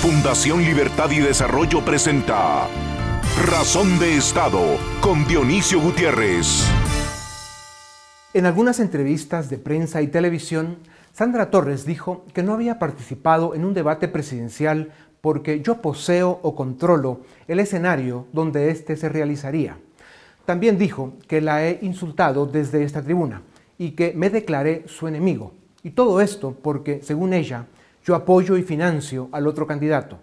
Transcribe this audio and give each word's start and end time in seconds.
Fundación 0.00 0.62
Libertad 0.62 1.10
y 1.10 1.18
Desarrollo 1.18 1.84
presenta 1.84 2.68
Razón 3.44 3.98
de 3.98 4.16
Estado 4.16 4.78
con 5.02 5.26
Dionisio 5.26 5.78
Gutiérrez. 5.78 6.66
En 8.32 8.46
algunas 8.46 8.80
entrevistas 8.80 9.50
de 9.50 9.58
prensa 9.58 10.00
y 10.00 10.06
televisión, 10.06 10.78
Sandra 11.12 11.50
Torres 11.50 11.84
dijo 11.84 12.24
que 12.32 12.42
no 12.42 12.54
había 12.54 12.78
participado 12.78 13.54
en 13.54 13.66
un 13.66 13.74
debate 13.74 14.08
presidencial 14.08 14.90
porque 15.20 15.60
yo 15.60 15.82
poseo 15.82 16.40
o 16.40 16.56
controlo 16.56 17.20
el 17.46 17.60
escenario 17.60 18.26
donde 18.32 18.70
éste 18.70 18.96
se 18.96 19.10
realizaría. 19.10 19.76
También 20.46 20.78
dijo 20.78 21.12
que 21.28 21.42
la 21.42 21.68
he 21.68 21.78
insultado 21.82 22.46
desde 22.46 22.84
esta 22.84 23.02
tribuna 23.02 23.42
y 23.76 23.90
que 23.90 24.14
me 24.16 24.30
declaré 24.30 24.84
su 24.86 25.08
enemigo. 25.08 25.52
Y 25.82 25.90
todo 25.90 26.22
esto 26.22 26.56
porque, 26.62 27.02
según 27.02 27.34
ella, 27.34 27.66
yo 28.04 28.14
apoyo 28.14 28.56
y 28.56 28.62
financio 28.62 29.28
al 29.32 29.46
otro 29.46 29.66
candidato. 29.66 30.18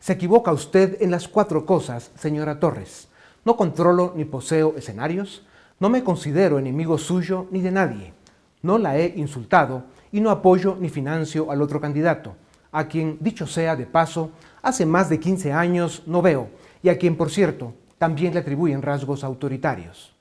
Se 0.00 0.12
equivoca 0.12 0.52
usted 0.52 1.00
en 1.00 1.10
las 1.10 1.28
cuatro 1.28 1.64
cosas, 1.64 2.10
señora 2.18 2.60
Torres. 2.60 3.08
No 3.44 3.56
controlo 3.56 4.12
ni 4.16 4.24
poseo 4.24 4.74
escenarios, 4.76 5.46
no 5.78 5.88
me 5.88 6.02
considero 6.02 6.58
enemigo 6.58 6.98
suyo 6.98 7.46
ni 7.50 7.60
de 7.60 7.70
nadie. 7.70 8.12
No 8.62 8.78
la 8.78 8.98
he 8.98 9.14
insultado 9.16 9.84
y 10.10 10.20
no 10.20 10.30
apoyo 10.30 10.76
ni 10.80 10.88
financio 10.88 11.50
al 11.50 11.62
otro 11.62 11.80
candidato, 11.80 12.34
a 12.72 12.88
quien, 12.88 13.18
dicho 13.20 13.46
sea 13.46 13.76
de 13.76 13.86
paso, 13.86 14.30
hace 14.62 14.86
más 14.86 15.08
de 15.08 15.20
15 15.20 15.52
años 15.52 16.02
no 16.06 16.22
veo 16.22 16.48
y 16.82 16.88
a 16.88 16.98
quien, 16.98 17.16
por 17.16 17.30
cierto, 17.30 17.74
también 17.98 18.34
le 18.34 18.40
atribuyen 18.40 18.82
rasgos 18.82 19.24
autoritarios. 19.24 20.14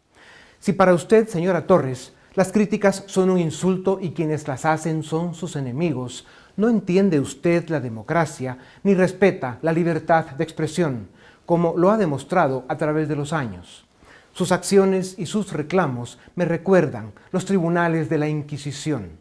Si 0.60 0.74
para 0.74 0.94
usted, 0.94 1.28
señora 1.28 1.68
Torres, 1.68 2.14
las 2.34 2.52
críticas 2.52 3.04
son 3.08 3.30
un 3.30 3.40
insulto 3.40 3.98
y 4.02 4.12
quienes 4.12 4.48
las 4.48 4.66
hacen 4.66 5.04
son 5.04 5.36
sus 5.36 5.56
enemigos, 5.56 6.26
no 6.58 6.70
entiende 6.70 7.20
usted 7.20 7.68
la 7.70 7.80
democracia 7.80 8.58
ni 8.84 8.94
respeta 8.94 9.60
la 9.62 9.74
libertad 9.74 10.26
de 10.32 10.44
expresión, 10.44 11.10
como 11.46 11.78
lo 11.78 11.92
ha 11.92 11.98
demostrado 11.98 12.66
a 12.68 12.78
través 12.78 13.08
de 13.08 13.16
los 13.16 13.34
años. 13.34 13.86
Sus 14.34 14.52
acciones 14.52 15.16
y 15.18 15.28
sus 15.28 15.54
reclamos 15.54 16.20
me 16.36 16.46
recuerdan 16.46 17.14
los 17.32 17.46
tribunales 17.46 18.10
de 18.10 18.18
la 18.18 18.28
Inquisición. 18.28 19.12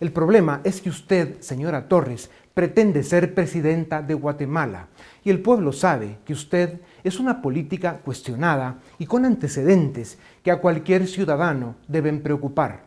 El 0.00 0.12
problema 0.12 0.60
es 0.62 0.80
que 0.80 0.90
usted, 0.90 1.40
señora 1.40 1.88
Torres, 1.88 2.30
pretende 2.54 3.02
ser 3.02 3.34
presidenta 3.34 4.00
de 4.00 4.14
Guatemala 4.14 4.88
y 5.24 5.30
el 5.30 5.40
pueblo 5.40 5.72
sabe 5.72 6.18
que 6.24 6.32
usted 6.32 6.80
es 7.02 7.18
una 7.18 7.42
política 7.42 7.98
cuestionada 8.04 8.78
y 8.98 9.06
con 9.06 9.24
antecedentes 9.24 10.18
que 10.44 10.52
a 10.52 10.60
cualquier 10.60 11.08
ciudadano 11.08 11.74
deben 11.88 12.22
preocupar. 12.22 12.84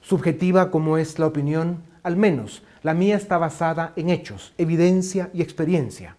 Subjetiva 0.00 0.70
como 0.70 0.98
es 0.98 1.18
la 1.18 1.26
opinión, 1.26 1.82
al 2.04 2.16
menos 2.16 2.62
la 2.82 2.94
mía 2.94 3.16
está 3.16 3.38
basada 3.38 3.92
en 3.96 4.10
hechos, 4.10 4.52
evidencia 4.58 5.30
y 5.32 5.42
experiencia. 5.42 6.16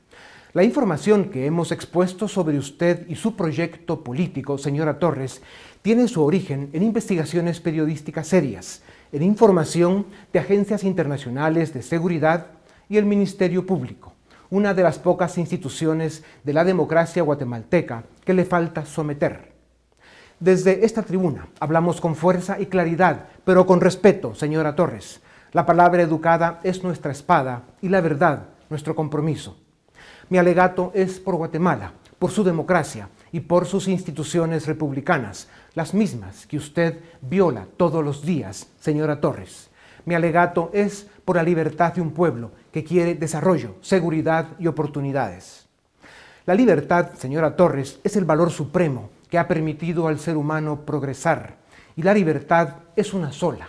La 0.54 0.64
información 0.64 1.30
que 1.30 1.46
hemos 1.46 1.72
expuesto 1.72 2.28
sobre 2.28 2.58
usted 2.58 3.08
y 3.08 3.16
su 3.16 3.36
proyecto 3.36 4.04
político, 4.04 4.58
señora 4.58 5.00
Torres, 5.00 5.42
tiene 5.82 6.08
su 6.08 6.24
origen 6.24 6.70
en 6.74 6.84
investigaciones 6.84 7.62
periodísticas 7.62 8.28
serias, 8.28 8.84
en 9.14 9.24
información 9.24 10.06
de 10.34 10.40
agencias 10.40 10.84
internacionales 10.84 11.74
de 11.74 11.82
seguridad 11.82 12.48
y 12.90 12.98
el 12.98 13.06
Ministerio 13.06 13.66
Público, 13.66 14.14
una 14.50 14.74
de 14.74 14.84
las 14.84 15.00
pocas 15.00 15.38
instituciones 15.38 16.24
de 16.44 16.54
la 16.54 16.66
democracia 16.66 17.24
guatemalteca 17.24 18.04
que 18.26 18.34
le 18.34 18.44
falta 18.44 18.86
someter. 18.86 19.54
Desde 20.42 20.86
esta 20.86 21.04
tribuna 21.04 21.48
hablamos 21.60 22.02
con 22.02 22.16
fuerza 22.16 22.60
y 22.60 22.66
claridad, 22.66 23.30
pero 23.46 23.66
con 23.66 23.80
respeto, 23.80 24.36
señora 24.36 24.76
Torres, 24.76 25.22
la 25.54 25.66
palabra 25.66 26.02
educada 26.02 26.60
es 26.64 26.84
nuestra 26.84 27.12
espada 27.12 27.64
y 27.82 27.90
la 27.90 28.00
verdad 28.02 28.48
nuestro 28.70 28.96
compromiso. 28.96 29.58
Mi 30.30 30.38
alegato 30.38 30.92
es 30.96 31.20
por 31.20 31.36
Guatemala, 31.36 31.92
por 32.18 32.32
su 32.32 32.44
democracia 32.44 33.10
y 33.34 33.42
por 33.42 33.66
sus 33.66 33.90
instituciones 33.90 34.66
republicanas, 34.66 35.50
las 35.74 35.94
mismas 35.94 36.48
que 36.48 36.58
usted 36.58 37.00
viola 37.22 37.68
todos 37.76 38.04
los 38.04 38.24
días, 38.26 38.70
señora 38.80 39.20
Torres. 39.20 39.70
Mi 40.06 40.16
alegato 40.16 40.70
es 40.74 41.08
por 41.26 41.36
la 41.36 41.44
libertad 41.44 41.94
de 41.94 42.02
un 42.02 42.12
pueblo 42.12 42.52
que 42.72 42.84
quiere 42.84 43.16
desarrollo, 43.16 43.76
seguridad 43.82 44.48
y 44.58 44.68
oportunidades. 44.68 45.68
La 46.46 46.56
libertad, 46.56 47.12
señora 47.18 47.56
Torres, 47.56 48.00
es 48.04 48.16
el 48.16 48.26
valor 48.26 48.52
supremo 48.52 49.10
que 49.30 49.38
ha 49.38 49.48
permitido 49.48 50.08
al 50.08 50.20
ser 50.20 50.38
humano 50.38 50.86
progresar 50.86 51.58
y 51.96 52.04
la 52.04 52.14
libertad 52.14 52.76
es 52.96 53.14
una 53.14 53.32
sola, 53.32 53.68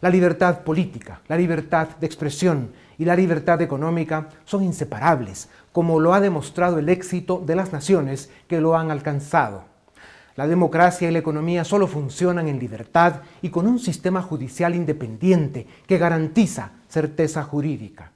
la 0.00 0.10
libertad 0.10 0.60
política, 0.60 1.20
la 1.28 1.36
libertad 1.36 1.88
de 2.00 2.06
expresión 2.06 2.72
y 2.98 3.04
la 3.04 3.16
libertad 3.16 3.60
económica 3.60 4.28
son 4.44 4.64
inseparables, 4.64 5.48
como 5.72 6.00
lo 6.00 6.14
ha 6.14 6.20
demostrado 6.20 6.78
el 6.78 6.88
éxito 6.88 7.42
de 7.44 7.56
las 7.56 7.72
naciones 7.72 8.30
que 8.48 8.60
lo 8.60 8.76
han 8.76 8.90
alcanzado. 8.90 9.64
La 10.36 10.46
democracia 10.46 11.08
y 11.08 11.12
la 11.12 11.18
economía 11.18 11.64
solo 11.64 11.86
funcionan 11.86 12.48
en 12.48 12.58
libertad 12.58 13.22
y 13.42 13.50
con 13.50 13.66
un 13.66 13.78
sistema 13.78 14.22
judicial 14.22 14.74
independiente 14.74 15.66
que 15.86 15.98
garantiza 15.98 16.70
certeza 16.88 17.42
jurídica. 17.42 18.12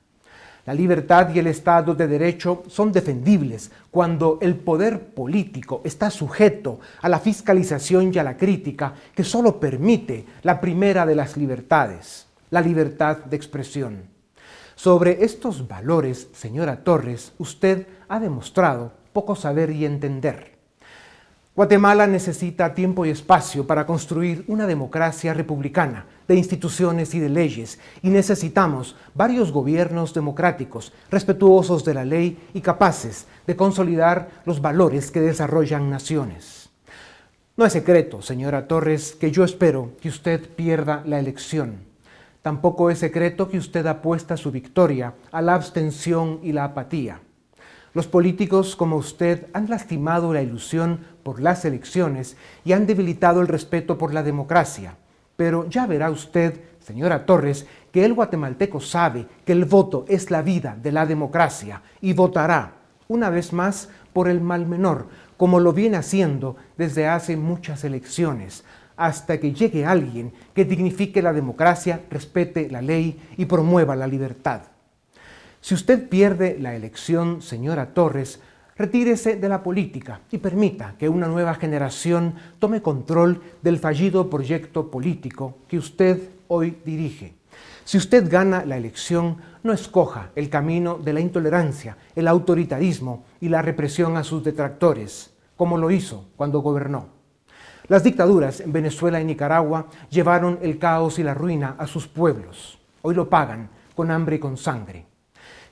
La 0.66 0.72
libertad 0.72 1.28
y 1.34 1.38
el 1.38 1.46
Estado 1.46 1.94
de 1.94 2.08
Derecho 2.08 2.62
son 2.68 2.90
defendibles 2.90 3.70
cuando 3.90 4.38
el 4.40 4.56
poder 4.56 5.08
político 5.12 5.82
está 5.84 6.10
sujeto 6.10 6.80
a 7.02 7.08
la 7.10 7.18
fiscalización 7.18 8.12
y 8.14 8.18
a 8.18 8.24
la 8.24 8.38
crítica 8.38 8.94
que 9.14 9.24
solo 9.24 9.60
permite 9.60 10.24
la 10.42 10.62
primera 10.62 11.04
de 11.04 11.16
las 11.16 11.36
libertades, 11.36 12.26
la 12.48 12.62
libertad 12.62 13.18
de 13.18 13.36
expresión. 13.36 14.04
Sobre 14.74 15.22
estos 15.22 15.68
valores, 15.68 16.28
señora 16.32 16.82
Torres, 16.82 17.34
usted 17.36 17.86
ha 18.08 18.18
demostrado 18.18 18.92
poco 19.12 19.36
saber 19.36 19.70
y 19.70 19.84
entender. 19.84 20.54
Guatemala 21.54 22.06
necesita 22.06 22.74
tiempo 22.74 23.04
y 23.04 23.10
espacio 23.10 23.66
para 23.66 23.84
construir 23.86 24.44
una 24.48 24.66
democracia 24.66 25.34
republicana, 25.34 26.06
de 26.28 26.36
instituciones 26.36 27.14
y 27.14 27.20
de 27.20 27.28
leyes, 27.28 27.78
y 28.02 28.10
necesitamos 28.10 28.96
varios 29.14 29.52
gobiernos 29.52 30.14
democráticos, 30.14 30.92
respetuosos 31.10 31.84
de 31.84 31.94
la 31.94 32.04
ley 32.04 32.38
y 32.54 32.60
capaces 32.60 33.26
de 33.46 33.56
consolidar 33.56 34.30
los 34.44 34.60
valores 34.60 35.10
que 35.10 35.20
desarrollan 35.20 35.90
naciones. 35.90 36.70
No 37.56 37.64
es 37.64 37.72
secreto, 37.72 38.20
señora 38.20 38.66
Torres, 38.66 39.12
que 39.12 39.30
yo 39.30 39.44
espero 39.44 39.92
que 40.00 40.08
usted 40.08 40.48
pierda 40.48 41.02
la 41.06 41.20
elección. 41.20 41.84
Tampoco 42.42 42.90
es 42.90 42.98
secreto 42.98 43.48
que 43.48 43.58
usted 43.58 43.86
apuesta 43.86 44.36
su 44.36 44.50
victoria 44.50 45.14
a 45.30 45.40
la 45.40 45.54
abstención 45.54 46.40
y 46.42 46.52
la 46.52 46.64
apatía. 46.64 47.20
Los 47.94 48.08
políticos 48.08 48.74
como 48.74 48.96
usted 48.96 49.46
han 49.52 49.70
lastimado 49.70 50.34
la 50.34 50.42
ilusión 50.42 51.06
por 51.22 51.40
las 51.40 51.64
elecciones 51.64 52.36
y 52.64 52.72
han 52.72 52.86
debilitado 52.86 53.40
el 53.40 53.46
respeto 53.46 53.98
por 53.98 54.12
la 54.12 54.24
democracia. 54.24 54.96
Pero 55.36 55.68
ya 55.68 55.86
verá 55.86 56.10
usted, 56.10 56.60
señora 56.80 57.26
Torres, 57.26 57.66
que 57.92 58.04
el 58.04 58.14
guatemalteco 58.14 58.80
sabe 58.80 59.26
que 59.44 59.52
el 59.52 59.64
voto 59.64 60.04
es 60.08 60.30
la 60.30 60.42
vida 60.42 60.76
de 60.80 60.92
la 60.92 61.06
democracia 61.06 61.82
y 62.00 62.12
votará, 62.12 62.74
una 63.08 63.30
vez 63.30 63.52
más, 63.52 63.88
por 64.12 64.28
el 64.28 64.40
mal 64.40 64.66
menor, 64.66 65.08
como 65.36 65.60
lo 65.60 65.72
viene 65.72 65.96
haciendo 65.96 66.56
desde 66.76 67.06
hace 67.08 67.36
muchas 67.36 67.84
elecciones, 67.84 68.64
hasta 68.96 69.38
que 69.40 69.52
llegue 69.52 69.84
alguien 69.84 70.32
que 70.54 70.64
dignifique 70.64 71.20
la 71.20 71.32
democracia, 71.32 72.02
respete 72.10 72.70
la 72.70 72.80
ley 72.80 73.20
y 73.36 73.46
promueva 73.46 73.96
la 73.96 74.06
libertad. 74.06 74.62
Si 75.60 75.74
usted 75.74 76.08
pierde 76.08 76.58
la 76.60 76.74
elección, 76.74 77.42
señora 77.42 77.94
Torres, 77.94 78.40
retírese 78.76 79.36
de 79.36 79.48
la 79.48 79.62
política 79.62 80.20
y 80.30 80.38
permita 80.38 80.94
que 80.98 81.08
una 81.08 81.28
nueva 81.28 81.54
generación 81.54 82.34
tome 82.58 82.82
control 82.82 83.40
del 83.62 83.78
fallido 83.78 84.28
proyecto 84.28 84.90
político 84.90 85.58
que 85.68 85.78
usted 85.78 86.20
hoy 86.48 86.78
dirige. 86.84 87.34
Si 87.84 87.98
usted 87.98 88.30
gana 88.30 88.64
la 88.64 88.76
elección, 88.76 89.36
no 89.62 89.72
escoja 89.72 90.30
el 90.34 90.48
camino 90.48 90.96
de 90.96 91.12
la 91.12 91.20
intolerancia, 91.20 91.96
el 92.16 92.28
autoritarismo 92.28 93.24
y 93.40 93.48
la 93.48 93.62
represión 93.62 94.16
a 94.16 94.24
sus 94.24 94.42
detractores, 94.42 95.34
como 95.56 95.78
lo 95.78 95.90
hizo 95.90 96.26
cuando 96.36 96.60
gobernó. 96.60 97.08
Las 97.86 98.02
dictaduras 98.02 98.60
en 98.60 98.72
Venezuela 98.72 99.20
y 99.20 99.24
Nicaragua 99.24 99.88
llevaron 100.08 100.58
el 100.62 100.78
caos 100.78 101.18
y 101.18 101.22
la 101.22 101.34
ruina 101.34 101.76
a 101.78 101.86
sus 101.86 102.08
pueblos. 102.08 102.78
Hoy 103.02 103.14
lo 103.14 103.28
pagan 103.28 103.68
con 103.94 104.10
hambre 104.10 104.36
y 104.36 104.38
con 104.38 104.56
sangre. 104.56 105.04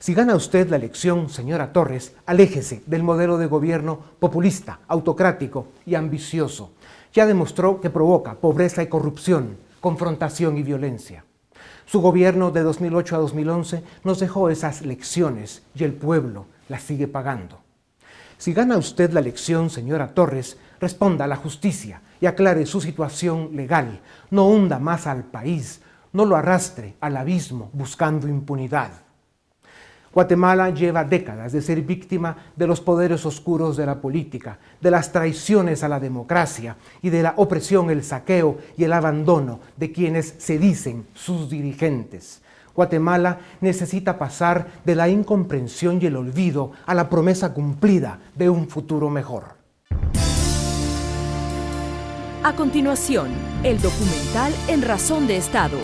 Si 0.03 0.13
gana 0.13 0.35
usted 0.35 0.69
la 0.69 0.75
elección, 0.75 1.29
señora 1.29 1.71
Torres, 1.71 2.13
aléjese 2.25 2.83
del 2.87 3.03
modelo 3.03 3.37
de 3.37 3.45
gobierno 3.45 3.99
populista, 4.19 4.81
autocrático 4.89 5.67
y 5.85 5.95
ambicioso. 5.95 6.73
Ya 7.13 7.25
demostró 7.25 7.79
que 7.79 7.89
provoca 7.89 8.33
pobreza 8.33 8.83
y 8.83 8.87
corrupción, 8.87 9.55
confrontación 9.79 10.57
y 10.57 10.63
violencia. 10.63 11.23
Su 11.85 12.01
gobierno 12.01 12.51
de 12.51 12.63
2008 12.63 13.15
a 13.15 13.19
2011 13.19 13.83
nos 14.03 14.19
dejó 14.19 14.49
esas 14.49 14.81
lecciones 14.81 15.63
y 15.73 15.85
el 15.85 15.93
pueblo 15.93 16.47
las 16.67 16.83
sigue 16.83 17.07
pagando. 17.07 17.61
Si 18.37 18.51
gana 18.51 18.75
usted 18.75 19.11
la 19.11 19.21
elección, 19.21 19.69
señora 19.69 20.13
Torres, 20.13 20.57
responda 20.81 21.23
a 21.23 21.29
la 21.29 21.37
justicia 21.37 22.01
y 22.19 22.25
aclare 22.25 22.65
su 22.65 22.81
situación 22.81 23.51
legal. 23.55 24.01
No 24.31 24.49
hunda 24.49 24.79
más 24.79 25.07
al 25.07 25.23
país, 25.23 25.79
no 26.11 26.25
lo 26.25 26.35
arrastre 26.35 26.95
al 26.99 27.15
abismo 27.15 27.69
buscando 27.71 28.27
impunidad. 28.27 29.02
Guatemala 30.13 30.69
lleva 30.69 31.03
décadas 31.03 31.51
de 31.51 31.61
ser 31.61 31.81
víctima 31.81 32.37
de 32.55 32.67
los 32.67 32.79
poderes 32.81 33.25
oscuros 33.25 33.75
de 33.75 33.85
la 33.85 33.99
política, 33.99 34.59
de 34.79 34.91
las 34.91 35.11
traiciones 35.11 35.83
a 35.83 35.89
la 35.89 35.99
democracia 35.99 36.75
y 37.01 37.09
de 37.09 37.23
la 37.23 37.33
opresión, 37.37 37.89
el 37.89 38.03
saqueo 38.03 38.59
y 38.77 38.83
el 38.83 38.93
abandono 38.93 39.59
de 39.75 39.91
quienes 39.91 40.35
se 40.37 40.59
dicen 40.59 41.07
sus 41.15 41.49
dirigentes. 41.49 42.41
Guatemala 42.75 43.39
necesita 43.61 44.17
pasar 44.17 44.67
de 44.85 44.95
la 44.95 45.09
incomprensión 45.09 45.99
y 46.01 46.05
el 46.05 46.15
olvido 46.15 46.71
a 46.85 46.93
la 46.93 47.09
promesa 47.09 47.53
cumplida 47.53 48.19
de 48.35 48.49
un 48.49 48.67
futuro 48.67 49.09
mejor. 49.09 49.63
A 52.43 52.53
continuación, 52.55 53.29
el 53.63 53.81
documental 53.81 54.53
En 54.67 54.81
Razón 54.81 55.27
de 55.27 55.37
Estado. 55.37 55.77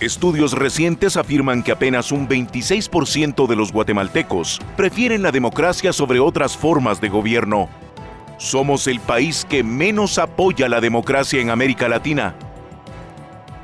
Estudios 0.00 0.52
recientes 0.52 1.16
afirman 1.16 1.64
que 1.64 1.72
apenas 1.72 2.12
un 2.12 2.28
26% 2.28 3.48
de 3.48 3.56
los 3.56 3.72
guatemaltecos 3.72 4.60
prefieren 4.76 5.22
la 5.22 5.32
democracia 5.32 5.92
sobre 5.92 6.20
otras 6.20 6.56
formas 6.56 7.00
de 7.00 7.08
gobierno. 7.08 7.68
Somos 8.36 8.86
el 8.86 9.00
país 9.00 9.44
que 9.44 9.64
menos 9.64 10.18
apoya 10.18 10.68
la 10.68 10.80
democracia 10.80 11.40
en 11.40 11.50
América 11.50 11.88
Latina. 11.88 12.36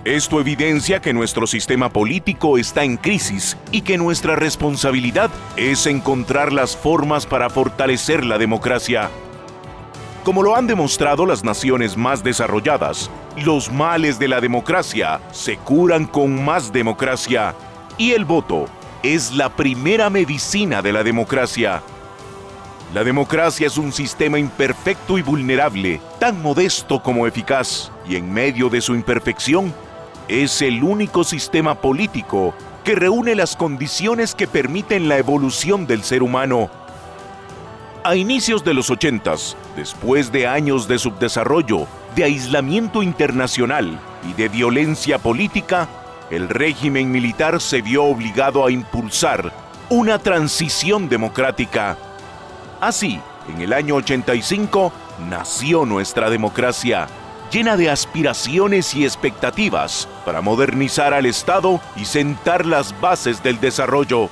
Esto 0.04 0.40
evidencia 0.40 1.00
que 1.00 1.14
nuestro 1.14 1.46
sistema 1.46 1.90
político 1.90 2.58
está 2.58 2.82
en 2.82 2.96
crisis 2.96 3.56
y 3.70 3.82
que 3.82 3.96
nuestra 3.96 4.34
responsabilidad 4.34 5.30
es 5.56 5.87
encontrar 5.87 6.52
las 6.52 6.76
formas 6.76 7.26
para 7.26 7.48
fortalecer 7.48 8.25
la 8.25 8.38
democracia. 8.38 9.08
Como 10.25 10.43
lo 10.43 10.56
han 10.56 10.67
demostrado 10.67 11.26
las 11.26 11.44
naciones 11.44 11.99
más 11.99 12.25
desarrolladas, 12.25 13.11
los 13.44 13.71
males 13.71 14.19
de 14.19 14.26
la 14.26 14.41
democracia 14.41 15.21
se 15.32 15.59
curan 15.59 16.06
con 16.06 16.43
más 16.43 16.73
democracia 16.73 17.55
y 17.99 18.12
el 18.12 18.25
voto 18.25 18.65
es 19.03 19.32
la 19.32 19.55
primera 19.55 20.09
medicina 20.09 20.81
de 20.81 20.94
la 20.94 21.05
democracia. 21.05 21.82
La 22.94 23.05
democracia 23.05 23.67
es 23.67 23.76
un 23.76 23.93
sistema 23.93 24.38
imperfecto 24.38 25.19
y 25.19 25.23
vulnerable, 25.23 26.00
tan 26.19 26.41
modesto 26.41 27.03
como 27.03 27.26
eficaz, 27.26 27.93
y 28.09 28.17
en 28.17 28.32
medio 28.32 28.71
de 28.71 28.81
su 28.81 28.94
imperfección, 28.94 29.75
es 30.26 30.62
el 30.62 30.82
único 30.82 31.23
sistema 31.25 31.75
político 31.75 32.55
que 32.82 32.94
reúne 32.94 33.35
las 33.35 33.56
condiciones 33.56 34.35
que 34.35 34.47
permiten 34.47 35.06
la 35.06 35.19
evolución 35.19 35.87
del 35.87 36.03
ser 36.03 36.23
humano 36.23 36.71
a 38.04 38.16
inicios 38.16 38.62
de 38.62 38.74
los 38.74 38.90
80, 38.90 39.34
después 39.76 40.30
de 40.30 40.46
años 40.46 40.86
de 40.86 40.98
subdesarrollo, 40.98 41.86
de 42.14 42.24
aislamiento 42.24 43.02
internacional 43.02 43.98
y 44.28 44.34
de 44.34 44.50
violencia 44.50 45.18
política, 45.18 45.88
el 46.30 46.50
régimen 46.50 47.10
militar 47.10 47.62
se 47.62 47.80
vio 47.80 48.04
obligado 48.04 48.66
a 48.66 48.70
impulsar 48.70 49.52
una 49.88 50.18
transición 50.18 51.08
democrática. 51.08 51.96
Así, 52.78 53.20
en 53.48 53.62
el 53.62 53.72
año 53.72 53.94
85, 53.94 54.92
nació 55.30 55.86
nuestra 55.86 56.28
democracia, 56.28 57.06
llena 57.50 57.78
de 57.78 57.88
aspiraciones 57.88 58.94
y 58.94 59.04
expectativas 59.04 60.08
para 60.26 60.42
modernizar 60.42 61.14
al 61.14 61.24
Estado 61.24 61.80
y 61.96 62.04
sentar 62.04 62.66
las 62.66 63.00
bases 63.00 63.42
del 63.42 63.60
desarrollo. 63.60 64.28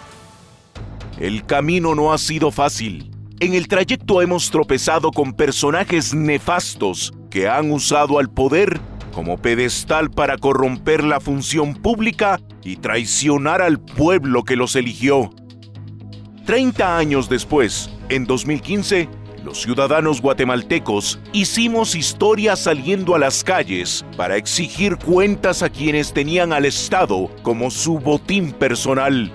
El 1.19 1.47
camino 1.47 1.95
no 1.95 2.13
ha 2.13 2.19
sido 2.19 2.51
fácil 2.51 3.12
en 3.43 3.55
el 3.55 3.67
trayecto 3.67 4.23
hemos 4.23 4.53
tropezado 4.53 5.11
con 5.11 5.33
personajes 5.33 6.15
nefastos 6.15 7.13
que 7.29 7.49
han 7.49 7.73
usado 7.73 8.21
al 8.21 8.31
poder 8.31 8.81
como 9.13 9.37
pedestal 9.37 10.13
para 10.13 10.39
corromper 10.39 11.03
la 11.03 11.19
función 11.19 11.75
pública 11.75 12.41
y 12.63 12.77
traicionar 12.77 13.61
al 13.61 13.81
pueblo 13.81 14.45
que 14.45 14.55
los 14.55 14.77
eligió. 14.77 15.31
Treinta 16.47 16.97
años 16.97 17.29
después, 17.29 17.91
en 18.11 18.27
2015, 18.27 19.09
los 19.43 19.61
ciudadanos 19.61 20.23
guatemaltecos 20.23 21.19
hicimos 21.33 21.97
historia 21.97 22.55
saliendo 22.55 23.17
a 23.17 23.19
las 23.19 23.43
calles 23.43 24.05
para 24.17 24.37
exigir 24.37 24.99
cuentas 24.99 25.65
a 25.65 25.69
quienes 25.69 26.13
tenían 26.13 26.53
al 26.53 26.65
Estado 26.65 27.29
como 27.43 27.73
su 27.73 27.99
botín 27.99 28.53
personal. 28.53 29.33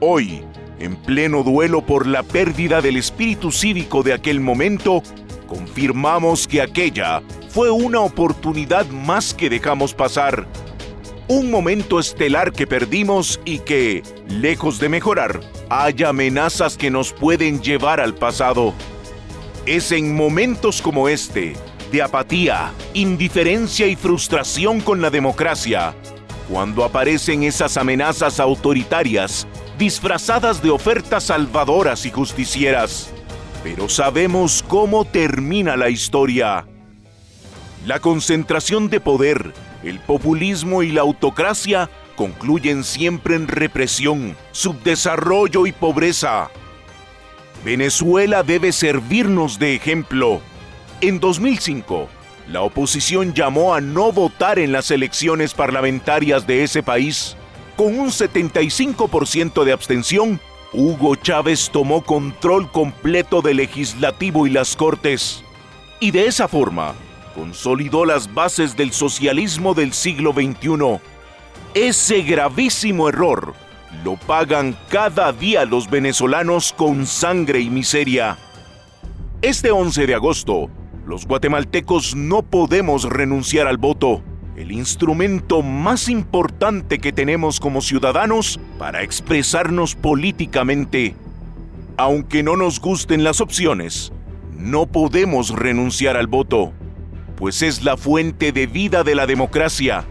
Hoy, 0.00 0.45
en 0.78 0.96
pleno 0.96 1.42
duelo 1.42 1.82
por 1.82 2.06
la 2.06 2.22
pérdida 2.22 2.80
del 2.80 2.96
espíritu 2.96 3.50
cívico 3.50 4.02
de 4.02 4.12
aquel 4.12 4.40
momento, 4.40 5.02
confirmamos 5.46 6.46
que 6.46 6.60
aquella 6.60 7.22
fue 7.48 7.70
una 7.70 8.00
oportunidad 8.00 8.86
más 8.86 9.32
que 9.32 9.48
dejamos 9.48 9.94
pasar. 9.94 10.46
Un 11.28 11.50
momento 11.50 11.98
estelar 11.98 12.52
que 12.52 12.66
perdimos 12.66 13.40
y 13.44 13.58
que, 13.60 14.02
lejos 14.28 14.78
de 14.78 14.88
mejorar, 14.88 15.40
hay 15.68 16.02
amenazas 16.04 16.76
que 16.76 16.90
nos 16.90 17.12
pueden 17.12 17.60
llevar 17.60 18.00
al 18.00 18.14
pasado. 18.14 18.74
Es 19.64 19.90
en 19.90 20.14
momentos 20.14 20.80
como 20.80 21.08
este, 21.08 21.54
de 21.90 22.02
apatía, 22.02 22.72
indiferencia 22.94 23.86
y 23.86 23.96
frustración 23.96 24.80
con 24.80 25.00
la 25.00 25.10
democracia, 25.10 25.94
cuando 26.48 26.84
aparecen 26.84 27.42
esas 27.42 27.76
amenazas 27.76 28.38
autoritarias 28.38 29.48
disfrazadas 29.78 30.62
de 30.62 30.70
ofertas 30.70 31.24
salvadoras 31.24 32.06
y 32.06 32.10
justicieras. 32.10 33.12
Pero 33.62 33.88
sabemos 33.88 34.64
cómo 34.66 35.04
termina 35.04 35.76
la 35.76 35.90
historia. 35.90 36.66
La 37.84 38.00
concentración 38.00 38.88
de 38.88 39.00
poder, 39.00 39.52
el 39.82 40.00
populismo 40.00 40.82
y 40.82 40.92
la 40.92 41.02
autocracia 41.02 41.90
concluyen 42.16 42.84
siempre 42.84 43.36
en 43.36 43.48
represión, 43.48 44.36
subdesarrollo 44.52 45.66
y 45.66 45.72
pobreza. 45.72 46.50
Venezuela 47.64 48.42
debe 48.42 48.72
servirnos 48.72 49.58
de 49.58 49.74
ejemplo. 49.74 50.40
En 51.00 51.20
2005, 51.20 52.08
la 52.48 52.62
oposición 52.62 53.34
llamó 53.34 53.74
a 53.74 53.80
no 53.80 54.12
votar 54.12 54.58
en 54.58 54.72
las 54.72 54.90
elecciones 54.90 55.52
parlamentarias 55.52 56.46
de 56.46 56.62
ese 56.62 56.82
país 56.82 57.36
con 57.76 57.98
un 57.98 58.08
75% 58.08 59.64
de 59.64 59.72
abstención, 59.72 60.40
Hugo 60.72 61.14
Chávez 61.16 61.70
tomó 61.70 62.02
control 62.02 62.70
completo 62.70 63.42
del 63.42 63.58
legislativo 63.58 64.46
y 64.46 64.50
las 64.50 64.74
cortes. 64.76 65.44
Y 66.00 66.10
de 66.10 66.26
esa 66.26 66.48
forma, 66.48 66.94
consolidó 67.34 68.04
las 68.04 68.32
bases 68.32 68.76
del 68.76 68.92
socialismo 68.92 69.74
del 69.74 69.92
siglo 69.92 70.32
XXI. 70.32 71.00
Ese 71.74 72.22
gravísimo 72.22 73.08
error 73.08 73.54
lo 74.04 74.16
pagan 74.16 74.76
cada 74.88 75.32
día 75.32 75.64
los 75.64 75.88
venezolanos 75.88 76.72
con 76.72 77.06
sangre 77.06 77.60
y 77.60 77.70
miseria. 77.70 78.38
Este 79.42 79.70
11 79.70 80.06
de 80.06 80.14
agosto, 80.14 80.70
los 81.06 81.26
guatemaltecos 81.26 82.16
no 82.16 82.42
podemos 82.42 83.04
renunciar 83.04 83.66
al 83.66 83.76
voto 83.76 84.22
el 84.56 84.72
instrumento 84.72 85.62
más 85.62 86.08
importante 86.08 86.98
que 86.98 87.12
tenemos 87.12 87.60
como 87.60 87.82
ciudadanos 87.82 88.58
para 88.78 89.02
expresarnos 89.02 89.94
políticamente. 89.94 91.14
Aunque 91.98 92.42
no 92.42 92.56
nos 92.56 92.80
gusten 92.80 93.22
las 93.22 93.42
opciones, 93.42 94.12
no 94.56 94.86
podemos 94.86 95.50
renunciar 95.50 96.16
al 96.16 96.26
voto, 96.26 96.72
pues 97.36 97.60
es 97.60 97.84
la 97.84 97.98
fuente 97.98 98.52
de 98.52 98.66
vida 98.66 99.04
de 99.04 99.14
la 99.14 99.26
democracia. 99.26 100.06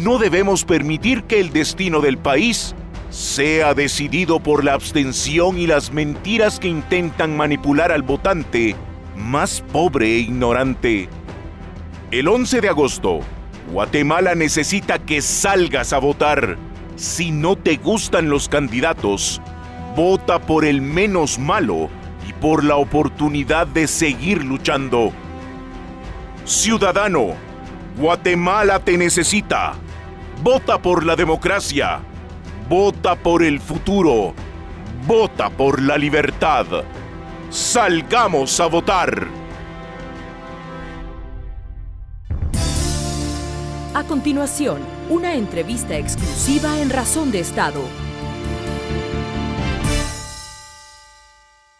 No 0.00 0.18
debemos 0.18 0.64
permitir 0.64 1.24
que 1.24 1.40
el 1.40 1.52
destino 1.52 2.00
del 2.00 2.18
país 2.18 2.74
sea 3.10 3.74
decidido 3.74 4.40
por 4.40 4.64
la 4.64 4.74
abstención 4.74 5.58
y 5.58 5.66
las 5.66 5.92
mentiras 5.92 6.60
que 6.60 6.68
intentan 6.68 7.36
manipular 7.36 7.90
al 7.90 8.02
votante 8.02 8.76
más 9.16 9.64
pobre 9.72 10.06
e 10.06 10.18
ignorante. 10.18 11.08
El 12.10 12.28
11 12.28 12.60
de 12.60 12.68
agosto, 12.68 13.20
Guatemala 13.70 14.34
necesita 14.34 14.98
que 14.98 15.20
salgas 15.20 15.92
a 15.92 15.98
votar. 15.98 16.56
Si 16.94 17.30
no 17.32 17.56
te 17.56 17.76
gustan 17.76 18.28
los 18.28 18.48
candidatos, 18.48 19.40
vota 19.96 20.38
por 20.38 20.64
el 20.64 20.80
menos 20.80 21.38
malo 21.38 21.90
y 22.28 22.32
por 22.32 22.64
la 22.64 22.76
oportunidad 22.76 23.66
de 23.66 23.88
seguir 23.88 24.44
luchando. 24.44 25.12
Ciudadano, 26.44 27.34
Guatemala 27.98 28.78
te 28.78 28.96
necesita. 28.96 29.74
Vota 30.42 30.80
por 30.80 31.04
la 31.04 31.16
democracia. 31.16 32.00
Vota 32.68 33.16
por 33.16 33.42
el 33.42 33.58
futuro. 33.58 34.32
Vota 35.06 35.50
por 35.50 35.82
la 35.82 35.98
libertad. 35.98 36.66
Salgamos 37.50 38.60
a 38.60 38.66
votar. 38.66 39.26
A 43.96 44.04
continuación, 44.04 44.82
una 45.08 45.36
entrevista 45.36 45.96
exclusiva 45.96 46.78
en 46.80 46.90
Razón 46.90 47.32
de 47.32 47.40
Estado. 47.40 47.80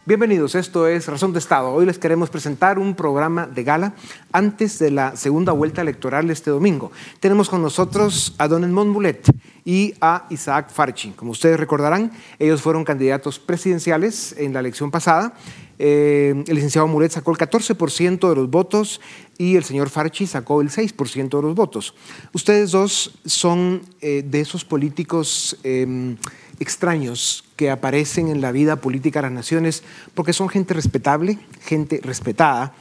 Bienvenidos, 0.07 0.55
esto 0.55 0.87
es 0.87 1.05
Razón 1.07 1.33
de 1.33 1.39
Estado. 1.39 1.69
Hoy 1.73 1.85
les 1.85 1.99
queremos 1.99 2.29
presentar 2.29 2.79
un 2.79 2.95
programa 2.95 3.45
de 3.45 3.65
gala 3.65 3.93
antes 4.31 4.79
de 4.79 4.89
la 4.89 5.17
segunda 5.17 5.51
vuelta 5.51 5.81
electoral 5.81 6.29
este 6.29 6.49
domingo. 6.49 6.93
Tenemos 7.19 7.49
con 7.49 7.61
nosotros 7.61 8.33
a 8.37 8.47
Don 8.47 8.63
Edmond 8.63 8.89
Mulet 8.89 9.29
y 9.65 9.95
a 9.99 10.25
Isaac 10.29 10.71
Farchi. 10.71 11.09
Como 11.11 11.31
ustedes 11.31 11.59
recordarán, 11.59 12.13
ellos 12.39 12.61
fueron 12.61 12.85
candidatos 12.85 13.37
presidenciales 13.37 14.33
en 14.37 14.53
la 14.53 14.61
elección 14.61 14.91
pasada. 14.91 15.33
Eh, 15.77 16.41
el 16.47 16.55
licenciado 16.55 16.87
Mulet 16.87 17.11
sacó 17.11 17.31
el 17.31 17.37
14% 17.37 18.29
de 18.29 18.35
los 18.35 18.49
votos 18.49 19.01
y 19.37 19.57
el 19.57 19.65
señor 19.65 19.89
Farchi 19.89 20.25
sacó 20.25 20.61
el 20.61 20.69
6% 20.69 21.35
de 21.35 21.41
los 21.41 21.53
votos. 21.53 21.93
Ustedes 22.31 22.71
dos 22.71 23.19
son 23.25 23.81
eh, 23.99 24.23
de 24.25 24.39
esos 24.39 24.63
políticos 24.63 25.59
em, 25.63 26.15
extraños 26.59 27.43
que 27.55 27.69
aparecen 27.69 28.29
en 28.29 28.41
la 28.41 28.51
vida 28.51 28.77
política 28.77 29.19
de 29.19 29.27
las 29.27 29.31
naciones 29.31 29.83
porque 30.13 30.33
son 30.33 30.49
gente 30.49 30.73
respetable, 30.73 31.39
gente 31.61 31.99
respetada 32.03 32.73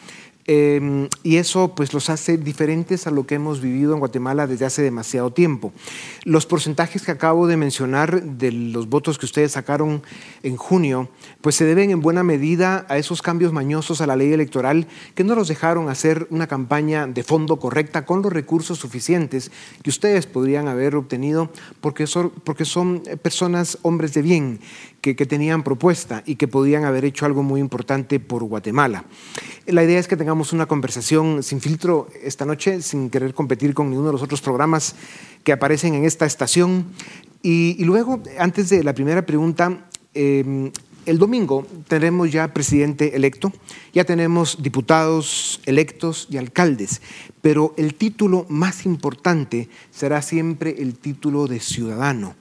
Em, 0.48 1.08
y 1.24 1.36
eso 1.36 1.74
pues 1.74 1.92
los 1.92 2.08
hace 2.08 2.38
diferentes 2.38 3.08
a 3.08 3.10
lo 3.10 3.26
que 3.26 3.34
hemos 3.34 3.60
vivido 3.60 3.94
en 3.94 3.98
Guatemala 3.98 4.46
desde 4.46 4.64
hace 4.64 4.80
demasiado 4.80 5.32
tiempo. 5.32 5.72
Los 6.24 6.46
porcentajes 6.46 7.02
que 7.02 7.10
acabo 7.10 7.48
de 7.48 7.56
mencionar 7.56 8.22
de 8.22 8.52
los 8.52 8.88
votos 8.88 9.18
que 9.18 9.26
ustedes 9.26 9.52
sacaron 9.52 10.02
en 10.44 10.56
junio, 10.56 11.08
pues 11.46 11.54
se 11.54 11.64
deben 11.64 11.92
en 11.92 12.00
buena 12.00 12.24
medida 12.24 12.84
a 12.88 12.98
esos 12.98 13.22
cambios 13.22 13.52
mañosos 13.52 14.00
a 14.00 14.06
la 14.08 14.16
ley 14.16 14.32
electoral 14.32 14.88
que 15.14 15.22
no 15.22 15.36
los 15.36 15.46
dejaron 15.46 15.88
hacer 15.88 16.26
una 16.30 16.48
campaña 16.48 17.06
de 17.06 17.22
fondo 17.22 17.60
correcta 17.60 18.04
con 18.04 18.20
los 18.20 18.32
recursos 18.32 18.80
suficientes 18.80 19.52
que 19.80 19.90
ustedes 19.90 20.26
podrían 20.26 20.66
haber 20.66 20.96
obtenido 20.96 21.52
porque 21.80 22.08
son, 22.08 22.30
porque 22.42 22.64
son 22.64 23.04
personas, 23.22 23.78
hombres 23.82 24.12
de 24.12 24.22
bien, 24.22 24.58
que, 25.00 25.14
que 25.14 25.24
tenían 25.24 25.62
propuesta 25.62 26.24
y 26.26 26.34
que 26.34 26.48
podían 26.48 26.84
haber 26.84 27.04
hecho 27.04 27.26
algo 27.26 27.44
muy 27.44 27.60
importante 27.60 28.18
por 28.18 28.42
Guatemala. 28.42 29.04
La 29.66 29.84
idea 29.84 30.00
es 30.00 30.08
que 30.08 30.16
tengamos 30.16 30.52
una 30.52 30.66
conversación 30.66 31.44
sin 31.44 31.60
filtro 31.60 32.08
esta 32.24 32.44
noche, 32.44 32.82
sin 32.82 33.08
querer 33.08 33.34
competir 33.34 33.72
con 33.72 33.88
ninguno 33.88 34.08
de 34.08 34.14
los 34.14 34.22
otros 34.24 34.40
programas 34.40 34.96
que 35.44 35.52
aparecen 35.52 35.94
en 35.94 36.06
esta 36.06 36.26
estación. 36.26 36.86
Y, 37.40 37.84
luego, 37.84 38.20
antes 38.36 38.68
de 38.68 38.82
la 38.82 38.94
primera 38.94 39.24
pregunta, 39.24 39.86
em, 40.12 40.72
el 41.06 41.18
domingo 41.18 41.66
tendremos 41.88 42.30
ya 42.30 42.52
presidente 42.52 43.16
electo, 43.16 43.52
ya 43.94 44.04
tenemos 44.04 44.62
diputados 44.62 45.60
electos 45.64 46.26
y 46.30 46.36
alcaldes, 46.36 47.00
pero 47.40 47.74
el 47.76 47.94
título 47.94 48.44
más 48.48 48.84
importante 48.84 49.68
será 49.90 50.20
siempre 50.20 50.76
el 50.78 50.98
título 50.98 51.46
de 51.46 51.60
ciudadano. 51.60 52.34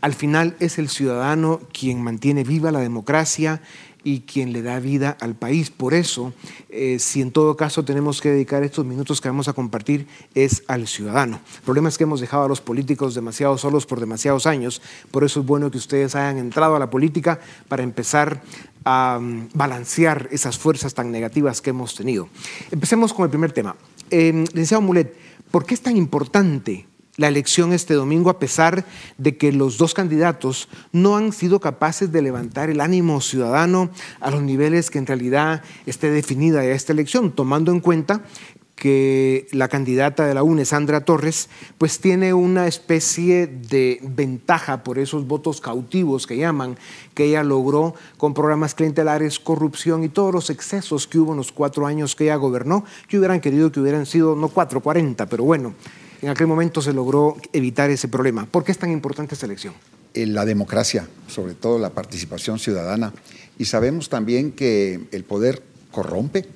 Al 0.00 0.14
final 0.14 0.56
es 0.60 0.78
el 0.78 0.88
ciudadano 0.88 1.60
quien 1.72 2.02
mantiene 2.02 2.44
viva 2.44 2.72
la 2.72 2.80
democracia, 2.80 3.60
y 4.08 4.20
quien 4.20 4.54
le 4.54 4.62
da 4.62 4.80
vida 4.80 5.18
al 5.20 5.34
país. 5.34 5.68
Por 5.68 5.92
eso, 5.92 6.32
eh, 6.70 6.98
si 6.98 7.20
en 7.20 7.30
todo 7.30 7.58
caso 7.58 7.84
tenemos 7.84 8.22
que 8.22 8.30
dedicar 8.30 8.62
estos 8.62 8.86
minutos 8.86 9.20
que 9.20 9.28
vamos 9.28 9.48
a 9.48 9.52
compartir, 9.52 10.06
es 10.34 10.64
al 10.66 10.88
ciudadano. 10.88 11.40
El 11.56 11.62
problema 11.62 11.90
es 11.90 11.98
que 11.98 12.04
hemos 12.04 12.18
dejado 12.20 12.44
a 12.44 12.48
los 12.48 12.62
políticos 12.62 13.14
demasiado 13.14 13.58
solos 13.58 13.84
por 13.84 14.00
demasiados 14.00 14.46
años. 14.46 14.80
Por 15.10 15.24
eso 15.24 15.40
es 15.40 15.46
bueno 15.46 15.70
que 15.70 15.76
ustedes 15.76 16.14
hayan 16.14 16.38
entrado 16.38 16.74
a 16.74 16.78
la 16.78 16.88
política 16.88 17.38
para 17.68 17.82
empezar 17.82 18.40
a 18.82 19.18
mm, 19.20 19.50
balancear 19.52 20.26
esas 20.32 20.56
fuerzas 20.56 20.94
tan 20.94 21.12
negativas 21.12 21.60
que 21.60 21.70
hemos 21.70 21.94
tenido. 21.94 22.30
Empecemos 22.70 23.12
con 23.12 23.24
el 23.24 23.30
primer 23.30 23.52
tema. 23.52 23.76
Eh, 24.10 24.32
licenciado 24.54 24.80
Mulet, 24.80 25.14
¿por 25.50 25.66
qué 25.66 25.74
es 25.74 25.82
tan 25.82 25.98
importante 25.98 26.87
la 27.18 27.28
elección 27.28 27.74
este 27.74 27.92
domingo 27.92 28.30
a 28.30 28.38
pesar 28.38 28.86
de 29.18 29.36
que 29.36 29.52
los 29.52 29.76
dos 29.76 29.92
candidatos 29.92 30.68
no 30.92 31.16
han 31.16 31.32
sido 31.32 31.60
capaces 31.60 32.10
de 32.10 32.22
levantar 32.22 32.70
el 32.70 32.80
ánimo 32.80 33.20
ciudadano 33.20 33.90
a 34.20 34.30
los 34.30 34.40
niveles 34.40 34.90
que 34.90 34.98
en 34.98 35.06
realidad 35.06 35.62
esté 35.84 36.10
definida 36.10 36.64
esta 36.64 36.94
elección, 36.94 37.32
tomando 37.32 37.72
en 37.72 37.80
cuenta 37.80 38.22
que 38.78 39.48
la 39.50 39.66
candidata 39.66 40.24
de 40.24 40.34
la 40.34 40.44
UNE, 40.44 40.64
Sandra 40.64 41.04
Torres, 41.04 41.48
pues 41.78 41.98
tiene 41.98 42.32
una 42.32 42.68
especie 42.68 43.48
de 43.48 43.98
ventaja 44.02 44.84
por 44.84 45.00
esos 45.00 45.26
votos 45.26 45.60
cautivos 45.60 46.28
que 46.28 46.36
llaman, 46.36 46.78
que 47.14 47.24
ella 47.24 47.42
logró 47.42 47.94
con 48.16 48.34
programas 48.34 48.76
clientelares, 48.76 49.40
corrupción 49.40 50.04
y 50.04 50.08
todos 50.08 50.32
los 50.32 50.48
excesos 50.48 51.08
que 51.08 51.18
hubo 51.18 51.32
en 51.32 51.38
los 51.38 51.50
cuatro 51.50 51.86
años 51.86 52.14
que 52.14 52.24
ella 52.24 52.36
gobernó, 52.36 52.84
que 53.08 53.18
hubieran 53.18 53.40
querido 53.40 53.72
que 53.72 53.80
hubieran 53.80 54.06
sido 54.06 54.36
no 54.36 54.48
cuatro, 54.48 54.80
cuarenta, 54.80 55.26
pero 55.26 55.42
bueno, 55.42 55.74
en 56.22 56.28
aquel 56.28 56.46
momento 56.46 56.82
se 56.82 56.92
logró 56.92 57.36
evitar 57.52 57.90
ese 57.90 58.08
problema. 58.08 58.46
¿Por 58.46 58.64
qué 58.64 58.72
es 58.72 58.78
tan 58.78 58.90
importante 58.90 59.34
esta 59.34 59.46
elección? 59.46 59.74
Eh, 60.14 60.26
la 60.26 60.44
democracia, 60.44 61.08
sobre 61.28 61.54
todo 61.54 61.78
la 61.78 61.90
participación 61.90 62.58
ciudadana. 62.58 63.12
Y 63.58 63.66
sabemos 63.66 64.08
también 64.08 64.52
que 64.52 65.00
el 65.12 65.24
poder 65.24 65.62
corrompe 65.90 66.46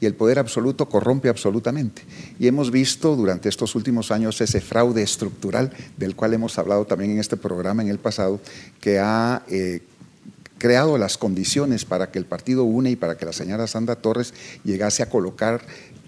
y 0.00 0.06
el 0.06 0.14
poder 0.14 0.40
absoluto 0.40 0.88
corrompe 0.88 1.28
absolutamente. 1.28 2.02
Y 2.40 2.48
hemos 2.48 2.72
visto 2.72 3.14
durante 3.14 3.48
estos 3.48 3.76
últimos 3.76 4.10
años 4.10 4.40
ese 4.40 4.60
fraude 4.60 5.02
estructural 5.02 5.70
del 5.96 6.16
cual 6.16 6.34
hemos 6.34 6.58
hablado 6.58 6.84
también 6.86 7.12
en 7.12 7.20
este 7.20 7.36
programa 7.36 7.82
en 7.82 7.88
el 7.88 7.98
pasado, 7.98 8.40
que 8.80 8.98
ha 8.98 9.44
eh, 9.48 9.82
creado 10.58 10.98
las 10.98 11.18
condiciones 11.18 11.84
para 11.84 12.10
que 12.10 12.18
el 12.18 12.24
partido 12.24 12.64
UNE 12.64 12.90
y 12.90 12.96
para 12.96 13.16
que 13.16 13.26
la 13.26 13.32
señora 13.32 13.66
Sandra 13.66 13.96
Torres 13.96 14.34
llegase 14.64 15.02
a 15.02 15.08
colocar 15.08 15.60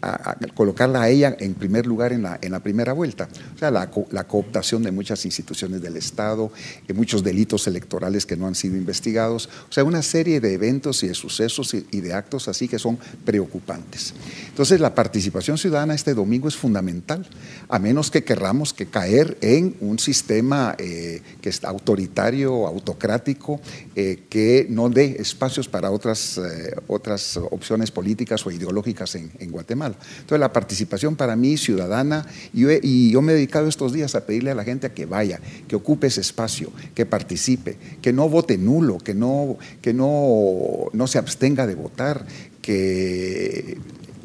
a, 0.05 0.37
colocarla 0.55 1.03
a 1.03 1.09
ella 1.09 1.37
en 1.39 1.55
primer 1.55 1.87
lugar 1.87 2.13
en 2.13 2.23
la, 2.23 2.61
primera 2.61 2.93
vuelta. 2.93 3.29
O 3.55 3.59
sea, 3.59 3.71
la, 3.71 3.89
cooptación 3.89 4.83
de 4.83 4.93
muchas 4.93 5.25
instituciones 5.25 5.81
del 5.83 5.97
Estado, 5.97 6.51
muchos 6.95 7.23
delitos 7.23 7.67
electorales 7.67 8.27
que 8.27 8.37
no 8.37 8.47
han 8.47 8.55
sido 8.55 8.77
investigados. 8.77 9.49
O 9.69 9.73
sea, 9.73 9.85
una 9.85 10.03
serie 10.03 10.41
de 10.41 10.55
eventos 10.55 11.03
y 11.03 11.09
de 11.09 11.15
sucesos 11.15 11.75
y, 11.75 12.01
de 12.01 12.13
actos 12.13 12.49
así 12.49 12.69
que 12.69 12.79
son 12.79 12.99
preocupantes. 13.25 14.15
Entonces, 14.49 14.81
la 14.81 14.95
participación 14.95 15.59
ciudadana 15.59 15.95
este 15.95 16.15
domingo 16.15 16.49
es 16.49 16.57
fundamental, 16.57 17.27
a 17.69 17.79
menos 17.79 18.11
que 18.11 18.25
querramos 18.25 18.73
que 18.73 18.87
caer 18.87 19.39
en 19.41 19.77
un 19.81 19.99
sistema 19.99 20.75
eh, 20.79 21.23
que 21.41 21.49
es 21.49 21.65
autoritario, 21.65 22.67
autocrático, 22.67 23.61
eh, 23.95 24.25
que 24.29 24.67
no 24.69 24.89
dé 24.91 25.17
espacios 25.19 25.69
para 25.69 25.91
otras, 25.91 26.39
eh, 26.39 26.77
otras 26.87 27.37
opciones 27.37 27.91
políticas 27.91 28.47
o 28.47 28.51
ideológicas 28.51 29.15
en 29.15 29.51
Guatemala. 29.51 29.94
Entonces 30.21 30.41
la 30.41 30.53
participación 30.53 31.17
para 31.17 31.37
mí 31.37 31.57
ciudadana, 31.57 32.27
y 32.53 33.11
yo, 33.11 33.23
me 33.23 33.33
he 33.33 33.35
dedicado 33.35 33.69
estos 33.69 33.93
días 33.93 34.15
a 34.15 34.27
pedirle 34.27 34.51
a 34.51 34.55
la 34.55 34.65
gente 34.65 34.93
que 34.93 35.07
vaya, 35.07 35.41
que 35.69 35.77
ocupe 35.77 36.07
ese 36.09 36.21
espacio, 36.21 36.71
que 36.95 37.07
participe, 37.07 37.77
que 38.03 38.13
no 38.13 38.29
vote 38.29 38.59
nulo, 38.59 38.99
que 38.99 39.15
no, 39.15 39.57
que 39.81 39.95
no, 39.95 40.89
no 40.93 41.07
se 41.07 41.19
abstenga 41.19 41.67
de 41.67 41.75
votar, 41.75 42.27
que 42.61 43.79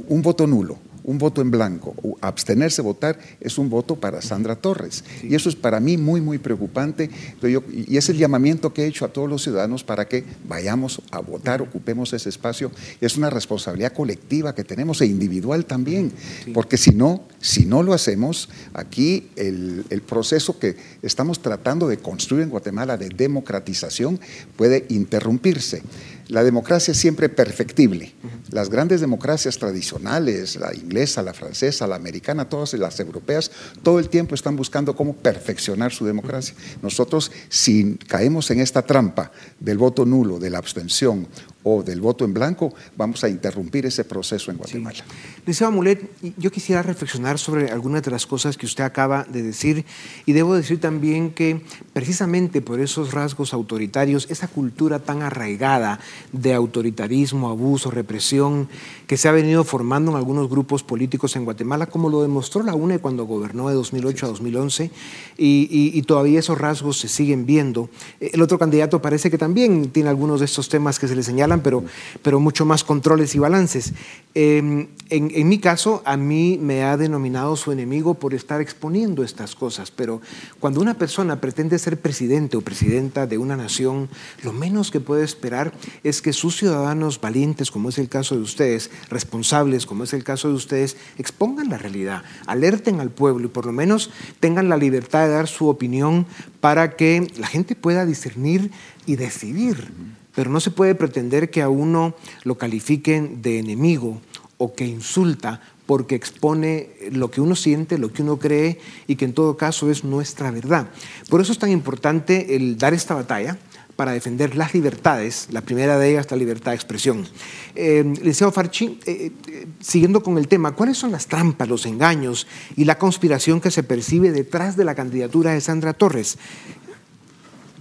un 0.08 0.22
voto 0.22 0.48
nulo 0.48 0.89
un 1.10 1.18
voto 1.18 1.42
en 1.42 1.50
blanco, 1.50 1.96
abstenerse 2.22 2.84
votar, 2.84 3.18
es 3.42 3.58
un 3.58 3.68
voto 3.68 3.96
para 3.96 4.22
Sandra 4.22 4.56
Torres. 4.56 5.04
Y 5.24 5.34
eso 5.34 5.50
es 5.50 5.56
para 5.56 5.80
mí 5.80 5.98
muy, 5.98 6.22
muy 6.22 6.38
preocupante. 6.38 7.10
y 7.42 7.98
es 7.98 8.10
el 8.10 8.18
llamamiento 8.20 8.76
que 8.76 8.84
he 8.84 8.88
hecho 8.88 9.06
a 9.06 9.08
todos 9.08 9.28
los 9.28 9.42
ciudadanos 9.42 9.84
para 9.84 10.08
que 10.08 10.24
vayamos 10.48 11.02
a 11.10 11.20
votar, 11.20 11.64
ocupemos 11.64 12.14
ese 12.14 12.30
espacio. 12.30 12.72
Es 13.02 13.18
una 13.18 13.32
responsabilidad 13.32 13.92
colectiva 13.92 14.54
que 14.54 14.64
tenemos 14.64 15.02
e 15.02 15.08
individual 15.08 15.66
también, 15.66 16.12
porque 16.54 16.78
si 16.78 16.92
no, 16.92 17.24
si 17.40 17.66
no 17.66 17.82
lo 17.82 17.94
hacemos, 17.94 18.48
aquí 18.76 19.30
el, 19.36 19.86
el 19.90 20.02
proceso 20.04 20.60
que 20.60 20.76
estamos 21.02 21.42
tratando 21.42 21.88
de 21.88 21.98
construir 21.98 22.44
en 22.44 22.52
Guatemala 22.52 22.98
de 22.98 23.10
democratización 23.10 24.20
puede 24.56 24.86
interrumpirse. 24.90 25.82
La 26.30 26.44
democracia 26.44 26.92
es 26.92 27.00
siempre 27.00 27.28
perfectible. 27.28 28.14
Las 28.52 28.70
grandes 28.70 29.02
democracias 29.02 29.58
tradicionales, 29.58 30.58
la 30.58 30.76
inglesa, 30.76 31.24
la 31.24 31.34
francesa, 31.34 31.88
la 31.88 31.96
americana, 31.96 32.48
todas 32.48 32.76
las 32.76 33.00
europeas, 33.00 33.50
todo 33.82 33.98
el 33.98 34.10
tiempo 34.10 34.36
están 34.36 34.56
buscando 34.56 34.96
cómo 34.96 35.16
perfeccionar 35.16 35.92
su 35.92 36.06
democracia. 36.06 36.54
Nosotros, 36.84 37.32
si 37.50 37.96
caemos 38.08 38.52
en 38.52 38.60
esta 38.60 38.84
trampa 38.84 39.32
del 39.60 39.80
voto 39.80 40.06
nulo, 40.06 40.38
de 40.38 40.52
la 40.52 40.60
abstención 40.60 41.28
o 41.64 41.84
del 41.84 42.00
voto 42.00 42.24
en 42.24 42.34
blanco, 42.34 42.74
vamos 42.96 43.24
a 43.24 43.30
interrumpir 43.30 43.86
ese 43.86 44.06
proceso 44.06 44.50
en 44.50 44.58
Guatemala. 44.58 45.04
Sí. 45.46 45.64
Amulet, 45.64 46.10
yo 46.38 46.52
quisiera 46.52 46.82
reflexionar 46.82 47.38
sobre 47.38 47.70
algunas 47.70 48.02
de 48.02 48.12
las 48.12 48.26
cosas 48.26 48.58
que 48.58 48.66
usted 48.66 48.84
acaba 48.84 49.26
de 49.26 49.44
decir 49.44 49.86
y 50.26 50.32
debo 50.32 50.56
decir 50.56 50.80
también 50.80 51.32
que 51.32 51.62
precisamente 51.92 52.62
por 52.62 52.80
esos 52.80 53.12
rasgos 53.14 53.54
autoritarios, 53.54 54.28
esa 54.30 54.48
cultura 54.48 55.00
tan 55.00 55.22
arraigada 55.22 56.00
de 56.32 56.54
autoritarismo, 56.54 57.50
abuso, 57.50 57.92
represión 57.92 58.70
que 59.06 59.18
se 59.18 59.28
ha 59.28 59.34
venido 59.34 59.64
formando 59.66 60.12
en 60.12 60.18
algunos 60.18 60.50
grupos 60.50 60.84
políticos 60.84 61.36
en 61.36 61.44
Guatemala, 61.44 61.88
como 61.88 62.10
lo 62.10 62.22
demostró 62.22 62.64
la 62.64 62.74
UNE 62.74 63.00
cuando 63.00 63.26
gobernó 63.26 63.68
de 63.68 63.76
2008 63.76 64.26
a 64.28 64.30
2011, 64.30 64.92
y, 65.38 65.92
y 65.94 66.02
todavía 66.04 66.40
esos 66.40 66.58
rasgos 66.58 67.00
se 67.00 67.10
siguen 67.10 67.46
viendo. 67.46 67.90
El 68.20 68.42
otro 68.42 68.58
candidato 68.58 69.02
parece 69.02 69.30
que 69.30 69.38
también 69.38 69.90
tiene 69.90 70.10
algunos 70.10 70.40
de 70.40 70.46
estos 70.46 70.70
temas 70.70 71.00
que 71.00 71.08
se 71.08 71.16
le 71.16 71.24
señalan 71.24 71.49
pero, 71.58 71.84
pero 72.22 72.40
mucho 72.40 72.66
más 72.66 72.84
controles 72.84 73.36
y 73.36 73.40
balances. 73.40 73.94
Em, 74.36 74.88
en, 75.10 75.32
en, 75.34 75.50
mi 75.50 75.58
caso, 75.58 76.04
a 76.06 76.16
mí 76.16 76.60
me 76.62 76.84
ha 76.84 76.98
denominado 76.98 77.56
su 77.56 77.72
enemigo 77.72 78.14
por 78.14 78.36
estar 78.36 78.62
exponiendo 78.62 79.24
estas 79.24 79.56
cosas, 79.56 79.90
pero 79.90 80.22
cuando 80.60 80.82
una 80.82 80.94
persona 80.94 81.42
pretende 81.42 81.80
ser 81.80 82.00
presidente 82.00 82.56
o 82.56 82.62
presidenta 82.62 83.26
de 83.26 83.40
una 83.40 83.58
nación, 83.58 84.08
lo 84.44 84.54
menos 84.54 84.92
que 84.92 85.00
puede 85.00 85.24
esperar 85.24 85.74
es 86.04 86.22
que 86.22 86.32
sus 86.32 86.58
ciudadanos 86.58 87.20
valientes, 87.20 87.72
como 87.72 87.90
es 87.90 87.98
el 87.98 88.08
caso 88.08 88.36
de 88.36 88.42
ustedes, 88.42 88.92
responsables, 89.10 89.88
como 89.88 90.04
es 90.04 90.14
el 90.14 90.24
caso 90.24 90.48
de 90.48 90.54
ustedes, 90.54 90.96
expongan 91.18 91.70
la 91.70 91.80
realidad, 91.80 92.24
alerten 92.46 93.00
al 93.00 93.10
pueblo 93.10 93.48
y 93.48 93.50
por 93.50 93.66
lo 93.66 93.72
menos 93.72 94.12
tengan 94.40 94.70
la 94.70 94.78
libertad 94.78 95.26
de 95.26 95.34
dar 95.34 95.48
su 95.48 95.68
opinión 95.70 96.28
para 96.62 96.96
que 96.96 97.28
la 97.38 97.48
gente 97.48 97.76
pueda 97.76 98.06
discernir 98.06 98.72
y 99.06 99.16
decidir. 99.16 99.92
Pero 100.36 100.50
no 100.50 100.60
se 100.60 100.72
puede 100.72 100.96
pretender 100.96 101.50
que 101.50 101.62
a 101.62 101.70
uno 101.70 102.16
lo 102.44 102.58
califiquen 102.58 103.42
de 103.42 103.60
enemigo 103.60 104.22
o 104.58 104.74
que 104.74 104.86
insulta 104.86 105.62
porque 105.86 106.16
expone 106.16 106.92
lo 107.12 107.32
que 107.32 107.42
uno 107.42 107.56
siente, 107.56 107.98
lo 107.98 108.14
que 108.14 108.22
uno 108.22 108.38
cree 108.38 108.80
y 109.08 109.16
que 109.16 109.26
en 109.26 109.34
todo 109.34 109.58
caso 109.58 109.90
es 109.90 110.04
nuestra 110.04 110.52
verdad. 110.52 110.88
Por 111.30 111.42
eso 111.42 111.52
es 111.52 111.58
tan 111.58 111.72
importante 111.72 112.56
el 112.56 112.78
dar 112.78 112.94
esta 112.94 113.16
batalla 113.16 113.58
para 113.96 114.14
defender 114.14 114.56
las 114.56 114.74
libertades, 114.74 115.48
la 115.52 115.60
primera 115.60 116.00
de 116.00 116.12
ellas 116.12 116.32
la 116.32 116.38
libertad 116.38 116.72
de 116.72 116.76
expresión. 116.76 117.28
Eh, 117.76 118.14
Liceo 118.22 118.50
Farchi, 118.50 118.98
eh, 119.06 119.32
eh, 119.48 119.68
siguiendo 119.82 120.24
con 120.24 120.38
el 120.38 120.48
tema, 120.48 120.72
¿cuáles 120.72 120.98
son 120.98 121.12
las 121.12 121.28
trampas, 121.28 121.68
los 121.68 121.86
engaños 121.86 122.48
y 122.78 122.86
la 122.86 122.98
conspiración 122.98 123.60
que 123.60 123.72
se 123.72 123.84
percibe 123.84 124.32
detrás 124.32 124.78
de 124.78 124.86
la 124.86 124.96
candidatura 124.96 125.52
de 125.52 125.60
Sandra 125.60 125.94
Torres? 125.94 126.38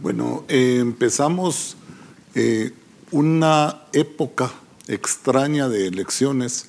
Bueno, 0.03 0.45
eh, 0.49 0.79
empezamos 0.81 1.77
eh, 2.35 2.73
una 3.11 3.83
época 3.93 4.53
extraña 4.87 5.69
de 5.69 5.87
elecciones 5.87 6.67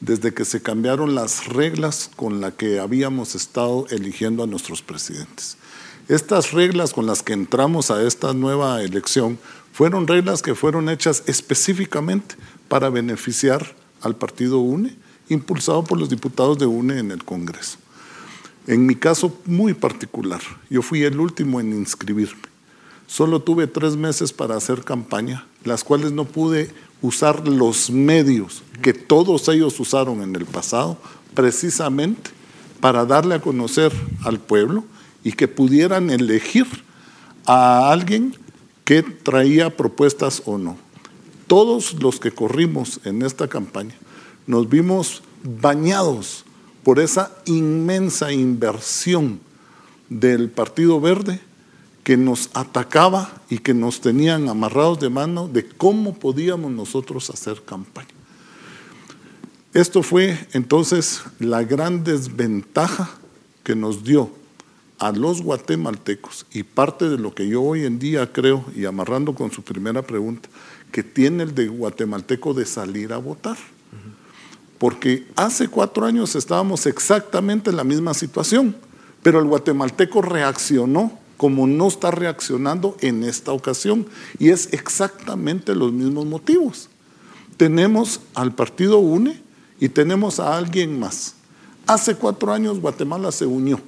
desde 0.00 0.34
que 0.34 0.44
se 0.44 0.60
cambiaron 0.60 1.14
las 1.14 1.46
reglas 1.46 2.10
con 2.16 2.40
las 2.40 2.54
que 2.54 2.80
habíamos 2.80 3.34
estado 3.34 3.86
eligiendo 3.90 4.42
a 4.42 4.46
nuestros 4.46 4.82
presidentes. 4.82 5.56
Estas 6.08 6.50
reglas 6.50 6.92
con 6.92 7.06
las 7.06 7.22
que 7.22 7.32
entramos 7.32 7.90
a 7.90 8.02
esta 8.02 8.34
nueva 8.34 8.82
elección 8.82 9.38
fueron 9.72 10.08
reglas 10.08 10.42
que 10.42 10.56
fueron 10.56 10.88
hechas 10.88 11.22
específicamente 11.26 12.34
para 12.68 12.90
beneficiar 12.90 13.74
al 14.00 14.16
partido 14.16 14.58
UNE, 14.58 14.96
impulsado 15.28 15.84
por 15.84 15.98
los 15.98 16.10
diputados 16.10 16.58
de 16.58 16.66
UNE 16.66 16.98
en 16.98 17.12
el 17.12 17.24
Congreso. 17.24 17.78
En 18.66 18.86
mi 18.86 18.96
caso 18.96 19.40
muy 19.46 19.74
particular, 19.74 20.40
yo 20.68 20.82
fui 20.82 21.04
el 21.04 21.18
último 21.18 21.60
en 21.60 21.72
inscribirme. 21.72 22.51
Solo 23.12 23.42
tuve 23.42 23.66
tres 23.66 23.94
meses 23.94 24.32
para 24.32 24.56
hacer 24.56 24.84
campaña, 24.84 25.44
las 25.64 25.84
cuales 25.84 26.12
no 26.12 26.24
pude 26.24 26.70
usar 27.02 27.46
los 27.46 27.90
medios 27.90 28.62
que 28.80 28.94
todos 28.94 29.46
ellos 29.48 29.78
usaron 29.78 30.22
en 30.22 30.34
el 30.34 30.46
pasado, 30.46 30.96
precisamente 31.34 32.30
para 32.80 33.04
darle 33.04 33.34
a 33.34 33.42
conocer 33.42 33.92
al 34.24 34.40
pueblo 34.40 34.84
y 35.22 35.32
que 35.32 35.46
pudieran 35.46 36.08
elegir 36.08 36.66
a 37.44 37.92
alguien 37.92 38.34
que 38.86 39.02
traía 39.02 39.76
propuestas 39.76 40.40
o 40.46 40.56
no. 40.56 40.78
Todos 41.46 42.02
los 42.02 42.18
que 42.18 42.30
corrimos 42.30 42.98
en 43.04 43.20
esta 43.20 43.46
campaña 43.46 43.94
nos 44.46 44.70
vimos 44.70 45.22
bañados 45.60 46.46
por 46.82 46.98
esa 46.98 47.30
inmensa 47.44 48.32
inversión 48.32 49.38
del 50.08 50.48
Partido 50.48 50.98
Verde 50.98 51.42
que 52.04 52.16
nos 52.16 52.50
atacaba 52.54 53.42
y 53.48 53.58
que 53.58 53.74
nos 53.74 54.00
tenían 54.00 54.48
amarrados 54.48 54.98
de 55.00 55.10
mano 55.10 55.48
de 55.48 55.66
cómo 55.68 56.14
podíamos 56.14 56.72
nosotros 56.72 57.30
hacer 57.30 57.62
campaña. 57.62 58.08
Esto 59.72 60.02
fue 60.02 60.38
entonces 60.52 61.22
la 61.38 61.62
gran 61.62 62.04
desventaja 62.04 63.10
que 63.62 63.74
nos 63.74 64.04
dio 64.04 64.30
a 64.98 65.12
los 65.12 65.42
guatemaltecos 65.42 66.46
y 66.52 66.62
parte 66.62 67.08
de 67.08 67.18
lo 67.18 67.34
que 67.34 67.48
yo 67.48 67.62
hoy 67.62 67.84
en 67.84 67.98
día 67.98 68.32
creo, 68.32 68.64
y 68.76 68.84
amarrando 68.84 69.34
con 69.34 69.50
su 69.50 69.62
primera 69.62 70.02
pregunta, 70.02 70.48
que 70.90 71.02
tiene 71.02 71.44
el 71.44 71.54
de 71.54 71.68
guatemalteco 71.68 72.54
de 72.54 72.66
salir 72.66 73.12
a 73.12 73.16
votar. 73.16 73.56
Porque 74.78 75.26
hace 75.36 75.68
cuatro 75.68 76.04
años 76.04 76.36
estábamos 76.36 76.86
exactamente 76.86 77.70
en 77.70 77.76
la 77.76 77.84
misma 77.84 78.14
situación, 78.14 78.76
pero 79.22 79.38
el 79.38 79.46
guatemalteco 79.46 80.22
reaccionó 80.22 81.18
como 81.42 81.66
no 81.66 81.88
está 81.88 82.12
reaccionando 82.12 82.96
en 83.00 83.24
esta 83.24 83.50
ocasión. 83.50 84.06
Y 84.38 84.50
es 84.50 84.72
exactamente 84.72 85.74
los 85.74 85.92
mismos 85.92 86.24
motivos. 86.24 86.88
Tenemos 87.56 88.20
al 88.36 88.54
partido 88.54 88.98
UNE 89.00 89.42
y 89.80 89.88
tenemos 89.88 90.38
a 90.38 90.56
alguien 90.56 91.00
más. 91.00 91.34
Hace 91.84 92.14
cuatro 92.14 92.52
años 92.52 92.78
Guatemala 92.78 93.32
se 93.32 93.44
unió 93.44 93.80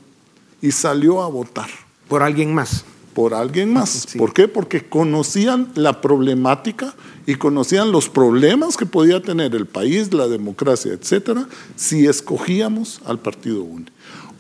y 0.61 0.73
salió 0.73 1.23
a 1.23 1.29
votar. 1.29 1.69
¿Por 2.09 2.25
alguien 2.25 2.53
más? 2.53 2.85
Por 3.15 3.35
alguien 3.35 3.73
más. 3.73 4.09
¿Por 4.19 4.33
qué? 4.33 4.49
Porque 4.49 4.89
conocían 4.89 5.69
la 5.77 6.01
problemática 6.01 6.97
y 7.25 7.37
conocían 7.37 7.93
los 7.93 8.09
problemas 8.09 8.77
que 8.77 8.85
podía 8.85 9.23
tener 9.23 9.55
el 9.55 9.67
país, 9.67 10.13
la 10.13 10.27
democracia, 10.27 10.93
etcétera, 10.93 11.47
si 11.77 12.09
escogíamos 12.09 13.01
al 13.05 13.21
partido 13.21 13.63
UNE. 13.63 13.93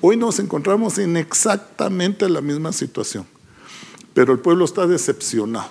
Hoy 0.06 0.18
nos 0.18 0.38
encontramos 0.38 0.98
en 0.98 1.16
exactamente 1.16 2.28
la 2.28 2.42
misma 2.42 2.74
situación, 2.74 3.24
pero 4.12 4.34
el 4.34 4.38
pueblo 4.38 4.66
está 4.66 4.86
decepcionado 4.86 5.70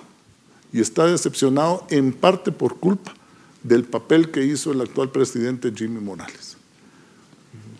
y 0.72 0.80
está 0.80 1.06
decepcionado 1.06 1.86
en 1.88 2.12
parte 2.12 2.50
por 2.50 2.80
culpa 2.80 3.14
del 3.62 3.84
papel 3.84 4.32
que 4.32 4.44
hizo 4.44 4.72
el 4.72 4.80
actual 4.80 5.12
presidente 5.12 5.72
Jimmy 5.72 6.00
Morales. 6.00 6.56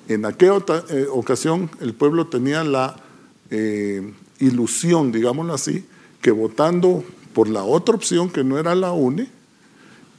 En 0.07 0.25
aquella 0.27 0.63
eh, 0.91 1.09
ocasión 1.11 1.69
el 1.81 1.93
pueblo 1.93 2.29
tenía 2.29 2.63
la 2.63 3.03
eh, 3.51 4.15
ilusión, 4.39 5.11
digámoslo 5.11 5.55
así, 5.55 5.85
que 6.23 6.31
votando 6.31 7.03
por 7.33 7.49
la 7.49 7.65
otra 7.65 7.97
opción 7.97 8.31
que 8.31 8.45
no 8.45 8.61
era 8.61 8.77
la 8.77 8.93
UNE, 8.93 9.29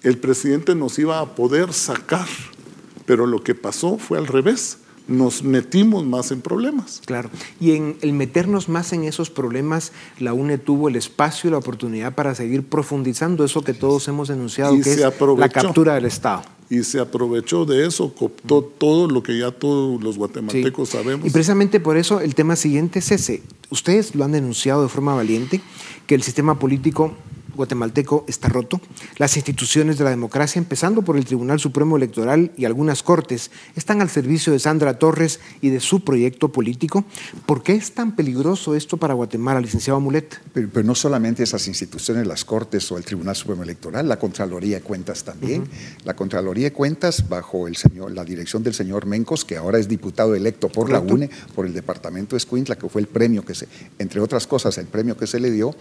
el 0.03 0.17
presidente 0.17 0.75
nos 0.75 0.99
iba 0.99 1.21
a 1.21 1.33
poder 1.33 1.71
sacar, 1.71 2.27
pero 3.05 3.25
lo 3.25 3.41
que 3.41 3.55
pasó 3.55 3.97
fue 3.97 4.17
al 4.17 4.27
revés 4.27 4.79
nos 5.07 5.43
metimos 5.43 6.05
más 6.05 6.31
en 6.31 6.41
problemas. 6.41 7.01
Claro, 7.05 7.29
y 7.59 7.71
en 7.71 7.97
el 8.01 8.13
meternos 8.13 8.69
más 8.69 8.93
en 8.93 9.03
esos 9.03 9.29
problemas, 9.29 9.91
la 10.19 10.33
UNE 10.33 10.57
tuvo 10.57 10.89
el 10.89 10.95
espacio 10.95 11.49
y 11.49 11.51
la 11.51 11.57
oportunidad 11.57 12.13
para 12.15 12.35
seguir 12.35 12.63
profundizando 12.63 13.43
eso 13.43 13.63
que 13.63 13.73
todos 13.73 14.07
hemos 14.07 14.27
denunciado, 14.27 14.73
que 14.81 14.93
es 14.93 14.99
la 14.99 15.49
captura 15.49 15.95
del 15.95 16.05
Estado. 16.05 16.43
Y 16.67 16.83
se 16.83 16.99
aprovechó 16.99 17.65
de 17.65 17.85
eso, 17.85 18.13
cooptó 18.15 18.63
todo 18.63 19.07
lo 19.07 19.21
que 19.21 19.37
ya 19.37 19.51
todos 19.51 20.01
los 20.01 20.17
guatemaltecos 20.17 20.89
sabemos. 20.89 21.27
Y 21.27 21.29
precisamente 21.29 21.79
por 21.79 21.95
eso 21.95 22.21
el 22.21 22.33
tema 22.33 22.55
siguiente 22.55 22.99
es 22.99 23.11
ese. 23.11 23.43
Ustedes 23.69 24.15
lo 24.15 24.23
han 24.23 24.31
denunciado 24.31 24.81
de 24.81 24.89
forma 24.89 25.13
valiente, 25.13 25.61
que 26.07 26.15
el 26.15 26.23
sistema 26.23 26.57
político 26.57 27.13
guatemalteco 27.55 28.25
está 28.27 28.49
roto. 28.49 28.79
Las 29.17 29.35
instituciones 29.35 29.97
de 29.97 30.03
la 30.03 30.09
democracia, 30.09 30.59
empezando 30.59 31.01
por 31.01 31.17
el 31.17 31.25
Tribunal 31.25 31.59
Supremo 31.59 31.97
Electoral 31.97 32.51
y 32.57 32.65
algunas 32.65 33.03
cortes, 33.03 33.51
están 33.75 34.01
al 34.01 34.09
servicio 34.09 34.53
de 34.53 34.59
Sandra 34.59 34.99
Torres 34.99 35.39
y 35.61 35.69
de 35.69 35.79
su 35.79 36.03
proyecto 36.03 36.51
político. 36.51 37.05
¿Por 37.45 37.63
qué 37.63 37.73
es 37.73 37.93
tan 37.93 38.15
peligroso 38.15 38.75
esto 38.75 38.97
para 38.97 39.13
Guatemala, 39.13 39.59
licenciado 39.59 39.99
Mulet? 39.99 40.41
Pero, 40.53 40.69
no 40.83 40.95
solamente 40.95 41.43
esas 41.43 41.67
instituciones, 41.67 42.27
las 42.27 42.45
cortes 42.45 42.91
o 42.91 42.97
el 42.97 43.05
Tribunal 43.05 43.35
Supremo 43.35 43.63
Electoral, 43.63 44.07
la 44.07 44.19
Contraloría 44.19 44.77
de 44.77 44.81
Cuentas 44.83 45.23
también. 45.23 45.63
La 46.03 46.15
Contraloría 46.15 46.65
de 46.65 46.73
Cuentas, 46.73 47.27
bajo 47.27 47.67
el 47.67 47.75
señor, 47.75 48.11
la 48.11 48.23
dirección 48.23 48.63
del 48.63 48.73
señor 48.73 49.05
Mencos, 49.05 49.45
que 49.45 49.57
ahora 49.57 49.79
es 49.79 49.87
diputado 49.87 50.35
electo 50.35 50.69
por 50.69 50.89
la 50.89 50.99
UNE, 50.99 51.29
por 51.53 51.65
el 51.65 51.73
departamento 51.73 52.35
de 52.35 52.37
Escuintla, 52.37 52.75
que 52.75 52.89
fue 52.89 53.01
el 53.01 53.07
premio 53.07 53.43
que 53.45 53.55
se, 53.55 53.67
entre 53.99 54.19
otras 54.19 54.47
cosas, 54.47 54.77
el 54.77 54.87
premio 54.87 55.17
que 55.17 55.27
se 55.27 55.39
le 55.39 55.51
dio, 55.51 55.75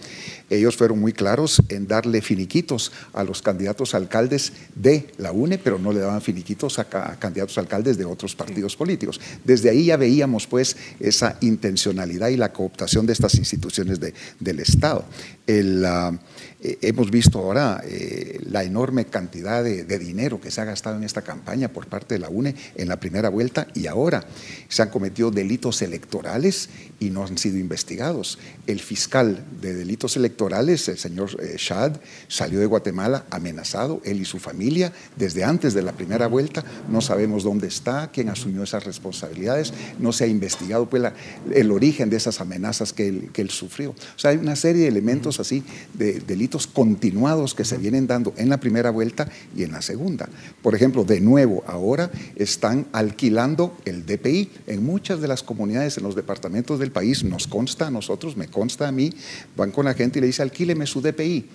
ellos 0.49 0.75
fueron 0.77 0.99
muy 0.99 1.13
claros 1.13 1.61
en 1.69 1.87
darle 1.87 2.21
finiquitos 2.21 2.91
a 3.13 3.23
los 3.23 3.41
candidatos 3.41 3.95
alcaldes 3.95 4.53
de 4.75 5.07
la 5.17 5.31
UNE, 5.31 5.57
pero 5.57 5.79
no 5.79 5.91
le 5.91 5.99
daban 5.99 6.21
finiquitos 6.21 6.79
a, 6.79 6.85
candidatos 7.19 7.57
alcaldes 7.57 7.97
de 7.97 8.05
otros 8.05 8.35
partidos 8.35 8.75
políticos. 8.75 9.19
Desde 9.43 9.69
ahí 9.69 9.85
ya 9.85 9.97
veíamos 9.97 10.47
pues 10.47 10.75
esa 10.99 11.37
intencionalidad 11.41 12.29
y 12.29 12.37
la 12.37 12.51
cooptación 12.51 13.05
de 13.05 13.13
estas 13.13 13.35
instituciones 13.35 13.99
del 13.99 14.59
Estado. 14.59 15.05
Eh, 15.47 16.79
hemos 16.81 17.11
visto 17.11 17.37
ahora 17.37 17.83
eh, 17.85 18.39
la 18.49 18.63
enorme 18.63 19.05
cantidad 19.05 19.63
de, 19.63 19.99
dinero 19.99 20.41
que 20.41 20.49
se 20.49 20.59
ha 20.59 20.65
gastado 20.65 20.97
en 20.97 21.03
esta 21.03 21.21
campaña 21.21 21.67
por 21.67 21.87
parte 21.87 22.15
de 22.15 22.19
la 22.19 22.29
UNE 22.29 22.55
en 22.75 22.87
la 22.87 22.99
primera 22.99 23.29
vuelta 23.29 23.67
y 23.75 23.85
ahora 23.85 24.25
se 24.67 24.81
han 24.81 24.89
cometido 24.89 25.29
delitos 25.29 25.83
electorales 25.83 26.69
y 26.99 27.11
no 27.11 27.23
han 27.23 27.37
sido 27.37 27.57
investigados. 27.57 28.39
El 28.65 28.79
fiscal 28.79 29.45
de 29.61 29.75
delitos 29.75 30.17
electorales, 30.17 30.87
el 30.87 30.97
señor 30.97 31.37
Chad, 31.57 31.97
salió 32.27 32.59
de 32.59 32.65
Guatemala 32.65 33.25
amenazado, 33.29 34.01
él 34.03 34.21
y 34.21 34.25
su 34.25 34.39
familia, 34.39 34.91
desde 35.15 35.43
antes 35.43 35.73
de 35.73 35.83
la 35.83 35.91
primera 35.91 36.27
vuelta. 36.27 36.63
No 36.89 37.01
sabemos 37.01 37.43
dónde 37.43 37.67
está, 37.67 38.09
quién 38.11 38.29
asumió 38.29 38.63
esas 38.63 38.85
responsabilidades, 38.85 39.73
no 39.99 40.11
se 40.11 40.23
ha 40.23 40.27
investigado 40.27 40.89
pues, 40.89 41.03
el 41.53 41.71
origen 41.71 42.09
de 42.09 42.17
esas 42.17 42.41
amenazas 42.41 42.93
que 42.93 43.07
él, 43.07 43.29
que 43.31 43.41
él 43.41 43.51
sufrió. 43.51 43.91
O 43.91 44.19
sea, 44.19 44.31
hay 44.31 44.37
una 44.37 44.55
serie 44.55 44.83
de 44.83 44.87
elementos 44.87 45.34
así, 45.39 45.63
de 45.93 46.19
delitos 46.19 46.67
continuados 46.67 47.53
que 47.53 47.65
se 47.65 47.77
vienen 47.77 48.07
dando 48.07 48.33
en 48.37 48.49
la 48.49 48.59
primera 48.59 48.89
vuelta 48.89 49.29
y 49.55 49.63
en 49.63 49.71
la 49.71 49.81
segunda. 49.81 50.29
Por 50.61 50.75
ejemplo, 50.75 51.03
de 51.03 51.21
nuevo, 51.21 51.63
ahora 51.67 52.11
están 52.35 52.87
alquilando 52.91 53.75
el 53.85 54.05
DPI 54.05 54.49
en 54.67 54.83
muchas 54.83 55.21
de 55.21 55.27
las 55.27 55.43
comunidades, 55.43 55.97
en 55.97 56.03
los 56.03 56.15
departamentos 56.15 56.79
del 56.79 56.91
país, 56.91 57.23
nos 57.23 57.47
consta 57.47 57.87
a 57.87 57.91
nosotros, 57.91 58.37
me 58.37 58.47
consta 58.47 58.87
a 58.87 58.91
mí, 58.91 59.11
van 59.55 59.71
con 59.71 59.85
la 59.85 59.93
gente 59.93 60.19
y 60.19 60.21
le 60.21 60.27
dice, 60.27 60.41
alquíleme 60.41 60.85
su 60.85 61.01
DPI. 61.01 61.45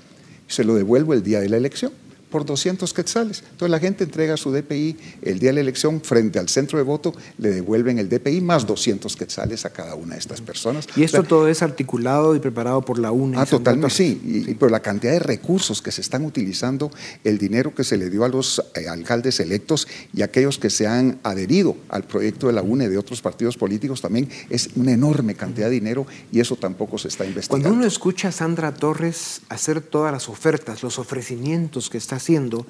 Se 0.46 0.64
lo 0.64 0.74
devuelvo 0.74 1.14
el 1.14 1.22
día 1.22 1.40
de 1.40 1.48
la 1.48 1.56
elección 1.56 1.92
por 2.30 2.44
200 2.44 2.92
quetzales. 2.94 3.42
Entonces 3.50 3.70
la 3.70 3.78
gente 3.78 4.04
entrega 4.04 4.36
su 4.36 4.52
DPI 4.52 4.96
el 5.22 5.38
día 5.38 5.50
de 5.50 5.54
la 5.54 5.60
elección 5.60 6.00
frente 6.00 6.38
al 6.38 6.48
centro 6.48 6.78
de 6.78 6.84
voto, 6.84 7.14
le 7.38 7.50
devuelven 7.50 7.98
el 7.98 8.08
DPI 8.08 8.40
más 8.40 8.66
200 8.66 9.14
quetzales 9.16 9.64
a 9.64 9.70
cada 9.70 9.94
una 9.94 10.14
de 10.14 10.20
estas 10.20 10.40
personas. 10.40 10.86
¿Y 10.96 11.02
esto 11.02 11.22
todo 11.22 11.48
es 11.48 11.62
articulado 11.62 12.34
y 12.34 12.38
preparado 12.38 12.82
por 12.82 12.98
la 12.98 13.10
UNE? 13.10 13.38
Ah, 13.38 13.46
totalmente, 13.46 13.94
sí. 13.94 14.20
Y, 14.24 14.54
por 14.54 14.70
la 14.70 14.80
cantidad 14.80 15.12
de 15.12 15.18
recursos 15.18 15.82
que 15.82 15.90
se 15.90 16.00
están 16.00 16.24
utilizando, 16.24 16.90
el 17.24 17.38
dinero 17.38 17.74
que 17.74 17.84
se 17.84 17.96
le 17.96 18.10
dio 18.10 18.24
a 18.24 18.28
los 18.28 18.62
eh, 18.74 18.88
alcaldes 18.88 19.40
electos 19.40 19.88
y 20.12 20.22
aquellos 20.22 20.58
que 20.58 20.70
se 20.70 20.86
han 20.86 21.18
adherido 21.22 21.76
al 21.88 22.04
proyecto 22.04 22.46
de 22.46 22.52
la 22.52 22.62
UNE 22.62 22.88
de 22.88 22.98
otros 22.98 23.20
partidos 23.20 23.56
políticos 23.56 24.00
también 24.00 24.28
es 24.48 24.70
una 24.76 24.92
enorme 24.92 25.34
cantidad 25.34 25.66
de 25.66 25.72
dinero 25.72 26.06
y 26.30 26.40
eso 26.40 26.56
tampoco 26.56 26.98
se 26.98 27.08
está 27.08 27.24
investigando. 27.24 27.68
Cuando 27.68 27.78
uno 27.78 27.86
escucha 27.86 28.28
a 28.28 28.32
Sandra 28.32 28.74
Torres 28.74 29.42
hacer 29.48 29.80
todas 29.80 30.12
las 30.12 30.28
ofertas, 30.28 30.82
los 30.82 30.98
ofrecimientos 30.98 31.90
que 31.90 31.98
está 31.98 32.19
haciendo, 32.20 32.66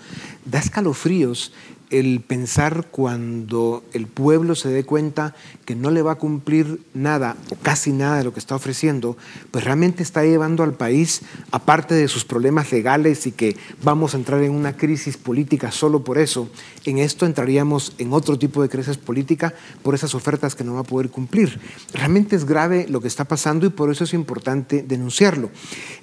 da 0.46 0.58
escalofríos 0.58 1.52
el 1.90 2.20
pensar 2.20 2.86
cuando 2.90 3.82
el 3.92 4.06
pueblo 4.06 4.54
se 4.54 4.68
dé 4.68 4.84
cuenta 4.84 5.34
que 5.64 5.74
no 5.74 5.90
le 5.90 6.02
va 6.02 6.12
a 6.12 6.18
cumplir 6.18 6.80
nada 6.94 7.36
o 7.50 7.56
casi 7.56 7.92
nada 7.92 8.18
de 8.18 8.24
lo 8.24 8.32
que 8.32 8.38
está 8.38 8.54
ofreciendo, 8.54 9.16
pues 9.50 9.64
realmente 9.64 10.02
está 10.02 10.24
llevando 10.24 10.62
al 10.62 10.74
país, 10.74 11.22
aparte 11.50 11.94
de 11.94 12.08
sus 12.08 12.24
problemas 12.24 12.70
legales 12.72 13.26
y 13.26 13.32
que 13.32 13.56
vamos 13.82 14.14
a 14.14 14.18
entrar 14.18 14.42
en 14.42 14.52
una 14.52 14.76
crisis 14.76 15.16
política 15.16 15.72
solo 15.72 16.04
por 16.04 16.18
eso, 16.18 16.48
en 16.84 16.98
esto 16.98 17.26
entraríamos 17.26 17.94
en 17.98 18.12
otro 18.12 18.38
tipo 18.38 18.62
de 18.62 18.68
crisis 18.68 18.96
política 18.96 19.52
por 19.82 19.94
esas 19.94 20.14
ofertas 20.14 20.54
que 20.54 20.64
no 20.64 20.74
va 20.74 20.80
a 20.80 20.84
poder 20.84 21.10
cumplir. 21.10 21.60
Realmente 21.92 22.36
es 22.36 22.44
grave 22.44 22.86
lo 22.88 23.00
que 23.00 23.08
está 23.08 23.24
pasando 23.24 23.66
y 23.66 23.70
por 23.70 23.90
eso 23.90 24.04
es 24.04 24.14
importante 24.14 24.82
denunciarlo. 24.82 25.50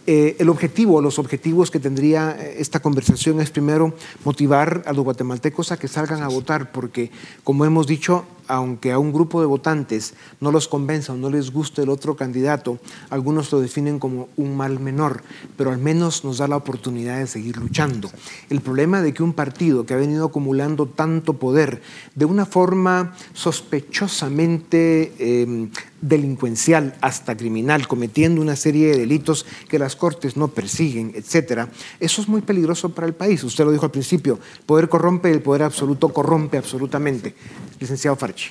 Eh, 0.05 0.35
el 0.39 0.49
objetivo, 0.49 1.01
los 1.01 1.19
objetivos 1.19 1.71
que 1.71 1.79
tendría 1.79 2.37
eh, 2.39 2.55
esta 2.59 2.79
conversación 2.79 3.41
es 3.41 3.51
primero 3.51 3.93
motivar 4.23 4.83
a 4.85 4.93
los 4.93 5.03
guatemaltecos 5.03 5.71
a 5.71 5.76
que 5.77 5.87
salgan 5.87 6.23
a 6.23 6.27
votar, 6.27 6.71
porque 6.71 7.11
como 7.43 7.65
hemos 7.65 7.87
dicho, 7.87 8.25
aunque 8.47 8.91
a 8.91 8.99
un 8.99 9.13
grupo 9.13 9.41
de 9.41 9.47
votantes 9.47 10.13
no 10.39 10.51
los 10.51 10.67
convenza 10.67 11.13
o 11.13 11.17
no 11.17 11.29
les 11.29 11.51
guste 11.51 11.83
el 11.83 11.89
otro 11.89 12.15
candidato, 12.15 12.79
algunos 13.09 13.51
lo 13.51 13.59
definen 13.59 13.99
como 13.99 14.29
un 14.37 14.55
mal 14.55 14.79
menor, 14.79 15.23
pero 15.57 15.71
al 15.71 15.77
menos 15.77 16.23
nos 16.23 16.37
da 16.37 16.47
la 16.47 16.57
oportunidad 16.57 17.19
de 17.19 17.27
seguir 17.27 17.57
luchando. 17.57 18.09
El 18.49 18.61
problema 18.61 19.01
de 19.01 19.13
que 19.13 19.23
un 19.23 19.33
partido 19.33 19.85
que 19.85 19.93
ha 19.93 19.97
venido 19.97 20.25
acumulando 20.25 20.87
tanto 20.87 21.33
poder 21.33 21.81
de 22.15 22.25
una 22.25 22.45
forma 22.45 23.15
sospechosamente 23.33 25.13
em, 25.19 25.69
delincuencial 26.01 26.95
hasta 27.01 27.35
criminal, 27.35 27.87
cometiendo 27.87 28.41
una 28.41 28.55
serie 28.55 28.87
de 28.87 28.99
delitos 28.99 29.45
que 29.67 29.79
las 29.79 29.95
cortes 29.95 30.37
no 30.37 30.49
persiguen, 30.49 31.13
etcétera, 31.15 31.69
eso 31.99 32.21
es 32.21 32.27
muy 32.27 32.41
peligroso 32.41 32.89
para 32.89 33.07
el 33.07 33.13
país. 33.13 33.43
Usted 33.43 33.65
lo 33.65 33.71
dijo 33.71 33.85
al 33.85 33.91
principio, 33.91 34.39
el 34.59 34.65
poder 34.65 34.89
corrompe, 34.89 35.31
el 35.31 35.41
poder 35.41 35.63
absoluto 35.63 36.09
corrompe 36.09 36.57
absolutamente. 36.57 37.35
Licenciado 37.79 38.15
Farchi. 38.15 38.49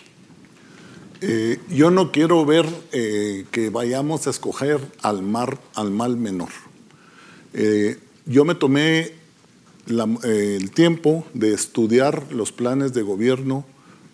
Eh, 1.21 1.59
yo 1.71 1.91
no 1.91 2.13
quiero 2.13 2.45
ver 2.45 2.67
eh, 2.93 3.47
que 3.51 3.71
vayamos 3.71 4.27
a 4.27 4.31
escoger 4.31 4.81
al, 5.03 5.23
mar, 5.23 5.59
al 5.75 5.91
mal 5.91 6.17
menor. 6.17 6.51
Eh, 7.55 7.99
yo 8.27 8.45
me 8.45 8.55
tomé 8.55 9.13
el 9.87 10.71
tiempo 10.73 11.25
de 11.33 11.55
estudiar 11.55 12.33
los 12.33 12.53
planes 12.53 12.93
de 12.93 13.03
gobierno 13.03 13.65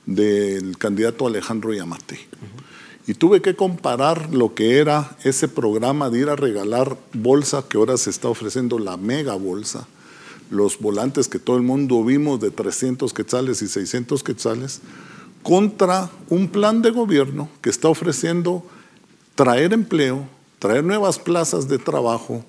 del 0.06 0.76
candidato 0.78 1.26
Alejandro 1.26 1.72
Yamate. 1.72 2.20
Y 3.06 3.14
tuve 3.14 3.42
que 3.42 3.56
comparar 3.56 4.32
lo 4.32 4.54
que 4.54 4.78
era 4.78 5.16
ese 5.24 5.48
programa 5.48 6.10
de 6.10 6.20
ir 6.20 6.28
a 6.28 6.36
regalar 6.36 6.96
bolsa, 7.14 7.64
que 7.68 7.78
ahora 7.78 7.96
se 7.96 8.10
está 8.10 8.28
ofreciendo 8.28 8.78
la 8.78 8.96
mega 8.96 9.34
bolsa, 9.34 9.88
los 10.52 10.78
volantes 10.78 11.28
que 11.28 11.38
todo 11.38 11.56
el 11.56 11.62
mundo 11.62 12.04
vimos 12.04 12.38
de 12.38 12.50
300 12.50 13.12
quetzales 13.14 13.62
y 13.62 13.68
600 13.68 14.22
quetzales, 14.22 14.80
contra 15.42 16.10
un 16.28 16.48
plan 16.48 16.82
de 16.82 16.90
gobierno 16.90 17.48
que 17.62 17.70
está 17.70 17.88
ofreciendo 17.88 18.62
traer 19.34 19.72
empleo, 19.72 20.28
traer 20.58 20.84
nuevas 20.84 21.18
plazas 21.18 21.68
de 21.68 21.78
trabajo, 21.78 22.44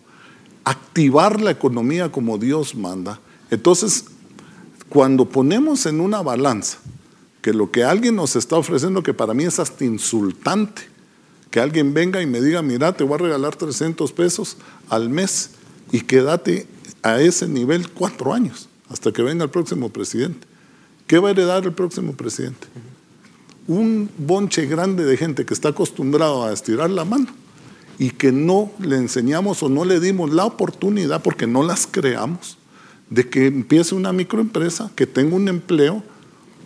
activar 0.65 1.41
la 1.41 1.51
economía 1.51 2.11
como 2.11 2.37
Dios 2.37 2.75
manda. 2.75 3.19
Entonces, 3.49 4.05
cuando 4.89 5.25
ponemos 5.25 5.85
en 5.85 6.01
una 6.01 6.21
balanza 6.21 6.79
que 7.41 7.53
lo 7.53 7.71
que 7.71 7.83
alguien 7.83 8.15
nos 8.15 8.35
está 8.35 8.57
ofreciendo, 8.57 9.01
que 9.01 9.13
para 9.13 9.33
mí 9.33 9.45
es 9.45 9.59
hasta 9.59 9.85
insultante, 9.85 10.83
que 11.49 11.59
alguien 11.59 11.93
venga 11.93 12.21
y 12.21 12.25
me 12.25 12.41
diga, 12.41 12.61
mira, 12.61 12.93
te 12.93 13.03
voy 13.03 13.15
a 13.15 13.17
regalar 13.19 13.55
300 13.55 14.11
pesos 14.11 14.57
al 14.89 15.09
mes 15.09 15.51
y 15.91 16.01
quédate 16.01 16.67
a 17.03 17.21
ese 17.21 17.47
nivel 17.47 17.89
cuatro 17.89 18.33
años, 18.33 18.69
hasta 18.89 19.11
que 19.11 19.21
venga 19.21 19.43
el 19.43 19.49
próximo 19.49 19.89
presidente. 19.89 20.47
¿Qué 21.05 21.19
va 21.19 21.27
a 21.27 21.31
heredar 21.31 21.63
el 21.65 21.73
próximo 21.73 22.13
presidente? 22.13 22.67
Un 23.67 24.09
bonche 24.17 24.65
grande 24.65 25.03
de 25.03 25.17
gente 25.17 25.45
que 25.45 25.53
está 25.53 25.69
acostumbrado 25.69 26.45
a 26.45 26.53
estirar 26.53 26.89
la 26.89 27.05
mano 27.05 27.27
y 27.99 28.09
que 28.09 28.31
no 28.31 28.71
le 28.79 28.95
enseñamos 28.95 29.61
o 29.63 29.69
no 29.69 29.85
le 29.85 29.99
dimos 29.99 30.31
la 30.31 30.45
oportunidad, 30.45 31.21
porque 31.21 31.45
no 31.45 31.63
las 31.63 31.87
creamos, 31.87 32.57
de 33.09 33.29
que 33.29 33.47
empiece 33.47 33.93
una 33.95 34.11
microempresa, 34.13 34.91
que 34.95 35.05
tenga 35.05 35.35
un 35.35 35.47
empleo 35.47 36.03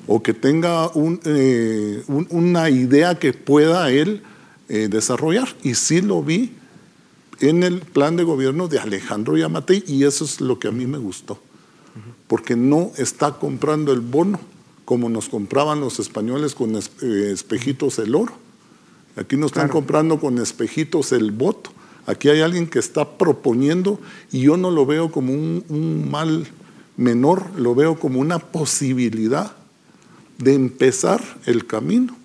o 0.06 0.23
que 0.23 0.34
tenga 0.34 0.89
eh, 1.26 2.04
una 2.08 2.69
idea 2.69 3.19
que 3.19 3.34
pueda 3.34 3.91
él 3.91 4.21
eh, 4.69 4.88
desarrollar. 4.89 5.50
Y 5.63 5.76
sí 5.76 6.02
lo 6.02 6.23
vi 6.23 6.54
en 7.39 7.63
el 7.63 7.80
plan 7.82 8.15
de 8.15 8.23
gobierno 8.23 8.67
de 8.67 8.80
Alejandro 8.80 9.38
Yamatei 9.38 9.84
y 9.88 10.04
eso 10.04 10.26
es 10.26 10.41
lo 10.41 10.60
que 10.60 10.67
a 10.67 10.71
mí 10.71 10.86
me 10.86 10.97
gustó 10.97 11.39
porque 12.28 12.56
no 12.56 12.91
está 12.97 13.34
comprando 13.34 13.93
el 13.93 14.02
bono 14.02 14.39
como 14.86 15.10
nos 15.10 15.30
compraban 15.30 15.82
los 15.82 16.00
españoles 16.00 16.56
con 16.56 16.76
eh, 16.76 17.32
espejitos 17.34 18.00
el 18.00 18.15
oro. 18.15 18.34
Aquí 19.17 19.36
no 19.36 19.47
están 19.47 19.67
comprando 19.67 20.19
con 20.19 20.38
espejitos 20.38 21.12
el 21.12 21.32
voto. 21.32 21.71
Aquí 22.06 22.30
hay 22.30 22.39
alguien 22.39 22.67
que 22.67 22.80
está 22.80 23.17
proponiendo 23.17 24.00
y 24.32 24.41
yo 24.41 24.56
no 24.56 24.71
lo 24.71 24.86
veo 24.86 25.12
como 25.12 25.34
un 25.34 26.08
mal 26.10 26.47
menor, 26.95 27.43
lo 27.58 27.76
veo 27.76 28.00
como 28.00 28.19
una 28.19 28.39
posibilidad 28.39 29.52
de 30.38 30.54
empezar 30.54 31.21
el 31.45 31.65
camino 31.65 32.15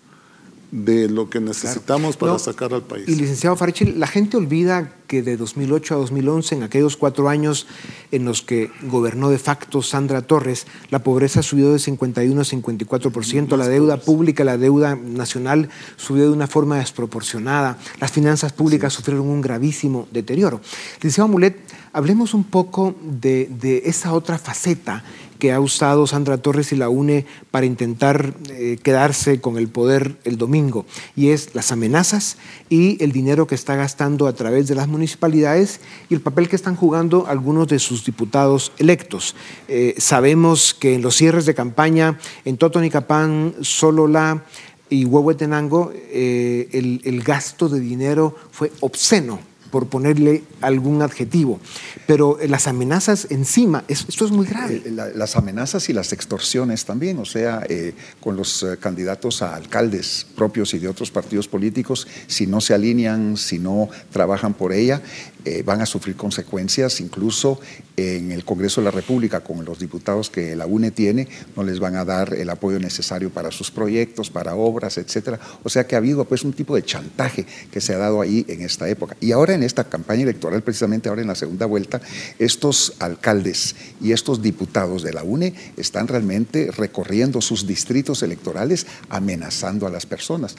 de 0.72 1.06
lo 1.10 1.28
que 1.28 1.38
necesitamos 1.38 2.16
para 2.16 2.38
sacar 2.38 2.72
al 2.72 2.82
país. 2.82 3.06
Y 3.06 3.14
licenciado 3.14 3.54
Farchil, 3.56 4.00
la 4.00 4.06
gente 4.06 4.38
olvida 4.38 4.94
que 5.06 5.20
de 5.20 5.36
2008 5.36 5.94
a 5.94 5.98
2011, 5.98 6.54
en 6.54 6.62
aquellos 6.62 6.96
cuatro 6.96 7.28
años 7.28 7.66
en 8.10 8.24
los 8.24 8.40
que 8.40 8.70
gobernó 8.84 9.28
de 9.28 9.38
facto 9.38 9.82
Sandra 9.82 10.22
Torres, 10.22 10.66
la 10.88 11.02
pobreza 11.02 11.42
subió 11.42 11.72
de 11.72 11.78
51 11.78 12.40
a 12.40 12.44
54%, 12.44 13.56
la 13.58 13.68
deuda 13.68 13.98
pública, 13.98 14.44
la 14.44 14.56
deuda 14.56 14.96
nacional 14.96 15.68
subió 15.96 16.24
de 16.24 16.30
una 16.30 16.46
forma 16.46 16.78
desproporcionada, 16.78 17.78
las 18.00 18.10
finanzas 18.10 18.54
públicas 18.54 18.94
sufrieron 18.94 19.28
un 19.28 19.42
gravísimo 19.42 20.08
deterioro. 20.10 20.62
Licenciado 20.96 21.28
Mulet, 21.28 21.58
hablemos 21.92 22.32
un 22.32 22.44
poco 22.44 22.94
de, 23.02 23.50
de 23.60 23.82
esa 23.84 24.14
otra 24.14 24.38
faceta 24.38 25.04
que 25.42 25.50
ha 25.50 25.58
usado 25.58 26.06
Sandra 26.06 26.38
Torres 26.38 26.70
y 26.70 26.76
la 26.76 26.88
UNE 26.88 27.26
para 27.50 27.66
intentar 27.66 28.32
eh, 28.48 28.78
quedarse 28.80 29.40
con 29.40 29.58
el 29.58 29.66
poder 29.66 30.14
el 30.22 30.38
domingo, 30.38 30.86
y 31.16 31.30
es 31.30 31.56
las 31.56 31.72
amenazas 31.72 32.36
y 32.70 33.02
el 33.02 33.10
dinero 33.10 33.48
que 33.48 33.56
está 33.56 33.74
gastando 33.74 34.28
a 34.28 34.34
través 34.34 34.68
de 34.68 34.76
las 34.76 34.86
municipalidades 34.86 35.80
y 36.08 36.14
el 36.14 36.20
papel 36.20 36.48
que 36.48 36.54
están 36.54 36.76
jugando 36.76 37.26
algunos 37.26 37.66
de 37.66 37.80
sus 37.80 38.04
diputados 38.04 38.70
electos. 38.78 39.34
Eh, 39.66 39.96
sabemos 39.98 40.74
que 40.74 40.94
en 40.94 41.02
los 41.02 41.16
cierres 41.16 41.44
de 41.44 41.56
campaña 41.56 42.20
en 42.44 42.56
Totonicapán, 42.56 43.56
Solola 43.62 44.44
y 44.90 45.06
Huehuetenango, 45.06 45.90
eh, 45.92 46.68
el, 46.70 47.00
el 47.02 47.20
gasto 47.24 47.68
de 47.68 47.80
dinero 47.80 48.36
fue 48.52 48.70
obsceno 48.78 49.40
por 49.72 49.86
ponerle 49.86 50.44
algún 50.60 51.00
adjetivo. 51.00 51.58
Pero 52.06 52.38
eh, 52.38 52.46
las 52.46 52.68
amenazas 52.68 53.26
encima, 53.30 53.84
esto 53.88 54.26
es 54.26 54.30
muy 54.30 54.46
grave. 54.46 54.82
Eh, 54.84 54.90
las 54.90 55.34
amenazas 55.34 55.88
y 55.88 55.94
las 55.94 56.12
extorsiones 56.12 56.84
también, 56.84 57.18
o 57.18 57.24
sea, 57.24 57.64
eh, 57.68 57.94
con 58.20 58.36
los 58.36 58.66
candidatos 58.80 59.40
a 59.40 59.56
alcaldes 59.56 60.26
propios 60.36 60.74
y 60.74 60.78
de 60.78 60.88
otros 60.88 61.10
partidos 61.10 61.48
políticos, 61.48 62.06
si 62.26 62.46
no 62.46 62.60
se 62.60 62.74
alinean, 62.74 63.38
si 63.38 63.58
no 63.58 63.88
trabajan 64.12 64.52
por 64.52 64.74
ella, 64.74 65.00
eh, 65.44 65.62
van 65.64 65.80
a 65.80 65.86
sufrir 65.86 66.16
consecuencias, 66.16 67.00
incluso 67.00 67.60
en 67.96 68.32
el 68.32 68.44
Congreso 68.44 68.80
de 68.80 68.86
la 68.86 68.90
República, 68.90 69.40
con 69.40 69.64
los 69.64 69.78
diputados 69.78 70.30
que 70.30 70.56
la 70.56 70.66
UNE 70.66 70.90
tiene, 70.90 71.28
no 71.56 71.62
les 71.62 71.80
van 71.80 71.96
a 71.96 72.04
dar 72.04 72.34
el 72.34 72.48
apoyo 72.50 72.78
necesario 72.78 73.30
para 73.30 73.50
sus 73.50 73.70
proyectos, 73.70 74.30
para 74.30 74.54
obras, 74.54 74.98
etcétera. 74.98 75.38
O 75.62 75.68
sea 75.68 75.86
que 75.86 75.94
ha 75.94 75.98
habido 75.98 76.24
pues 76.24 76.44
un 76.44 76.52
tipo 76.52 76.74
de 76.74 76.84
chantaje 76.84 77.44
que 77.70 77.80
se 77.80 77.94
ha 77.94 77.98
dado 77.98 78.20
ahí 78.20 78.44
en 78.48 78.62
esta 78.62 78.88
época. 78.88 79.16
Y 79.20 79.32
ahora 79.32 79.54
en 79.54 79.62
esta 79.62 79.84
campaña 79.84 80.22
electoral, 80.22 80.62
precisamente 80.62 81.08
ahora 81.08 81.22
en 81.22 81.28
la 81.28 81.34
segunda 81.34 81.66
vuelta, 81.66 82.00
estos 82.38 82.94
alcaldes 82.98 83.74
y 84.00 84.12
estos 84.12 84.42
diputados 84.42 85.02
de 85.02 85.12
la 85.12 85.22
UNE 85.22 85.54
están 85.76 86.08
realmente 86.08 86.70
recorriendo 86.70 87.40
sus 87.40 87.66
distritos 87.66 88.22
electorales 88.22 88.86
amenazando 89.08 89.86
a 89.86 89.90
las 89.90 90.06
personas, 90.06 90.56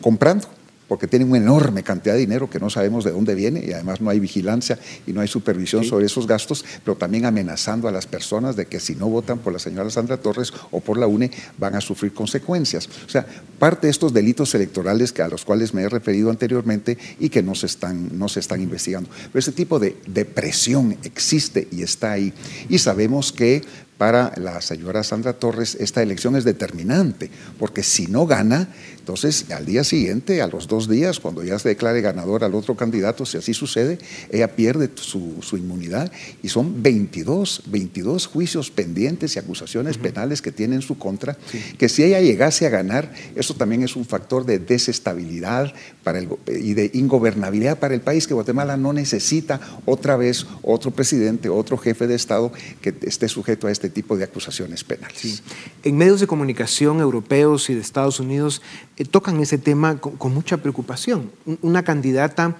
comprando 0.00 0.48
porque 0.88 1.06
tienen 1.06 1.28
una 1.28 1.38
enorme 1.38 1.82
cantidad 1.82 2.14
de 2.14 2.20
dinero 2.20 2.48
que 2.48 2.60
no 2.60 2.70
sabemos 2.70 3.04
de 3.04 3.10
dónde 3.10 3.34
viene 3.34 3.64
y 3.64 3.72
además 3.72 4.00
no 4.00 4.10
hay 4.10 4.20
vigilancia 4.20 4.78
y 5.06 5.12
no 5.12 5.20
hay 5.20 5.28
supervisión 5.28 5.84
sobre 5.84 6.06
esos 6.06 6.26
gastos, 6.26 6.64
pero 6.84 6.96
también 6.96 7.24
amenazando 7.24 7.88
a 7.88 7.92
las 7.92 8.06
personas 8.06 8.56
de 8.56 8.66
que 8.66 8.80
si 8.80 8.94
no 8.94 9.08
votan 9.08 9.38
por 9.38 9.52
la 9.52 9.58
señora 9.58 9.90
Sandra 9.90 10.16
Torres 10.16 10.52
o 10.70 10.80
por 10.80 10.98
la 10.98 11.06
UNE 11.06 11.30
van 11.58 11.74
a 11.74 11.80
sufrir 11.80 12.12
consecuencias. 12.12 12.88
O 13.06 13.08
sea, 13.08 13.26
parte 13.58 13.86
de 13.86 13.90
estos 13.90 14.12
delitos 14.12 14.54
electorales 14.54 15.12
que 15.12 15.22
a 15.22 15.28
los 15.28 15.44
cuales 15.44 15.74
me 15.74 15.82
he 15.82 15.88
referido 15.88 16.30
anteriormente 16.30 16.98
y 17.18 17.28
que 17.28 17.42
no 17.42 17.54
se 17.54 17.66
están, 17.66 18.18
no 18.18 18.28
se 18.28 18.40
están 18.40 18.60
investigando. 18.60 19.10
Pero 19.32 19.38
ese 19.38 19.52
tipo 19.52 19.78
de, 19.78 19.96
de 20.06 20.24
presión 20.24 20.96
existe 21.02 21.68
y 21.70 21.82
está 21.82 22.12
ahí. 22.12 22.32
Y 22.68 22.78
sabemos 22.78 23.32
que 23.32 23.62
para 23.98 24.32
la 24.36 24.60
señora 24.60 25.02
Sandra 25.02 25.32
Torres 25.32 25.76
esta 25.80 26.02
elección 26.02 26.36
es 26.36 26.44
determinante, 26.44 27.30
porque 27.58 27.82
si 27.82 28.06
no 28.06 28.26
gana, 28.26 28.68
entonces 28.98 29.50
al 29.50 29.64
día 29.64 29.84
siguiente, 29.84 30.42
a 30.42 30.48
los 30.48 30.66
dos 30.66 30.88
días, 30.88 31.20
cuando 31.20 31.44
ya 31.44 31.58
se 31.58 31.68
declare 31.70 32.00
ganador 32.00 32.44
al 32.44 32.54
otro 32.54 32.76
candidato, 32.76 33.24
si 33.24 33.38
así 33.38 33.54
sucede, 33.54 33.98
ella 34.30 34.54
pierde 34.54 34.90
su, 34.96 35.40
inmunidad 35.52 36.10
y 36.42 36.48
son 36.48 36.82
22, 36.82 37.62
22 37.66 38.26
juicios 38.26 38.70
pendientes 38.70 39.36
y 39.36 39.38
acusaciones 39.38 39.96
penales 39.96 40.42
que 40.42 40.52
tiene 40.52 40.74
en 40.74 40.82
su 40.82 40.98
contra, 40.98 41.38
que 41.78 41.88
si 41.88 42.02
ella 42.02 42.20
llegase 42.20 42.66
a 42.66 42.70
ganar, 42.70 43.12
eso 43.34 43.54
también 43.54 43.82
es 43.82 43.96
un 43.96 44.04
factor 44.04 44.44
de 44.44 44.58
desestabilidad 44.58 45.72
para 46.02 46.18
el, 46.18 46.28
y 46.46 46.74
de 46.74 46.90
ingobernabilidad 46.92 47.78
para 47.78 47.94
el 47.94 48.00
país, 48.00 48.26
que 48.26 48.34
Guatemala 48.34 48.76
no 48.76 48.92
necesita 48.92 49.60
otra 49.84 50.16
vez 50.16 50.46
otro 50.62 50.90
presidente, 50.90 51.48
otro 51.48 51.78
jefe 51.78 52.06
de 52.06 52.14
Estado 52.14 52.52
que 52.80 52.94
esté 53.02 53.28
sujeto 53.28 53.68
a 53.68 53.72
este 53.72 53.85
este 53.86 53.94
tipo 53.94 54.16
de 54.16 54.24
acusaciones 54.24 54.82
penales. 54.82 55.44
En 55.84 55.96
medios 55.96 56.18
de 56.18 56.26
comunicación 56.26 57.00
europeos 57.00 57.70
y 57.70 57.74
de 57.74 57.80
Estados 57.80 58.18
Unidos 58.18 58.60
eh, 58.96 59.04
tocan 59.04 59.40
ese 59.40 59.58
tema 59.58 59.98
con, 59.98 60.34
mucha 60.34 60.56
preocupación. 60.56 61.30
Una 61.62 61.84
candidata 61.84 62.56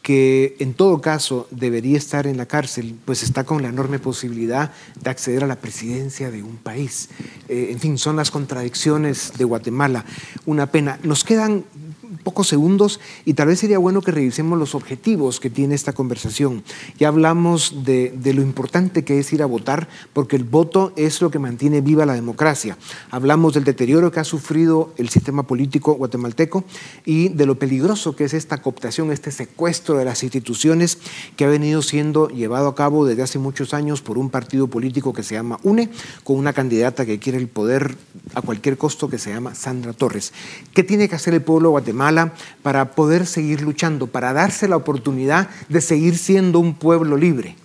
que 0.00 0.56
en 0.58 0.72
todo 0.72 1.00
caso 1.02 1.46
debería 1.50 1.98
estar 1.98 2.26
en 2.26 2.38
la 2.38 2.46
cárcel, 2.46 2.96
pues 3.04 3.22
está 3.22 3.44
con 3.44 3.60
la 3.60 3.68
enorme 3.68 3.98
posibilidad 3.98 4.72
de 5.00 5.10
acceder 5.10 5.44
a 5.44 5.46
la 5.46 5.56
presidencia 5.56 6.30
de 6.30 6.42
un 6.42 6.56
país. 6.56 7.10
Eh, 7.48 7.68
en 7.70 7.78
fin, 7.78 7.98
son 7.98 8.16
las 8.16 8.30
contradicciones 8.30 9.34
de 9.36 9.44
Guatemala. 9.44 10.06
Una 10.46 10.72
pena. 10.72 10.98
Nos 11.02 11.22
quedan 11.22 11.64
pocos 12.22 12.48
segundos 12.48 13.00
y 13.24 13.34
tal 13.34 13.48
vez 13.48 13.60
sería 13.60 13.78
bueno 13.78 14.00
que 14.00 14.10
revisemos 14.10 14.58
los 14.58 14.74
objetivos 14.74 15.40
que 15.40 15.50
tiene 15.50 15.74
esta 15.74 15.92
conversación. 15.92 16.62
Ya 16.98 17.08
hablamos 17.08 17.84
de, 17.84 18.14
de, 18.16 18.34
lo 18.34 18.42
importante 18.42 19.04
que 19.04 19.18
es 19.18 19.32
ir 19.32 19.42
a 19.42 19.46
votar 19.46 19.88
porque 20.12 20.36
el 20.36 20.44
voto 20.44 20.92
es 20.96 21.20
lo 21.20 21.30
que 21.30 21.38
mantiene 21.38 21.80
viva 21.80 22.06
la 22.06 22.14
democracia. 22.14 22.76
Hablamos 23.10 23.54
del 23.54 23.64
deterioro 23.64 24.10
que 24.10 24.20
ha 24.20 24.24
sufrido 24.24 24.92
el 24.96 25.08
sistema 25.08 25.42
político 25.44 25.94
guatemalteco 25.94 26.64
y 27.04 27.28
de 27.28 27.46
lo 27.46 27.58
peligroso 27.58 28.16
que 28.16 28.24
es 28.24 28.34
esta 28.34 28.62
cooptación, 28.62 29.12
este 29.12 29.30
secuestro 29.30 29.96
de 29.96 30.04
las 30.04 30.22
instituciones 30.22 30.98
que 31.36 31.44
ha 31.44 31.48
venido 31.48 31.82
siendo 31.82 32.28
llevado 32.28 32.68
a 32.68 32.74
cabo 32.74 33.04
desde 33.04 33.22
hace 33.22 33.38
muchos 33.38 33.74
años 33.74 34.02
por 34.02 34.18
un 34.18 34.30
partido 34.30 34.68
político 34.68 35.12
que 35.12 35.22
se 35.22 35.34
llama 35.34 35.58
UNE, 35.62 35.90
con 36.24 36.36
una 36.36 36.52
candidata 36.52 37.06
que 37.06 37.18
quiere 37.18 37.38
el 37.38 37.48
poder 37.48 37.96
a 38.34 38.42
cualquier 38.42 38.78
costo 38.78 39.08
que 39.08 39.18
se 39.18 39.32
llama 39.32 39.54
Sandra 39.54 39.92
Torres. 39.92 40.32
¿Qué 40.74 40.82
tiene 40.82 41.08
que 41.08 41.16
hacer 41.16 41.34
el 41.34 41.42
pueblo 41.42 41.72
para 42.62 42.92
poder 42.92 43.26
seguir 43.26 43.62
luchando, 43.62 44.06
para 44.06 44.32
darse 44.32 44.68
la 44.68 44.76
oportunidad 44.76 45.48
de 45.68 45.80
seguir 45.80 46.16
siendo 46.18 46.58
un 46.58 46.74
pueblo 46.74 47.16
libre? 47.16 47.56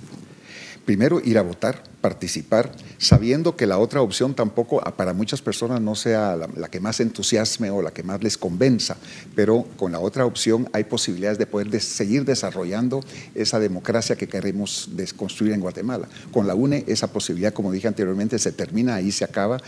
Primero, 0.88 1.19
ir 1.21 1.38
a 1.38 1.41
votar, 1.41 1.83
participar, 1.99 2.71
sabiendo 2.97 3.57
que 3.57 3.67
la 3.67 3.77
otra 3.77 4.01
opción 4.01 4.33
tampoco 4.33 4.79
ah, 4.86 4.95
para 4.95 5.12
muchas 5.12 5.41
personas 5.41 5.81
no 5.81 5.95
sea 5.95 6.38
la, 6.38 6.69
que 6.69 6.79
más 6.79 7.01
entusiasme 7.01 7.69
o 7.71 7.81
la 7.81 7.91
que 7.91 8.03
más 8.03 8.23
les 8.23 8.38
convenza, 8.38 8.95
pero 9.36 9.65
con 9.75 9.91
la 9.91 9.99
otra 9.99 10.25
opción 10.25 10.69
hay 10.71 10.86
posibilidades 10.86 11.38
de 11.39 11.45
poder 11.45 11.81
seguir 11.81 12.23
desarrollando 12.23 13.03
esa 13.36 13.60
democracia 13.60 14.15
que 14.15 14.29
queremos 14.29 14.89
construir 15.17 15.51
en 15.51 15.60
Guatemala. 15.60 16.07
Con 16.31 16.47
la 16.47 16.55
UNE 16.55 16.86
esa 16.88 17.07
posibilidad, 17.07 17.51
como 17.51 17.73
dije 17.73 17.89
anteriormente, 17.89 18.39
se 18.39 18.53
termina, 18.53 18.95
ahí 18.95 19.12
se 19.12 19.25
acaba, 19.25 19.60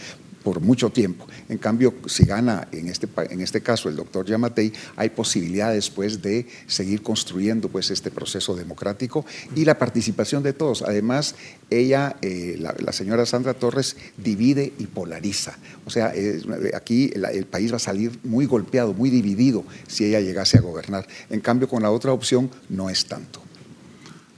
por 0.44 0.62
mucho 0.62 0.90
tiempo. 0.90 1.28
En 1.50 1.58
cambio, 1.58 1.94
si 2.06 2.26
gana 2.26 2.68
en 2.72 2.88
este, 2.88 3.08
en 3.30 3.42
este 3.42 3.62
caso 3.62 3.90
el 3.90 3.96
doctor 3.96 4.26
Yamatei, 4.26 4.72
hay 4.96 5.10
posibilidades 5.10 5.90
pues, 5.90 6.22
de 6.22 6.48
seguir 6.68 7.02
construyendo 7.02 7.70
pues, 7.70 7.92
este 7.92 8.12
proceso 8.12 8.56
democrático 8.56 9.26
y 9.56 9.66
la 9.66 9.78
participación 9.78 10.44
de 10.44 10.54
todos. 10.54 10.82
Además, 10.82 11.36
ella, 11.70 12.18
eh, 12.22 12.58
la, 12.60 12.94
señora 12.94 13.26
Sandra 13.26 13.54
Torres, 13.54 13.98
divide 14.18 14.74
y 14.78 14.88
polariza. 14.88 15.58
O 15.86 15.90
sea, 15.90 16.14
aquí 16.76 17.12
el 17.14 17.46
país 17.46 17.72
va 17.72 17.78
a 17.78 17.80
salir 17.80 18.20
muy 18.24 18.46
golpeado, 18.46 18.94
muy 18.94 19.10
dividido 19.10 19.64
si 19.88 20.06
ella 20.06 20.20
llegase 20.20 20.58
a 20.58 20.62
gobernar. 20.62 21.08
En 21.30 21.42
cambio, 21.42 21.68
con 21.68 21.84
la 21.84 21.92
otra 21.92 22.14
opción 22.14 22.50
no 22.70 22.90
es 22.90 23.06
tanto. 23.06 23.42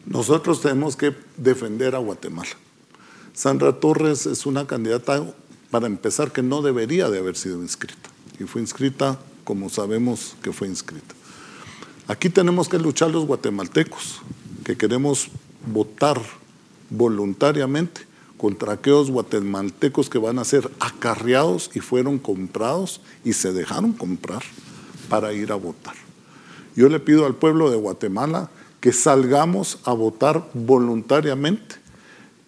Nosotros 0.05 0.61
tenemos 0.61 0.95
que 0.95 1.15
defender 1.37 1.95
a 1.95 1.99
Guatemala. 1.99 2.49
Sandra 3.33 3.79
Torres 3.79 4.25
es 4.25 4.45
una 4.45 4.67
candidata 4.67 5.33
para 5.71 5.88
empezar, 5.88 6.31
que 6.31 6.43
no 6.43 6.62
debería 6.62 7.10
de 7.10 7.17
haber 7.17 7.36
sido 7.36 7.62
inscrita. 7.62 8.10
Y 8.39 8.43
fue 8.43 8.62
inscrita 8.62 9.17
como 9.43 9.69
sabemos 9.69 10.36
que 10.43 10.53
fue 10.53 10.67
inscrita. 10.67 11.15
Aquí 12.07 12.29
tenemos 12.29 12.67
que 12.67 12.77
luchar 12.77 13.10
los 13.10 13.25
guatemaltecos, 13.25 14.21
que 14.63 14.77
queremos 14.77 15.29
votar 15.65 16.21
voluntariamente 16.89 18.01
contra 18.38 18.73
aquellos 18.73 19.12
guatemaltecos 19.12 20.10
que 20.10 20.17
van 20.17 20.39
a 20.39 20.43
ser 20.43 20.69
acarreados 20.79 21.69
y 21.73 21.79
fueron 21.79 22.17
comprados 22.17 23.01
y 23.23 23.34
se 23.34 23.53
dejaron 23.53 23.93
comprar 23.93 24.43
para 25.10 25.31
ir 25.34 25.51
a 25.51 25.55
votar. 25.55 25.95
Yo 26.75 26.89
le 26.89 26.99
pido 26.99 27.25
al 27.25 27.36
pueblo 27.36 27.69
de 27.69 27.77
Guatemala 27.77 28.49
que 28.79 28.93
salgamos 28.93 29.79
a 29.86 29.93
votar 29.93 30.49
voluntariamente 30.53 31.75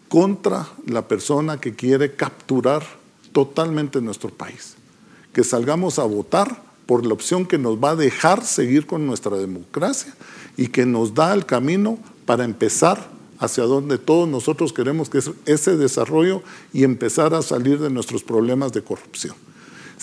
contra 0.10 0.68
la 0.88 1.08
persona 1.08 1.60
que 1.60 1.76
quiere 1.76 2.16
capturar 2.16 2.84
totalmente 3.34 4.00
en 4.00 4.06
nuestro 4.06 4.30
país. 4.30 4.76
Que 5.34 5.44
salgamos 5.44 6.00
a 6.00 6.04
votar 6.04 6.64
por 6.86 7.06
la 7.06 7.14
opción 7.14 7.46
que 7.46 7.58
nos 7.58 7.78
va 7.78 7.92
a 7.92 7.96
dejar 7.96 8.46
seguir 8.46 8.86
con 8.86 9.06
nuestra 9.06 9.38
democracia 9.38 10.14
y 10.58 10.68
que 10.68 10.86
nos 10.86 11.14
da 11.14 11.34
el 11.34 11.46
camino 11.46 11.98
para 12.26 12.46
empezar 12.46 13.10
hacia 13.40 13.64
donde 13.64 13.98
todos 13.98 14.28
nosotros 14.28 14.72
queremos 14.72 15.10
que 15.10 15.18
es 15.18 15.32
ese 15.46 15.76
desarrollo 15.76 16.42
y 16.72 16.84
empezar 16.84 17.34
a 17.34 17.42
salir 17.42 17.80
de 17.80 17.90
nuestros 17.90 18.24
problemas 18.24 18.72
de 18.72 18.84
corrupción 18.84 19.36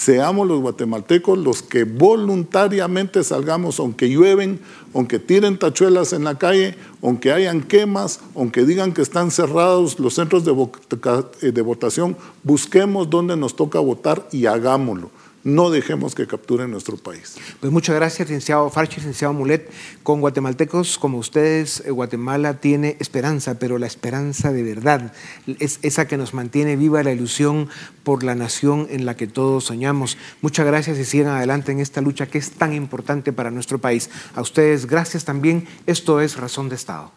seamos 0.00 0.48
los 0.48 0.60
guatemaltecos 0.60 1.38
los 1.38 1.62
que 1.62 1.84
voluntariamente 1.84 3.22
salgamos, 3.22 3.78
aunque 3.80 4.08
llueven, 4.08 4.58
aunque 4.94 5.18
tiren 5.18 5.58
tachuelas 5.58 6.14
en 6.14 6.24
la 6.24 6.38
calle, 6.38 6.74
aunque 7.02 7.32
hayan 7.32 7.60
quemas, 7.60 8.20
aunque 8.34 8.64
digan 8.64 8.94
que 8.94 9.02
están 9.02 9.30
cerrados 9.30 10.00
los 10.00 10.14
centros 10.14 10.46
de, 10.46 11.52
de 11.52 11.62
votación, 11.62 12.16
busquemos 12.44 13.10
dónde 13.10 13.36
nos 13.36 13.54
toca 13.56 13.78
votar 13.78 14.26
y 14.32 14.46
hagámoslo 14.46 15.10
no 15.44 15.70
dejemos 15.70 16.14
que 16.14 16.26
capturen 16.26 16.70
nuestro 16.70 16.96
país. 16.96 17.36
Pues 17.60 17.72
muchas 17.72 17.96
gracias, 17.96 18.28
licenciado 18.28 18.68
Farchi, 18.70 18.96
licenciado 18.96 19.32
Mulet. 19.32 19.70
Con 20.02 20.20
guatemaltecos 20.20 20.98
como 20.98 21.18
ustedes, 21.18 21.82
eh, 21.86 21.90
Guatemala 21.90 22.60
tiene 22.60 22.96
esperanza, 23.00 23.58
pero 23.58 23.78
la 23.78 23.86
esperanza 23.86 24.52
de 24.52 24.62
verdad 24.62 25.12
es 25.58 25.78
esa 25.82 26.06
que 26.06 26.16
nos 26.16 26.34
mantiene 26.34 26.76
viva 26.76 27.02
la 27.02 27.12
ilusión 27.12 27.68
por 28.02 28.22
la 28.22 28.34
nación 28.34 28.86
en 28.90 29.06
la 29.06 29.16
que 29.16 29.26
todos 29.26 29.64
soñamos. 29.64 30.18
Muchas 30.42 30.66
gracias 30.66 30.98
y 30.98 31.04
sigan 31.04 31.34
adelante 31.34 31.72
en 31.72 31.80
esta 31.80 32.00
lucha 32.00 32.26
que 32.26 32.38
es 32.38 32.52
tan 32.52 32.72
importante 32.72 33.32
para 33.32 33.50
nuestro 33.50 33.78
país. 33.78 34.10
A 34.34 34.40
ustedes, 34.40 34.86
gracias 34.86 35.24
también. 35.24 35.66
Esto 35.86 36.20
es 36.20 36.36
Razón 36.36 36.68
de 36.68 36.76
Estado. 36.76 37.12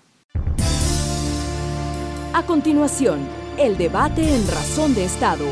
A 2.33 2.45
continuación, 2.45 3.19
el 3.57 3.77
debate 3.77 4.35
en 4.35 4.47
Razón 4.47 4.95
de 4.95 5.05
Estado 5.05 5.45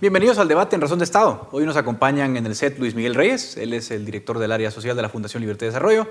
Bienvenidos 0.00 0.38
al 0.38 0.48
debate 0.48 0.76
en 0.76 0.80
Razón 0.80 0.98
de 0.98 1.04
Estado. 1.04 1.46
Hoy 1.52 1.66
nos 1.66 1.76
acompañan 1.76 2.34
en 2.38 2.46
el 2.46 2.56
set 2.56 2.78
Luis 2.78 2.94
Miguel 2.94 3.14
Reyes, 3.14 3.58
él 3.58 3.74
es 3.74 3.90
el 3.90 4.06
director 4.06 4.38
del 4.38 4.50
área 4.50 4.70
social 4.70 4.96
de 4.96 5.02
la 5.02 5.10
Fundación 5.10 5.42
Libertad 5.42 5.66
y 5.66 5.68
Desarrollo. 5.68 6.08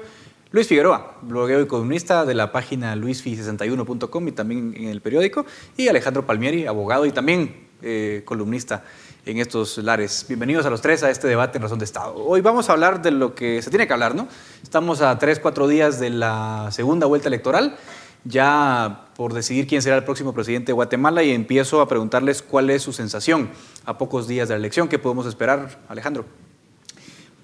Luis 0.51 0.67
Figueroa, 0.67 1.17
blogueo 1.23 1.59
y 1.59 1.65
columnista 1.65 2.23
de 2.23 2.35
la 2.35 2.51
página 2.51 2.95
luisfi61.com 2.95 4.27
y 4.27 4.31
también 4.31 4.75
en 4.77 4.89
el 4.89 5.01
periódico. 5.01 5.43
Y 5.75 5.87
Alejandro 5.87 6.23
Palmieri, 6.23 6.67
abogado 6.67 7.07
y 7.07 7.11
también 7.11 7.67
eh, 7.81 8.21
columnista 8.25 8.83
en 9.25 9.39
estos 9.39 9.79
lares. 9.79 10.23
Bienvenidos 10.27 10.67
a 10.67 10.69
los 10.69 10.81
tres 10.81 11.01
a 11.01 11.09
este 11.09 11.27
debate 11.27 11.57
en 11.57 11.63
Razón 11.63 11.79
de 11.79 11.85
Estado. 11.85 12.13
Hoy 12.13 12.41
vamos 12.41 12.69
a 12.69 12.73
hablar 12.73 13.01
de 13.01 13.09
lo 13.09 13.33
que 13.33 13.59
se 13.63 13.71
tiene 13.71 13.87
que 13.87 13.93
hablar, 13.93 14.13
¿no? 14.13 14.27
Estamos 14.61 15.01
a 15.01 15.17
tres, 15.17 15.39
cuatro 15.39 15.67
días 15.67 15.99
de 15.99 16.11
la 16.11 16.69
segunda 16.71 17.07
vuelta 17.07 17.27
electoral 17.27 17.75
ya 18.23 19.05
por 19.15 19.33
decidir 19.33 19.67
quién 19.67 19.81
será 19.81 19.97
el 19.97 20.03
próximo 20.03 20.33
presidente 20.33 20.67
de 20.67 20.73
Guatemala 20.73 21.23
y 21.23 21.31
empiezo 21.31 21.81
a 21.81 21.87
preguntarles 21.87 22.41
cuál 22.41 22.69
es 22.69 22.81
su 22.81 22.93
sensación 22.93 23.49
a 23.85 23.97
pocos 23.97 24.27
días 24.27 24.47
de 24.47 24.55
la 24.55 24.59
elección. 24.59 24.87
¿Qué 24.87 24.99
podemos 24.99 25.25
esperar, 25.25 25.79
Alejandro? 25.89 26.25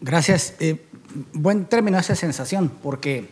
Gracias. 0.01 0.55
Eh, 0.59 0.85
buen 1.33 1.65
término 1.65 1.97
esa 1.97 2.15
sensación, 2.15 2.71
porque 2.83 3.29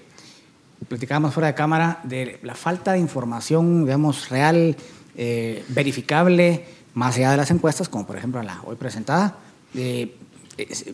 platicábamos 0.88 1.34
fuera 1.34 1.48
de 1.48 1.56
cámara 1.56 2.00
de 2.04 2.40
la 2.44 2.56
falta 2.56 2.94
de 2.94 3.00
información, 3.00 3.86
digamos, 3.86 4.30
real, 4.30 4.76
eh, 5.16 5.64
verificable, 5.70 6.66
más 6.94 7.18
allá 7.18 7.32
de 7.32 7.38
las 7.38 7.52
encuestas, 7.52 7.90
como 7.90 8.06
por 8.06 8.18
ejemplo 8.18 8.42
la 8.42 8.62
hoy 8.66 8.76
presentada. 8.76 9.38
Eh, 9.76 10.16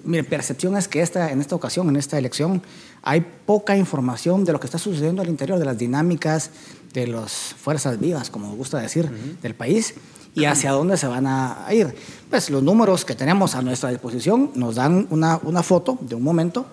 mi 0.06 0.22
percepción 0.24 0.78
es 0.78 0.88
que 0.88 1.02
esta, 1.02 1.32
en 1.32 1.42
esta 1.42 1.56
ocasión, 1.56 1.90
en 1.90 1.98
esta 1.98 2.18
elección, 2.18 2.62
hay 3.02 3.26
poca 3.46 3.76
información 3.76 4.46
de 4.46 4.54
lo 4.54 4.60
que 4.60 4.68
está 4.68 4.78
sucediendo 4.78 5.22
al 5.22 5.30
interior, 5.30 5.60
de 5.60 5.66
las 5.66 5.78
dinámicas, 5.78 6.52
de 6.94 7.08
las 7.08 7.32
fuerzas 7.32 8.00
vivas, 8.00 8.30
como 8.30 8.56
gusta 8.56 8.80
decir, 8.80 9.10
del 9.42 9.56
país 9.56 9.96
y 10.36 10.46
hacia 10.46 10.72
dónde 10.72 10.98
se 10.98 11.08
van 11.08 11.28
a 11.28 11.66
ir. 11.72 11.94
Pues 12.30 12.50
los 12.50 12.64
números 12.64 13.04
que 13.04 13.16
tenemos 13.16 13.56
a 13.56 13.62
nuestra 13.62 13.90
disposición 13.90 14.52
nos 14.56 14.76
dan 14.76 15.08
una, 15.10 15.40
una 15.44 15.64
foto 15.64 15.98
de 16.02 16.16
un 16.16 16.24
momento, 16.24 16.66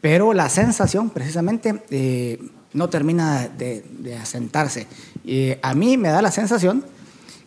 pero 0.00 0.32
la 0.32 0.48
sensación 0.48 1.10
precisamente 1.10 1.82
eh, 1.90 2.42
no 2.72 2.88
termina 2.88 3.48
de, 3.48 3.84
de 3.98 4.16
asentarse. 4.16 4.86
Y 5.24 5.52
a 5.62 5.74
mí 5.74 5.96
me 5.96 6.08
da 6.08 6.22
la 6.22 6.30
sensación 6.30 6.84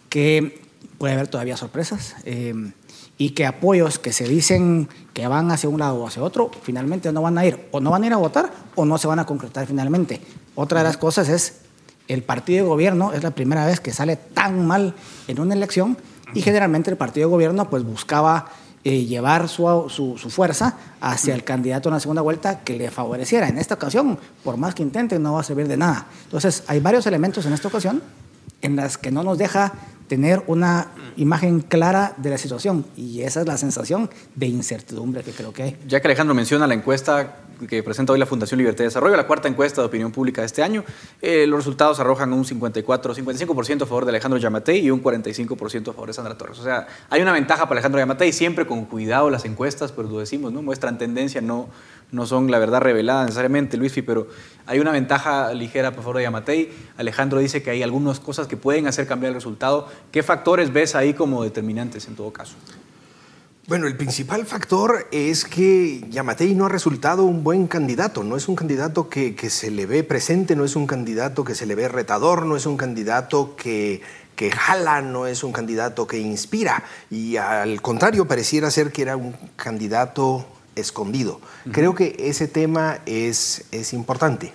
que 0.10 0.62
puede 0.98 1.16
haber 1.16 1.28
todavía 1.28 1.58
sorpresas. 1.58 2.16
Eh, 2.26 2.54
y 3.22 3.30
que 3.30 3.46
apoyos 3.46 4.00
que 4.00 4.14
se 4.14 4.28
dicen 4.28 4.90
que 5.14 5.28
van 5.28 5.52
hacia 5.52 5.70
un 5.70 5.78
lado 5.78 5.98
o 5.98 6.08
hacia 6.08 6.24
otro, 6.24 6.50
finalmente 6.64 7.12
no 7.12 7.22
van 7.22 7.38
a 7.38 7.46
ir, 7.46 7.68
o 7.70 7.80
no 7.80 7.92
van 7.92 8.02
a 8.02 8.08
ir 8.08 8.14
a 8.14 8.18
votar, 8.18 8.52
o 8.74 8.84
no 8.84 8.98
se 8.98 9.06
van 9.06 9.20
a 9.20 9.28
concretar 9.28 9.68
finalmente. 9.68 10.20
Otra 10.56 10.80
de 10.80 10.86
las 10.86 10.98
cosas 10.98 11.30
es, 11.30 11.60
el 12.08 12.24
partido 12.24 12.64
de 12.64 12.70
gobierno 12.70 13.14
es 13.14 13.22
la 13.22 13.30
primera 13.30 13.64
vez 13.68 13.80
que 13.80 13.94
sale 13.94 14.16
tan 14.16 14.66
mal 14.66 14.96
en 15.28 15.40
una 15.40 15.54
elección, 15.54 16.00
y 16.34 16.42
generalmente 16.42 16.90
el 16.90 16.98
partido 16.98 17.28
de 17.28 17.32
gobierno 17.32 17.70
pues 17.70 17.84
buscaba 17.84 18.48
eh, 18.84 19.06
llevar 19.06 19.50
su, 19.50 19.86
su, 19.90 20.18
su, 20.18 20.32
fuerza 20.32 20.78
hacia 21.00 21.36
el 21.36 21.44
candidato 21.44 21.90
en 21.90 21.94
la 21.94 22.00
segunda 22.00 22.24
vuelta 22.24 22.62
que 22.62 22.76
le 22.76 22.90
favoreciera. 22.90 23.48
En 23.50 23.60
esta 23.60 23.76
ocasión, 23.76 24.18
por 24.44 24.58
más 24.58 24.74
que 24.74 24.82
intenten, 24.82 25.22
no 25.22 25.34
va 25.34 25.42
a 25.42 25.44
servir 25.44 25.68
de 25.68 25.78
nada. 25.78 26.08
Entonces, 26.24 26.64
hay 26.66 26.80
varios 26.80 27.06
elementos 27.06 27.46
en 27.46 27.54
esta 27.54 27.68
ocasión 27.68 28.02
en 28.64 28.76
las 28.76 28.98
que 28.98 29.12
no 29.12 29.22
nos 29.22 29.38
deja 29.38 29.74
tener 30.12 30.44
una 30.48 30.92
imagen 31.16 31.62
clara 31.62 32.16
de 32.18 32.32
la 32.32 32.38
situación 32.38 32.86
y 32.98 33.22
esa 33.22 33.40
es 33.40 33.48
la 33.48 33.56
sensación 33.56 34.10
de 34.36 34.46
incertidumbre 34.46 35.24
que 35.24 35.32
creo 35.32 35.54
que 35.54 35.64
hay. 35.64 35.78
Ya 35.88 36.02
que 36.02 36.08
Alejandro 36.10 36.36
menciona 36.36 36.68
la 36.68 36.74
encuesta 36.74 37.38
que 37.66 37.82
presenta 37.82 38.12
hoy 38.12 38.20
la 38.20 38.26
Fundación 38.26 38.58
Libertad 38.58 38.84
y 38.84 38.88
Desarrollo, 38.88 39.16
la 39.16 39.26
cuarta 39.26 39.48
encuesta 39.48 39.80
de 39.80 39.88
opinión 39.88 40.12
pública 40.12 40.42
de 40.42 40.48
este 40.48 40.64
año, 40.64 40.84
eh, 41.22 41.48
los 41.48 41.60
resultados 41.60 42.02
arrojan 42.02 42.34
un 42.34 42.44
54, 42.44 43.16
55% 43.16 43.84
a 43.84 43.86
favor 43.86 44.04
de 44.04 44.10
Alejandro 44.10 44.38
Yamatei 44.38 44.80
y 44.80 44.92
un 44.92 45.02
45% 45.02 45.92
a 45.92 45.94
favor 45.94 46.08
de 46.08 46.14
Sandra 46.14 46.38
Torres. 46.38 46.60
O 46.60 46.64
sea, 46.64 46.88
hay 47.10 47.22
una 47.22 47.32
ventaja 47.32 47.64
para 47.70 47.76
Alejandro 47.76 48.00
Yamatei, 48.00 48.34
siempre 48.34 48.68
con 48.68 48.84
cuidado 48.84 49.30
las 49.30 49.46
encuestas, 49.46 49.94
pero 49.94 50.10
lo 50.10 50.20
decimos, 50.20 50.52
¿no? 50.52 50.62
muestran 50.62 50.98
tendencia, 50.98 51.40
no, 51.40 51.70
no 52.12 52.26
son 52.26 52.52
la 52.52 52.60
verdad 52.60 52.82
revelada 52.82 53.24
necesariamente, 53.24 53.78
Luisfi, 53.78 54.02
pero 54.02 54.28
hay 54.66 54.80
una 54.80 54.92
ventaja 54.92 55.54
ligera 55.54 55.92
por 55.92 56.04
favor 56.04 56.18
de 56.18 56.24
Yamatei. 56.24 56.72
Alejandro 56.98 57.40
dice 57.40 57.64
que 57.64 57.72
hay 57.72 57.84
algunas 57.84 58.20
cosas 58.20 58.48
que 58.48 58.58
pueden 58.58 58.88
hacer 58.88 59.08
cambiar 59.08 59.30
el 59.30 59.36
resultado. 59.36 59.88
¿Qué 60.12 60.24
factores 60.24 60.74
ves 60.74 60.96
ahí 60.96 61.14
como 61.14 61.44
determinantes 61.44 62.08
en 62.08 62.16
todo 62.16 62.32
caso? 62.32 62.56
Bueno, 63.68 63.88
el 63.88 63.96
principal 63.96 64.46
factor 64.46 65.08
es 65.12 65.46
que 65.46 66.04
Yamatei 66.10 66.56
no 66.56 66.66
ha 66.66 66.70
resultado 66.70 67.24
un 67.24 67.44
buen 67.44 67.68
candidato, 67.68 68.24
no 68.24 68.36
es 68.36 68.50
un 68.50 68.56
candidato 68.56 69.08
que, 69.08 69.36
que, 69.36 69.50
se 69.50 69.72
le 69.72 69.86
ve 69.86 70.04
presente, 70.04 70.56
no 70.56 70.66
es 70.66 70.76
un 70.76 70.88
candidato 70.88 71.46
que 71.46 71.56
se 71.56 71.66
le 71.66 71.76
ve 71.76 71.88
retador, 71.88 72.46
no 72.46 72.58
es 72.58 72.66
un 72.66 72.76
candidato 72.76 73.56
que, 73.56 74.02
que 74.36 74.52
jala, 74.52 75.02
no 75.02 75.28
es 75.28 75.44
un 75.44 75.52
candidato 75.52 76.08
que 76.08 76.18
inspira 76.18 76.84
y 77.12 77.38
al 77.38 77.82
contrario 77.82 78.28
pareciera 78.28 78.72
ser 78.72 78.92
que 78.92 79.04
era 79.04 79.16
un 79.16 79.36
candidato 79.56 80.48
escondido. 80.76 81.40
Creo 81.72 81.96
que 81.96 82.16
ese 82.20 82.48
tema 82.48 83.00
es, 83.06 83.66
es 83.72 83.94
importante. 83.94 84.54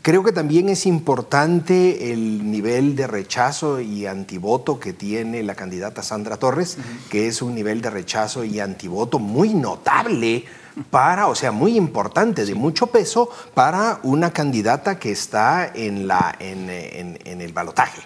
Creo 0.00 0.22
que 0.22 0.32
también 0.32 0.68
es 0.68 0.86
importante 0.86 2.12
el 2.12 2.50
nivel 2.50 2.94
de 2.94 3.06
rechazo 3.06 3.80
y 3.80 4.06
antivoto 4.06 4.78
que 4.78 4.92
tiene 4.92 5.42
la 5.42 5.54
candidata 5.54 6.02
Sandra 6.02 6.36
Torres, 6.36 6.78
que 7.10 7.26
es 7.26 7.42
un 7.42 7.54
nivel 7.54 7.80
de 7.82 7.90
rechazo 7.90 8.44
y 8.44 8.60
antivoto 8.60 9.18
muy 9.18 9.54
notable 9.54 10.44
para, 10.90 11.26
o 11.26 11.34
sea, 11.34 11.50
muy 11.50 11.76
importante, 11.76 12.46
de 12.46 12.54
mucho 12.54 12.86
peso 12.86 13.28
para 13.54 13.98
una 14.04 14.32
candidata 14.32 14.98
que 14.98 15.10
está 15.10 15.70
en, 15.74 16.06
la, 16.06 16.34
en, 16.38 16.70
en, 16.70 17.18
en 17.24 17.40
el 17.40 17.52
balotaje. 17.52 18.00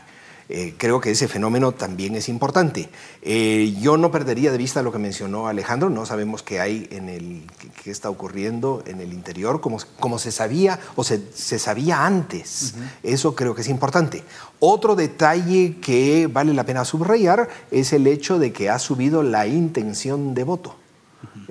Eh, 0.55 0.75
creo 0.77 1.01
que 1.01 1.11
ese 1.11 1.29
fenómeno 1.29 1.73
también 1.73 2.15
es 2.15 2.29
importante. 2.29 2.91
Eh, 3.23 3.75
yo 3.81 3.97
no 3.97 4.11
perdería 4.11 4.53
de 4.53 4.59
vista 4.59 4.83
lo 4.83 4.93
que 4.93 4.99
mencionó 4.99 5.49
Alejandro, 5.49 5.89
no 5.89 6.05
sabemos 6.05 6.43
qué 6.43 6.61
hay 6.61 6.87
en 6.91 7.09
el, 7.09 7.45
qué 7.83 7.91
está 7.91 8.11
ocurriendo 8.11 8.83
en 8.85 9.01
el 9.01 9.15
interior, 9.15 9.63
como, 9.63 9.79
como 9.99 10.19
se 10.19 10.31
sabía 10.31 10.79
o 10.95 11.05
se, 11.05 11.23
se 11.33 11.59
sabía 11.59 12.05
antes. 12.05 12.75
Uh 12.77 12.81
-huh. 12.81 12.91
Eso 13.15 13.35
creo 13.35 13.55
que 13.55 13.63
es 13.63 13.69
importante. 13.69 14.25
Otro 14.61 14.95
detalle 14.95 15.79
que 15.81 16.29
vale 16.31 16.53
la 16.53 16.67
pena 16.67 16.85
subrayar 16.85 17.49
es 17.71 17.95
el 17.95 18.07
hecho 18.07 18.39
de 18.39 18.53
que 18.53 18.69
ha 18.69 18.79
subido 18.79 19.23
la 19.23 19.47
intención 19.47 20.35
de 20.35 20.45
voto 20.45 20.82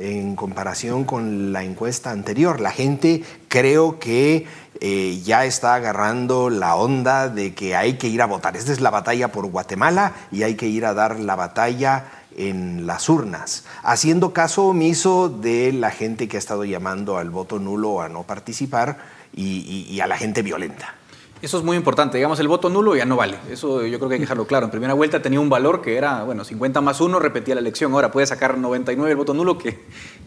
en 0.02 0.36
comparación 0.36 1.04
con 1.04 1.54
la 1.54 1.64
encuesta 1.64 2.12
anterior. 2.12 2.60
La 2.60 2.72
gente 2.72 3.24
creo 3.48 4.00
que 4.00 4.48
eh, 4.80 5.22
ya 5.24 5.46
está 5.46 5.76
agarrando 5.76 6.50
la 6.50 6.76
onda 6.76 7.30
de 7.30 7.54
que 7.54 7.76
hay 7.76 7.94
que 7.94 8.08
ir 8.08 8.22
a 8.22 8.26
votar. 8.26 8.58
Esta 8.58 8.72
es 8.72 8.82
la 8.82 8.90
batalla 8.90 9.32
por 9.32 9.46
Guatemala 9.46 10.14
y 10.32 10.44
hay 10.44 10.56
que 10.56 10.68
ir 10.68 10.86
a 10.86 10.94
dar 10.94 11.20
la 11.20 11.36
batalla 11.36 12.06
en 12.36 12.88
las 12.88 13.10
urnas, 13.10 13.66
haciendo 13.84 14.34
caso 14.34 14.68
omiso 14.68 15.28
de 15.28 15.74
la 15.74 15.92
gente 15.92 16.28
que 16.28 16.38
ha 16.38 16.40
estado 16.40 16.64
llamando 16.64 17.18
al 17.18 17.30
voto 17.30 17.60
nulo 17.60 18.02
a 18.02 18.10
no 18.10 18.24
participar 18.24 18.98
y, 19.34 19.88
y, 19.90 19.94
y 19.94 20.00
a 20.00 20.08
la 20.08 20.18
gente 20.18 20.42
violenta. 20.42 20.96
Eso 21.42 21.58
es 21.58 21.64
muy 21.64 21.76
importante. 21.76 22.18
Digamos, 22.18 22.40
el 22.40 22.48
voto 22.48 22.70
nulo 22.70 22.96
ya 22.96 23.06
no 23.06 23.16
vale. 23.16 23.38
Eso 23.50 23.86
yo 23.86 23.98
creo 23.98 24.10
que 24.10 24.16
hay 24.16 24.20
que 24.20 24.26
dejarlo 24.26 24.46
claro. 24.46 24.66
En 24.66 24.72
primera 24.72 24.94
vuelta 24.94 25.22
tenía 25.22 25.40
un 25.40 25.50
valor 25.50 25.82
que 25.82 25.98
era, 25.98 26.24
bueno, 26.24 26.44
50 26.44 26.82
más 26.82 27.02
1 27.02 27.20
repetía 27.20 27.56
la 27.56 27.62
elección. 27.62 27.94
Ahora 27.94 28.12
puede 28.12 28.28
sacar 28.28 28.58
99 28.58 29.12
el 29.12 29.18
voto 29.18 29.34
nulo, 29.34 29.58
que, 29.58 29.80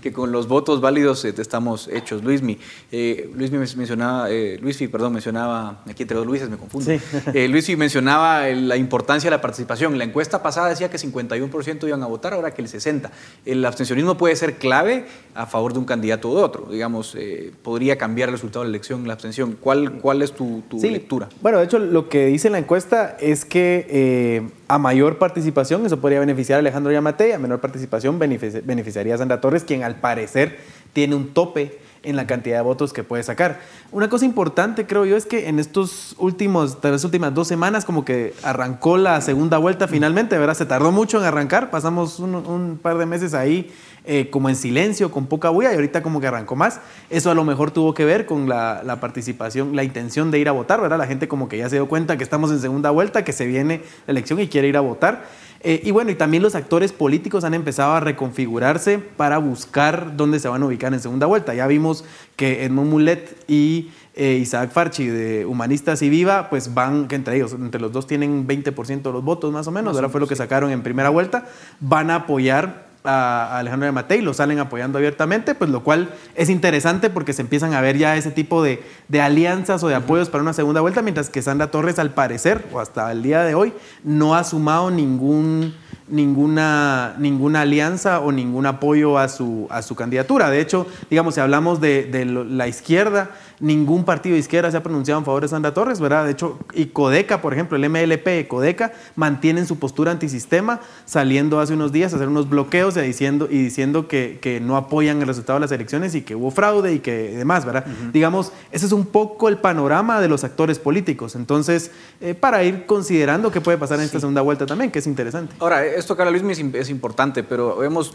que 0.02 0.12
con 0.12 0.32
los 0.32 0.48
votos 0.48 0.80
válidos 0.80 1.24
eh, 1.24 1.34
estamos 1.36 1.88
hechos. 1.88 2.24
Luismi, 2.24 2.58
eh, 2.90 3.30
Luismi 3.34 3.58
mencionaba, 3.58 4.30
eh, 4.30 4.58
Luisfi, 4.60 4.88
perdón, 4.88 5.12
mencionaba, 5.12 5.82
aquí 5.88 6.02
entre 6.02 6.16
dos 6.16 6.26
Luises 6.26 6.48
me 6.50 6.56
confundo. 6.56 6.90
Sí. 6.90 7.00
Eh, 7.34 7.48
Luisfi 7.48 7.74
mencionaba 7.74 8.46
la 8.48 8.76
importancia 8.76 9.28
de 9.28 9.36
la 9.36 9.40
participación. 9.40 9.98
La 9.98 10.04
encuesta 10.04 10.42
pasada 10.42 10.68
decía 10.68 10.90
que 10.90 10.98
51% 10.98 11.88
iban 11.88 12.02
a 12.02 12.06
votar, 12.06 12.34
ahora 12.34 12.52
que 12.52 12.62
el 12.62 12.68
60%. 12.68 13.10
El 13.44 13.64
abstencionismo 13.64 14.16
puede 14.16 14.36
ser 14.36 14.56
clave 14.56 15.06
a 15.34 15.46
favor 15.46 15.72
de 15.72 15.78
un 15.78 15.84
candidato 15.84 16.30
u 16.30 16.36
otro. 16.36 16.68
Digamos, 16.70 17.14
eh, 17.16 17.52
podría 17.62 17.98
cambiar 17.98 18.28
el 18.28 18.34
resultado 18.34 18.64
de 18.64 18.70
la 18.70 18.76
elección, 18.76 19.06
la 19.06 19.14
abstención. 19.14 19.56
¿Cuál, 19.60 19.94
cuál 20.00 20.22
es 20.22 20.32
tu, 20.32 20.62
tu 20.68 20.78
sí. 20.78 21.03
Bueno, 21.40 21.58
de 21.58 21.64
hecho, 21.64 21.78
lo 21.78 22.08
que 22.08 22.26
dice 22.26 22.50
la 22.50 22.58
encuesta 22.58 23.16
es 23.20 23.44
que 23.44 23.86
eh, 23.88 24.48
a 24.68 24.78
mayor 24.78 25.18
participación, 25.18 25.84
eso 25.86 26.00
podría 26.00 26.20
beneficiar 26.20 26.56
a 26.56 26.60
Alejandro 26.60 26.92
Yamatei, 26.92 27.32
a 27.32 27.38
menor 27.38 27.60
participación 27.60 28.18
beneficiaría 28.18 29.14
a 29.14 29.18
Sandra 29.18 29.40
Torres, 29.40 29.64
quien 29.64 29.82
al 29.82 29.96
parecer 29.96 30.58
tiene 30.92 31.14
un 31.14 31.34
tope 31.34 31.78
en 32.04 32.16
la 32.16 32.26
cantidad 32.26 32.58
de 32.58 32.62
votos 32.62 32.92
que 32.92 33.02
puede 33.02 33.22
sacar. 33.22 33.60
Una 33.90 34.08
cosa 34.08 34.24
importante, 34.24 34.86
creo 34.86 35.04
yo, 35.04 35.16
es 35.16 35.26
que 35.26 35.48
en 35.48 35.58
estos 35.58 36.14
últimos, 36.18 36.78
las 36.82 37.04
últimas 37.04 37.34
dos 37.34 37.48
semanas, 37.48 37.84
como 37.84 38.04
que 38.04 38.34
arrancó 38.42 38.96
la 38.96 39.20
segunda 39.20 39.58
vuelta 39.58 39.88
finalmente, 39.88 40.38
¿verdad? 40.38 40.54
Se 40.54 40.66
tardó 40.66 40.92
mucho 40.92 41.18
en 41.18 41.24
arrancar, 41.24 41.70
pasamos 41.70 42.20
un, 42.20 42.34
un 42.34 42.78
par 42.80 42.98
de 42.98 43.06
meses 43.06 43.34
ahí 43.34 43.72
eh, 44.04 44.28
como 44.30 44.48
en 44.48 44.56
silencio, 44.56 45.10
con 45.10 45.26
poca 45.26 45.50
bulla, 45.50 45.72
y 45.72 45.74
ahorita 45.76 46.02
como 46.02 46.20
que 46.20 46.26
arrancó 46.26 46.56
más. 46.56 46.80
Eso 47.10 47.30
a 47.30 47.34
lo 47.34 47.44
mejor 47.44 47.70
tuvo 47.70 47.94
que 47.94 48.04
ver 48.04 48.26
con 48.26 48.48
la, 48.48 48.82
la, 48.84 49.00
participación, 49.00 49.74
la 49.74 49.84
intención 49.84 50.30
de 50.30 50.38
ir 50.38 50.48
a 50.48 50.52
votar, 50.52 50.80
¿verdad? 50.80 50.98
La 50.98 51.06
gente 51.06 51.28
como 51.28 51.48
que 51.48 51.58
ya 51.58 51.68
se 51.68 51.76
dio 51.76 51.88
cuenta 51.88 52.16
que 52.16 52.24
estamos 52.24 52.50
en 52.50 52.60
segunda 52.60 52.90
vuelta, 52.90 53.24
que 53.24 53.32
se 53.32 53.46
viene 53.46 53.80
la 54.06 54.12
elección 54.12 54.40
y 54.40 54.48
quiere 54.48 54.68
ir 54.68 54.76
a 54.76 54.80
votar. 54.80 55.24
Eh, 55.66 55.80
y 55.82 55.92
bueno, 55.92 56.10
y 56.10 56.14
también 56.14 56.42
los 56.42 56.54
actores 56.54 56.92
políticos 56.92 57.42
han 57.42 57.54
empezado 57.54 57.94
a 57.94 58.00
reconfigurarse 58.00 58.98
para 58.98 59.38
buscar 59.38 60.14
dónde 60.14 60.38
se 60.38 60.46
van 60.46 60.62
a 60.62 60.66
ubicar 60.66 60.92
en 60.92 61.00
segunda 61.00 61.26
vuelta. 61.26 61.54
Ya 61.54 61.66
vimos 61.66 62.04
que 62.36 62.64
Edmond 62.64 62.90
Mulet 62.90 63.42
y 63.48 63.90
eh, 64.14 64.34
Isaac 64.34 64.70
Farchi 64.72 65.06
de 65.06 65.46
Humanistas 65.46 66.02
y 66.02 66.10
Viva, 66.10 66.50
pues 66.50 66.74
van, 66.74 67.08
que 67.08 67.14
entre 67.14 67.36
ellos, 67.36 67.54
entre 67.54 67.80
los 67.80 67.92
dos 67.92 68.06
tienen 68.06 68.46
20% 68.46 69.02
de 69.02 69.12
los 69.12 69.24
votos 69.24 69.50
más 69.54 69.66
o 69.66 69.70
menos, 69.70 69.96
ahora 69.96 70.10
fue 70.10 70.20
lo 70.20 70.26
que 70.26 70.36
sacaron 70.36 70.70
en 70.70 70.82
primera 70.82 71.08
vuelta, 71.08 71.46
van 71.80 72.10
a 72.10 72.16
apoyar 72.16 72.84
a 73.04 73.58
Alejandro 73.58 73.84
de 73.84 73.92
Matei, 73.92 74.22
lo 74.22 74.32
salen 74.32 74.58
apoyando 74.58 74.96
abiertamente, 74.96 75.54
pues 75.54 75.70
lo 75.70 75.84
cual 75.84 76.08
es 76.34 76.48
interesante 76.48 77.10
porque 77.10 77.34
se 77.34 77.42
empiezan 77.42 77.74
a 77.74 77.82
ver 77.82 77.98
ya 77.98 78.16
ese 78.16 78.30
tipo 78.30 78.62
de, 78.62 78.82
alianzas 79.20 79.82
o 79.84 79.88
de 79.88 79.94
apoyos 79.94 80.30
para 80.30 80.42
una 80.42 80.54
segunda 80.54 80.80
vuelta, 80.80 81.02
mientras 81.02 81.28
que 81.28 81.42
Sandra 81.42 81.70
Torres 81.70 81.98
al 81.98 82.14
parecer, 82.14 82.64
o 82.72 82.80
hasta 82.80 83.12
el 83.12 83.22
día 83.22 83.42
de 83.42 83.54
hoy, 83.54 83.74
no 84.04 84.34
ha 84.34 84.42
sumado 84.42 84.90
ningún 84.90 85.74
ninguna, 86.06 87.14
ninguna 87.18 87.62
alianza 87.62 88.20
o 88.20 88.30
ningún 88.30 88.66
apoyo 88.66 89.18
a 89.18 89.28
su, 89.28 89.66
a 89.70 89.80
su 89.80 89.94
candidatura. 89.94 90.50
De 90.50 90.60
hecho, 90.60 90.86
digamos, 91.08 91.34
si 91.34 91.40
hablamos 91.40 91.80
de 91.80 92.26
la 92.48 92.68
izquierda, 92.68 93.30
ningún 93.60 94.04
partido 94.04 94.34
de 94.34 94.40
izquierda 94.40 94.70
se 94.70 94.76
ha 94.76 94.82
pronunciado 94.82 95.18
en 95.18 95.24
favor 95.24 95.42
de 95.42 95.48
Sandra 95.48 95.74
Torres, 95.74 96.00
¿verdad? 96.00 96.24
De 96.24 96.32
hecho, 96.32 96.58
y 96.72 96.86
Codeca, 96.86 97.40
por 97.40 97.52
ejemplo, 97.52 97.76
el 97.76 97.88
MLP 97.88 98.48
Codeca, 98.48 98.92
mantienen 99.16 99.66
su 99.66 99.78
postura 99.78 100.12
antisistema, 100.12 100.80
saliendo 101.04 101.60
hace 101.60 101.72
unos 101.74 101.92
días 101.92 102.12
a 102.12 102.16
hacer 102.16 102.28
unos 102.28 102.48
bloqueos 102.48 102.96
y 102.96 103.00
diciendo, 103.00 103.48
y 103.50 103.58
diciendo 103.62 104.08
que, 104.08 104.38
que 104.40 104.60
no 104.60 104.76
apoyan 104.76 105.20
el 105.20 105.26
resultado 105.26 105.58
de 105.58 105.62
las 105.62 105.72
elecciones 105.72 106.14
y 106.14 106.22
que 106.22 106.34
hubo 106.34 106.50
fraude 106.50 106.92
y 106.92 106.98
que 107.00 107.12
demás, 107.36 107.64
¿verdad? 107.64 107.84
Digamos, 108.12 108.52
ese 108.72 108.86
es 108.86 108.92
un 108.92 109.06
poco 109.06 109.48
el 109.48 109.58
panorama 109.58 110.20
de 110.20 110.28
los 110.28 110.44
actores 110.44 110.78
políticos. 110.78 111.34
Entonces, 111.34 111.90
eh, 112.20 112.34
para 112.34 112.62
ir 112.64 112.86
considerando 112.86 113.50
qué 113.50 113.60
puede 113.60 113.78
pasar 113.78 113.98
en 113.98 114.04
esta 114.04 114.20
segunda 114.20 114.42
vuelta 114.42 114.66
también, 114.66 114.90
que 114.90 114.98
es 114.98 115.06
interesante. 115.06 115.54
Ahora, 115.58 115.84
esto, 115.84 116.16
Carlos 116.16 116.42
Luis, 116.42 116.58
es 116.58 116.90
importante, 116.90 117.42
pero 117.42 117.76
vemos, 117.76 118.12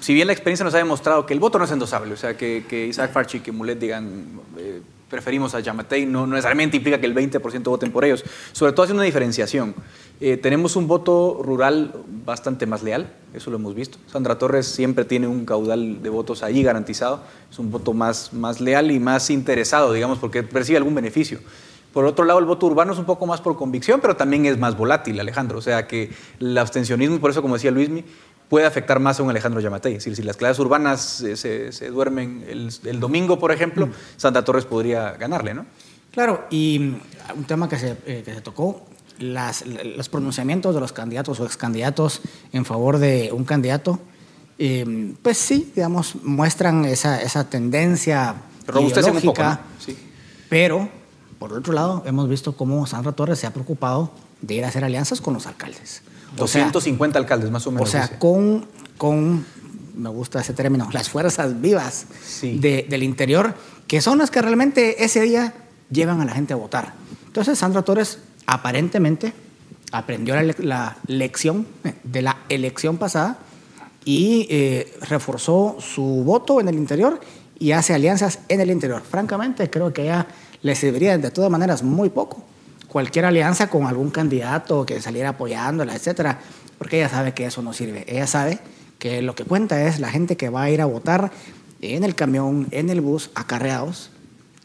si 0.00 0.14
bien 0.14 0.26
la 0.26 0.32
experiencia 0.32 0.64
nos 0.64 0.74
ha 0.74 0.78
demostrado 0.78 1.26
que 1.26 1.34
el 1.34 1.40
voto 1.40 1.58
no 1.58 1.64
es 1.64 1.70
endosable, 1.70 2.14
o 2.14 2.16
sea, 2.16 2.36
que, 2.36 2.64
que 2.68 2.86
Isaac 2.86 3.12
Farchi 3.12 3.38
y 3.38 3.40
que 3.40 3.52
Mulet 3.52 3.78
digan, 3.78 4.24
eh, 4.58 4.80
preferimos 5.08 5.54
a 5.54 5.60
Yamatei, 5.60 6.06
no, 6.06 6.26
no, 6.26 6.34
necesariamente 6.34 6.76
implica 6.76 7.00
que 7.00 7.06
el 7.06 7.14
20% 7.14 7.62
voten 7.64 7.92
por 7.92 8.04
ellos, 8.04 8.24
sobre 8.52 8.72
todo 8.72 8.84
haciendo 8.84 9.00
una 9.00 9.06
diferenciación. 9.06 9.74
Eh, 10.20 10.36
tenemos 10.36 10.76
un 10.76 10.88
voto 10.88 11.40
rural 11.42 11.92
bastante 12.24 12.66
más 12.66 12.82
leal, 12.82 13.12
eso 13.34 13.50
lo 13.50 13.56
hemos 13.56 13.74
visto. 13.74 13.98
Sandra 14.06 14.38
Torres 14.38 14.66
siempre 14.66 15.04
tiene 15.04 15.28
un 15.28 15.44
caudal 15.44 16.02
de 16.02 16.08
votos 16.08 16.42
ahí 16.42 16.62
garantizado, 16.62 17.22
es 17.50 17.58
un 17.58 17.70
voto 17.70 17.92
más, 17.92 18.32
más 18.32 18.60
leal 18.60 18.90
y 18.90 18.98
más 18.98 19.30
interesado, 19.30 19.92
digamos, 19.92 20.18
porque 20.18 20.42
percibe 20.42 20.78
algún 20.78 20.94
beneficio. 20.94 21.40
Por 21.92 22.04
otro 22.04 22.26
lado, 22.26 22.38
el 22.40 22.44
voto 22.44 22.66
urbano 22.66 22.92
es 22.92 22.98
un 22.98 23.06
poco 23.06 23.24
más 23.26 23.40
por 23.40 23.56
convicción, 23.56 24.00
pero 24.02 24.16
también 24.16 24.44
es 24.44 24.58
más 24.58 24.76
volátil, 24.76 25.18
Alejandro. 25.18 25.56
O 25.56 25.62
sea 25.62 25.86
que 25.86 26.10
el 26.40 26.58
abstencionismo, 26.58 27.18
por 27.20 27.30
eso, 27.30 27.40
como 27.40 27.54
decía 27.54 27.70
Luismi, 27.70 28.04
puede 28.48 28.66
afectar 28.66 29.00
más 29.00 29.18
a 29.18 29.22
un 29.22 29.30
Alejandro 29.30 29.60
Yamatei. 29.60 29.94
Es 29.94 30.04
decir, 30.04 30.16
si 30.16 30.22
las 30.22 30.36
clases 30.36 30.58
urbanas 30.58 31.00
se, 31.00 31.36
se, 31.36 31.90
duermen 31.90 32.44
el, 32.48 32.72
el, 32.84 33.00
domingo, 33.00 33.38
por 33.38 33.52
ejemplo, 33.52 33.86
mm. 33.86 33.92
Santa 34.16 34.44
Torres 34.44 34.64
podría 34.64 35.12
ganarle, 35.12 35.54
¿no? 35.54 35.66
Claro, 36.12 36.46
y 36.50 36.94
un 37.34 37.44
tema 37.46 37.68
que 37.68 37.78
se, 37.78 37.96
eh, 38.06 38.22
que 38.24 38.34
se 38.34 38.40
tocó, 38.40 38.86
las, 39.18 39.64
los 39.66 40.08
pronunciamientos 40.08 40.74
de 40.74 40.80
los 40.80 40.92
candidatos 40.92 41.40
o 41.40 41.44
excandidatos 41.44 42.20
en 42.52 42.64
favor 42.64 42.98
de 42.98 43.30
un 43.32 43.44
candidato, 43.44 43.98
eh, 44.58 45.14
pues 45.22 45.38
sí, 45.38 45.72
digamos, 45.74 46.16
muestran 46.22 46.84
esa, 46.84 47.20
esa 47.20 47.48
tendencia 47.48 48.36
ideológica, 48.62 49.10
un 49.10 49.20
poco, 49.20 49.42
¿no? 49.42 49.58
sí. 49.78 49.96
pero 50.48 50.88
por 51.38 51.52
otro 51.52 51.72
lado, 51.72 52.02
hemos 52.06 52.28
visto 52.28 52.56
cómo 52.56 52.86
Sandra 52.86 53.12
Torres 53.12 53.38
se 53.38 53.46
ha 53.46 53.52
preocupado 53.52 54.10
de 54.40 54.54
ir 54.54 54.64
a 54.64 54.68
hacer 54.68 54.84
alianzas 54.84 55.20
con 55.20 55.34
los 55.34 55.46
alcaldes. 55.46 56.02
250 56.36 57.12
sea, 57.12 57.20
alcaldes, 57.20 57.50
más 57.50 57.66
o 57.66 57.70
menos. 57.70 57.88
O 57.88 57.90
sea, 57.90 58.18
con, 58.18 58.66
con, 58.98 59.44
me 59.96 60.08
gusta 60.08 60.40
ese 60.40 60.52
término, 60.52 60.88
las 60.92 61.08
fuerzas 61.08 61.60
vivas 61.60 62.06
sí. 62.24 62.58
de, 62.58 62.86
del 62.88 63.02
interior, 63.02 63.54
que 63.86 64.00
son 64.00 64.18
las 64.18 64.30
que 64.30 64.42
realmente 64.42 65.04
ese 65.04 65.20
día 65.20 65.54
llevan 65.90 66.20
a 66.20 66.24
la 66.24 66.32
gente 66.32 66.52
a 66.52 66.56
votar. 66.56 66.94
Entonces, 67.26 67.58
Sandra 67.58 67.82
Torres 67.82 68.18
aparentemente 68.46 69.32
aprendió 69.92 70.34
la, 70.40 70.54
la 70.58 70.96
lección 71.06 71.66
de 72.04 72.22
la 72.22 72.38
elección 72.48 72.96
pasada 72.96 73.38
y 74.06 74.46
eh, 74.50 74.94
reforzó 75.02 75.76
su 75.80 76.02
voto 76.24 76.60
en 76.60 76.68
el 76.68 76.76
interior 76.76 77.20
y 77.58 77.72
hace 77.72 77.92
alianzas 77.92 78.38
en 78.48 78.60
el 78.60 78.70
interior. 78.70 79.02
Francamente, 79.02 79.68
creo 79.68 79.92
que 79.92 80.02
ella 80.02 80.26
le 80.62 80.74
serviría 80.74 81.18
de 81.18 81.30
todas 81.30 81.50
maneras 81.50 81.82
muy 81.82 82.08
poco. 82.08 82.42
Cualquier 82.96 83.26
alianza 83.26 83.68
con 83.68 83.84
algún 83.84 84.08
candidato 84.08 84.86
que 84.86 85.02
saliera 85.02 85.28
apoyándola, 85.28 85.94
etcétera, 85.94 86.38
porque 86.78 86.96
ella 86.96 87.10
sabe 87.10 87.34
que 87.34 87.44
eso 87.44 87.60
no 87.60 87.74
sirve. 87.74 88.06
Ella 88.08 88.26
sabe 88.26 88.58
que 88.98 89.20
lo 89.20 89.34
que 89.34 89.44
cuenta 89.44 89.82
es 89.82 90.00
la 90.00 90.08
gente 90.08 90.38
que 90.38 90.48
va 90.48 90.62
a 90.62 90.70
ir 90.70 90.80
a 90.80 90.86
votar 90.86 91.30
en 91.82 92.04
el 92.04 92.14
camión, 92.14 92.68
en 92.70 92.88
el 92.88 93.02
bus, 93.02 93.30
acarreados 93.34 94.12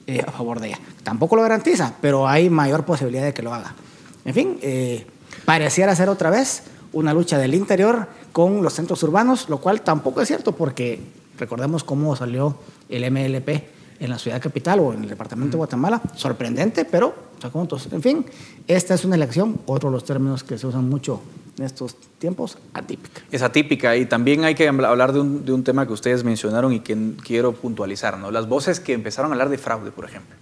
eh, 0.08 0.24
a 0.26 0.32
favor 0.32 0.62
de 0.62 0.70
ella. 0.70 0.80
Tampoco 1.04 1.36
lo 1.36 1.42
garantiza, 1.42 1.96
pero 2.00 2.26
hay 2.26 2.50
mayor 2.50 2.86
posibilidad 2.86 3.26
de 3.26 3.34
que 3.34 3.42
lo 3.42 3.54
haga. 3.54 3.76
En 4.24 4.34
fin, 4.34 4.58
eh, 4.62 5.06
pareciera 5.44 5.94
ser 5.94 6.08
otra 6.08 6.30
vez 6.30 6.64
una 6.94 7.14
lucha 7.14 7.38
del 7.38 7.54
interior 7.54 8.08
con 8.32 8.64
los 8.64 8.72
centros 8.72 9.04
urbanos, 9.04 9.50
lo 9.50 9.58
cual 9.58 9.82
tampoco 9.82 10.22
es 10.22 10.30
cierto 10.30 10.54
porque 10.54 11.02
recordemos 11.38 11.84
cómo 11.84 12.16
salió 12.16 12.58
el 12.88 13.12
MLP 13.12 13.81
en 14.02 14.10
la 14.10 14.18
ciudad 14.18 14.42
capital 14.42 14.80
o 14.80 14.94
en 14.94 15.04
el 15.04 15.10
departamento 15.10 15.52
de 15.52 15.58
Guatemala. 15.58 16.02
Sorprendente, 16.16 16.84
pero 16.84 17.32
juntos. 17.50 17.88
En 17.92 18.02
fin, 18.02 18.26
esta 18.68 18.94
es 18.94 19.06
una 19.06 19.16
elección, 19.16 19.60
otro 19.66 19.90
de 19.90 19.94
los 19.96 20.04
términos 20.04 20.44
que 20.44 20.58
se 20.58 20.68
usan 20.68 20.88
mucho 20.90 21.22
en 21.58 21.66
estos 21.66 21.96
tiempos, 22.20 22.58
atípica. 22.74 23.22
Es 23.32 23.42
atípica 23.42 23.96
y 23.96 24.06
también 24.06 24.44
hay 24.44 24.56
que 24.56 24.68
hablar 24.68 25.14
de 25.14 25.20
un, 25.20 25.46
de 25.46 25.54
un 25.54 25.64
tema 25.64 25.86
que 25.86 25.94
ustedes 25.94 26.24
mencionaron 26.24 26.74
y 26.74 26.80
que 26.80 26.98
quiero 27.24 27.54
puntualizar, 27.54 28.18
¿no? 28.18 28.32
Las 28.32 28.48
voces 28.48 28.80
que 28.80 28.94
empezaron 28.94 29.32
a 29.32 29.34
hablar 29.34 29.50
de 29.50 29.58
fraude, 29.58 29.92
por 29.92 30.06
ejemplo. 30.06 30.36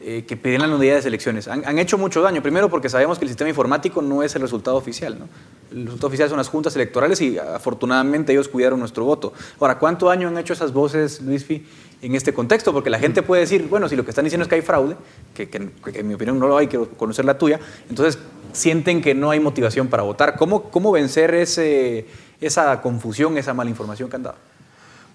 Eh, 0.00 0.24
que 0.28 0.36
pedían 0.36 0.62
la 0.62 0.68
nulidad 0.68 1.02
de 1.02 1.08
elecciones. 1.08 1.48
Han, 1.48 1.66
han, 1.66 1.76
hecho 1.78 1.98
mucho 1.98 2.22
daño. 2.22 2.40
Primero 2.40 2.70
porque 2.70 2.88
sabemos 2.88 3.18
que 3.18 3.24
el 3.24 3.30
sistema 3.30 3.48
informático 3.48 4.00
no 4.00 4.22
es 4.22 4.34
el 4.36 4.42
resultado 4.42 4.76
oficial. 4.76 5.18
¿no? 5.18 5.28
El 5.72 5.86
resultado 5.86 6.06
oficial 6.06 6.28
son 6.28 6.38
las 6.38 6.48
juntas 6.48 6.76
electorales 6.76 7.20
y 7.20 7.36
afortunadamente 7.36 8.30
ellos 8.32 8.46
cuidaron 8.46 8.78
nuestro 8.78 9.04
voto. 9.04 9.32
Ahora, 9.58 9.80
¿cuánto 9.80 10.06
daño 10.06 10.28
han 10.28 10.38
hecho 10.38 10.52
esas 10.52 10.72
voces, 10.72 11.20
Luisfi, 11.20 11.66
en 12.02 12.14
este 12.14 12.32
contexto? 12.32 12.72
Porque 12.72 12.90
la 12.90 12.98
gente 12.98 13.22
puede 13.22 13.42
decir, 13.42 13.66
bueno, 13.68 13.88
si 13.88 13.96
lo 13.96 14.04
que 14.04 14.10
están 14.10 14.24
diciendo 14.24 14.42
es 14.42 14.48
que 14.48 14.56
hay 14.56 14.62
fraude, 14.62 14.96
que, 15.34 15.48
que, 15.48 15.70
que 15.92 16.00
en 16.00 16.08
mi 16.08 16.14
opinión 16.14 16.38
no 16.38 16.48
lo 16.48 16.56
hay, 16.56 16.68
quiero 16.68 16.88
conocer 16.90 17.24
la 17.24 17.38
tuya, 17.38 17.60
entonces 17.88 18.18
sienten 18.52 19.00
que 19.00 19.14
no 19.14 19.30
hay 19.30 19.40
motivación 19.40 19.88
para 19.88 20.02
votar. 20.02 20.36
¿Cómo, 20.36 20.64
cómo 20.70 20.92
vencer 20.92 21.34
ese, 21.34 22.06
esa 22.40 22.80
confusión, 22.80 23.38
esa 23.38 23.54
mala 23.54 23.70
información 23.70 24.08
que 24.08 24.16
han 24.16 24.22
dado? 24.22 24.36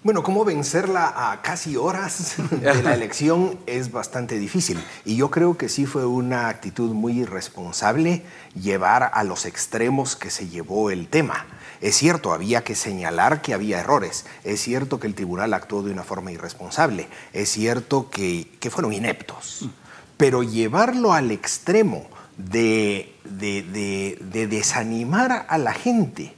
Bueno, 0.04 0.22
cómo 0.22 0.44
vencerla 0.44 1.32
a 1.32 1.40
casi 1.40 1.78
horas 1.78 2.34
de 2.50 2.82
la 2.82 2.92
elección 2.94 3.58
es 3.64 3.90
bastante 3.90 4.38
difícil. 4.38 4.78
Y 5.06 5.16
yo 5.16 5.30
creo 5.30 5.56
que 5.56 5.70
sí 5.70 5.86
fue 5.86 6.04
una 6.04 6.50
actitud 6.50 6.92
muy 6.92 7.20
irresponsable 7.20 8.22
llevar 8.52 9.10
a 9.14 9.24
los 9.24 9.46
extremos 9.46 10.14
que 10.14 10.28
se 10.28 10.46
llevó 10.46 10.90
el 10.90 11.08
tema. 11.08 11.46
Es 11.80 11.96
cierto, 11.96 12.34
había 12.34 12.62
que 12.62 12.74
señalar 12.74 13.40
que 13.40 13.54
había 13.54 13.80
errores. 13.80 14.26
Es 14.44 14.60
cierto 14.60 15.00
que 15.00 15.06
el 15.06 15.14
tribunal 15.14 15.54
actuó 15.54 15.82
de 15.82 15.92
una 15.92 16.04
forma 16.04 16.32
irresponsable. 16.32 17.08
Es 17.32 17.48
cierto 17.48 18.10
que, 18.10 18.50
que 18.60 18.68
fueron 18.68 18.92
ineptos. 18.92 19.70
Pero 20.18 20.42
llevarlo 20.42 21.14
al 21.14 21.30
extremo 21.30 22.06
de, 22.36 23.16
de, 23.24 23.62
de, 23.62 24.18
de 24.20 24.46
desanimar 24.48 25.46
a 25.48 25.56
la 25.56 25.72
gente, 25.72 26.34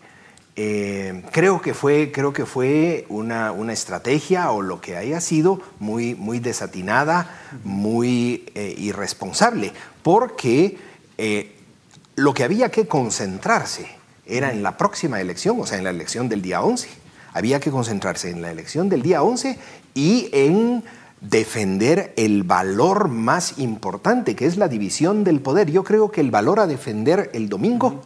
eh, 0.59 1.23
creo 1.33 1.61
que 1.61 1.75
fue, 1.75 2.11
creo 2.11 2.33
que 2.33 2.47
fue 2.47 3.05
una, 3.11 3.53
una, 3.53 3.75
estrategia 3.75 4.51
o 4.53 4.63
lo 4.63 4.81
que 4.81 4.97
haya 4.97 5.21
sido 5.21 5.61
muy, 5.81 6.15
muy 6.15 6.39
desatinada, 6.39 7.29
muy 7.63 8.47
eh, 8.55 8.75
irresponsable, 8.79 9.73
porque 10.03 10.79
eh, 11.19 11.55
lo 12.15 12.33
que 12.33 12.43
había 12.43 12.71
que 12.71 12.87
concentrarse 12.87 13.87
era 14.25 14.51
en 14.51 14.63
la 14.63 14.79
próxima 14.79 15.21
elección, 15.21 15.61
o 15.61 15.67
sea, 15.67 15.77
en 15.77 15.85
la 15.85 15.91
elección 15.91 16.31
del 16.31 16.41
día 16.41 16.63
11. 16.63 16.89
Había 17.35 17.61
que 17.61 17.71
concentrarse 17.71 18.31
en 18.31 18.41
la 18.41 18.51
elección 18.51 18.89
del 18.89 19.03
día 19.03 19.23
11 19.23 19.59
y 19.95 20.31
en 20.33 20.83
defender 21.21 22.15
el 22.17 22.45
valor 22.45 23.09
más 23.09 23.59
importante, 23.59 24.35
que 24.35 24.47
es 24.47 24.57
la 24.57 24.69
división 24.69 25.23
del 25.23 25.41
poder. 25.41 25.71
Yo 25.71 25.85
creo 25.85 26.11
que 26.11 26.23
el 26.23 26.31
valor 26.31 26.61
a 26.61 26.67
defender 26.67 27.31
el 27.35 27.51
domingo 27.51 28.01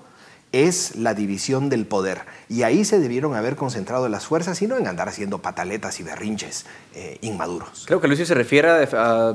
es 0.52 0.96
la 0.96 1.14
división 1.14 1.68
del 1.68 1.86
poder. 1.86 2.22
Y 2.48 2.62
ahí 2.62 2.84
se 2.84 2.98
debieron 2.98 3.34
haber 3.34 3.56
concentrado 3.56 4.08
las 4.08 4.26
fuerzas 4.26 4.60
y 4.62 4.66
no 4.66 4.76
en 4.76 4.86
andar 4.86 5.08
haciendo 5.08 5.38
pataletas 5.38 6.00
y 6.00 6.02
berrinches 6.02 6.66
eh, 6.94 7.18
inmaduros. 7.20 7.84
Creo 7.86 8.00
que 8.00 8.08
Lucio 8.08 8.26
se 8.26 8.34
refiere 8.34 8.68
a, 8.68 8.88
a, 8.92 9.34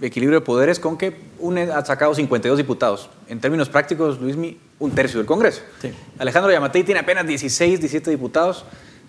equilibrio 0.00 0.40
de 0.40 0.44
poderes 0.44 0.80
con 0.80 0.96
que 0.96 1.16
UNE 1.38 1.62
ha 1.70 1.84
sacado 1.84 2.14
52 2.14 2.58
diputados. 2.58 3.10
En 3.28 3.40
términos 3.40 3.68
prácticos, 3.68 4.20
Luismi, 4.20 4.58
un 4.78 4.90
tercio 4.92 5.18
del 5.18 5.26
Congreso. 5.26 5.62
Sí. 5.80 5.92
Alejandro 6.18 6.52
Yamatei 6.52 6.82
tiene 6.82 7.00
apenas 7.00 7.26
16, 7.26 7.80
17 7.80 8.10
diputados. 8.10 8.64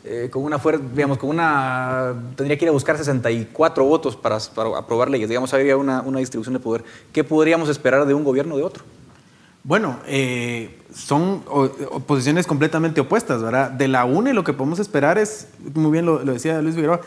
Eh, 0.07 0.30
con 0.30 0.43
una 0.43 0.59
fuerza, 0.59 0.84
digamos, 0.93 1.18
con 1.18 1.32
una. 1.32 2.13
tendría 2.36 2.59
que 2.59 2.66
ir 2.66 2.70
a 2.70 2.72
buscar 2.72 2.95
64 2.95 3.84
votos 3.84 4.16
para, 4.16 4.38
para 4.53 4.78
aprobar 4.78 5.09
leyes. 5.09 5.28
Digamos, 5.28 5.51
habría 5.51 5.78
una, 5.78 6.03
una 6.03 6.20
distribución 6.20 6.53
de 6.53 6.59
poder. 6.59 6.84
¿Qué 7.11 7.24
podríamos 7.24 7.70
esperar 7.70 8.05
de 8.05 8.13
un 8.13 8.24
gobierno 8.24 8.55
de 8.55 8.61
otro? 8.61 8.84
Bueno, 9.66 9.97
eh, 10.05 10.80
son 10.93 11.41
posiciones 12.05 12.45
completamente 12.45 13.01
opuestas, 13.01 13.41
¿verdad? 13.41 13.72
De 13.72 13.88
la 13.88 14.05
UNE 14.05 14.36
lo 14.36 14.43
que 14.43 14.53
podemos 14.53 14.78
esperar 14.78 15.18
es, 15.18 15.47
muy 15.74 15.91
bien 15.91 16.05
lo, 16.05 16.20
decía 16.20 16.61
Luis 16.61 16.76
Figueroa, 16.76 17.01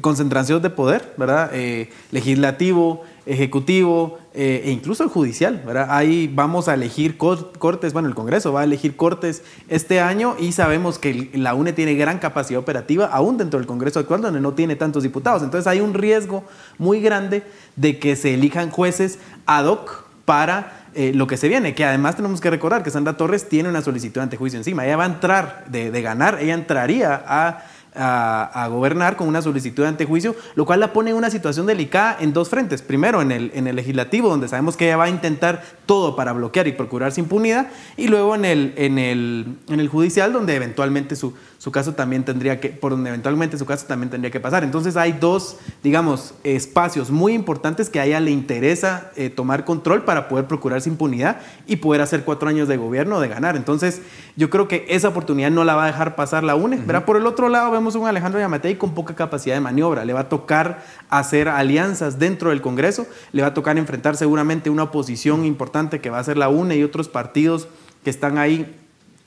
concentración 0.00 0.60
de 0.60 0.70
poder, 0.70 1.14
¿verdad? 1.16 1.50
Eh, 1.52 1.88
legislativo, 2.10 3.04
ejecutivo 3.26 4.18
eh, 4.34 4.62
e 4.64 4.72
incluso 4.72 5.04
el 5.04 5.08
judicial, 5.08 5.62
¿verdad? 5.64 5.86
Ahí 5.90 6.28
vamos 6.34 6.66
a 6.66 6.74
elegir 6.74 7.16
cortes, 7.16 7.92
bueno, 7.92 8.08
el 8.08 8.16
Congreso 8.16 8.52
va 8.52 8.62
a 8.62 8.64
elegir 8.64 8.96
cortes 8.96 9.44
este 9.68 10.00
año 10.00 10.34
y 10.36 10.50
sabemos 10.50 10.98
que 10.98 11.30
la 11.34 11.54
UNE 11.54 11.72
tiene 11.74 11.94
gran 11.94 12.18
capacidad 12.18 12.58
operativa, 12.58 13.06
aún 13.06 13.38
dentro 13.38 13.60
del 13.60 13.68
Congreso 13.68 14.00
actual, 14.00 14.20
donde 14.20 14.40
no 14.40 14.54
tiene 14.54 14.74
tantos 14.74 15.04
diputados. 15.04 15.44
Entonces 15.44 15.68
hay 15.68 15.80
un 15.80 15.94
riesgo 15.94 16.42
muy 16.76 17.00
grande 17.00 17.44
de 17.76 18.00
que 18.00 18.16
se 18.16 18.34
elijan 18.34 18.70
jueces 18.70 19.20
ad 19.46 19.66
hoc 19.66 20.10
para 20.24 20.79
eh, 20.94 21.12
lo 21.14 21.26
que 21.26 21.36
se 21.36 21.48
viene, 21.48 21.74
que 21.74 21.84
además 21.84 22.16
tenemos 22.16 22.40
que 22.40 22.50
recordar 22.50 22.82
que 22.82 22.90
Sandra 22.90 23.16
Torres 23.16 23.48
tiene 23.48 23.68
una 23.68 23.82
solicitud 23.82 24.20
ante 24.20 24.36
juicio 24.36 24.58
encima. 24.58 24.84
Ella 24.84 24.96
va 24.96 25.04
a 25.04 25.08
entrar 25.08 25.64
de, 25.68 25.90
de 25.90 26.02
ganar, 26.02 26.38
ella 26.40 26.54
entraría 26.54 27.22
a 27.26 27.64
a, 27.94 28.68
gobernar 28.70 29.16
con 29.16 29.28
una 29.28 29.42
solicitud 29.42 29.82
de 29.82 29.88
antejuicio, 29.88 30.34
lo 30.54 30.64
cual 30.64 30.80
la 30.80 30.92
pone 30.92 31.10
en 31.10 31.16
una 31.16 31.30
situación 31.30 31.66
delicada 31.66 32.16
en 32.20 32.32
dos 32.32 32.48
frentes. 32.48 32.82
Primero, 32.82 33.22
en 33.22 33.32
el, 33.32 33.50
en 33.54 33.66
el 33.66 33.76
legislativo, 33.76 34.28
donde 34.28 34.48
sabemos 34.48 34.76
que 34.76 34.86
ella 34.86 34.96
va 34.96 35.04
a 35.04 35.10
intentar 35.10 35.62
todo 35.86 36.16
para 36.16 36.32
bloquear 36.32 36.68
y 36.68 36.72
procurarse 36.72 37.20
impunidad, 37.20 37.68
y 37.96 38.08
luego 38.08 38.34
en 38.34 38.44
el, 38.44 38.74
en 38.76 38.98
el, 38.98 39.56
en 39.68 39.80
el 39.80 39.88
judicial, 39.88 40.32
donde 40.32 40.56
eventualmente 40.56 41.16
su, 41.16 41.34
su 41.60 41.70
caso 41.70 41.92
también 41.92 42.24
tendría 42.24 42.58
que, 42.58 42.70
por 42.70 42.92
donde 42.92 43.10
eventualmente 43.10 43.58
su 43.58 43.66
caso 43.66 43.84
también 43.84 44.08
tendría 44.08 44.30
que 44.30 44.40
pasar. 44.40 44.64
Entonces 44.64 44.96
hay 44.96 45.12
dos, 45.12 45.58
digamos, 45.82 46.32
espacios 46.42 47.10
muy 47.10 47.34
importantes 47.34 47.90
que 47.90 48.00
a 48.00 48.06
ella 48.06 48.18
le 48.18 48.30
interesa 48.30 49.10
eh, 49.14 49.28
tomar 49.28 49.66
control 49.66 50.06
para 50.06 50.26
poder 50.26 50.46
procurarse 50.46 50.88
impunidad 50.88 51.36
y 51.66 51.76
poder 51.76 52.00
hacer 52.00 52.24
cuatro 52.24 52.48
años 52.48 52.66
de 52.66 52.78
gobierno 52.78 53.20
de 53.20 53.28
ganar. 53.28 53.56
Entonces 53.56 54.00
yo 54.36 54.48
creo 54.48 54.68
que 54.68 54.86
esa 54.88 55.08
oportunidad 55.08 55.50
no 55.50 55.64
la 55.64 55.74
va 55.74 55.84
a 55.84 55.88
dejar 55.88 56.16
pasar 56.16 56.44
la 56.44 56.54
UNE. 56.54 56.78
Por 56.78 57.18
el 57.18 57.26
otro 57.26 57.50
lado 57.50 57.70
vemos 57.70 57.94
un 57.94 58.08
Alejandro 58.08 58.40
Yamatei 58.40 58.78
con 58.78 58.94
poca 58.94 59.14
capacidad 59.14 59.54
de 59.54 59.60
maniobra. 59.60 60.06
Le 60.06 60.14
va 60.14 60.20
a 60.20 60.28
tocar 60.30 60.82
hacer 61.10 61.46
alianzas 61.50 62.18
dentro 62.18 62.48
del 62.48 62.62
Congreso, 62.62 63.06
le 63.32 63.42
va 63.42 63.48
a 63.48 63.54
tocar 63.54 63.76
enfrentar 63.76 64.16
seguramente 64.16 64.70
una 64.70 64.84
oposición 64.84 65.44
importante 65.44 66.00
que 66.00 66.08
va 66.08 66.20
a 66.20 66.24
ser 66.24 66.38
la 66.38 66.48
UNE 66.48 66.78
y 66.78 66.84
otros 66.84 67.10
partidos 67.10 67.68
que 68.02 68.08
están 68.08 68.38
ahí 68.38 68.78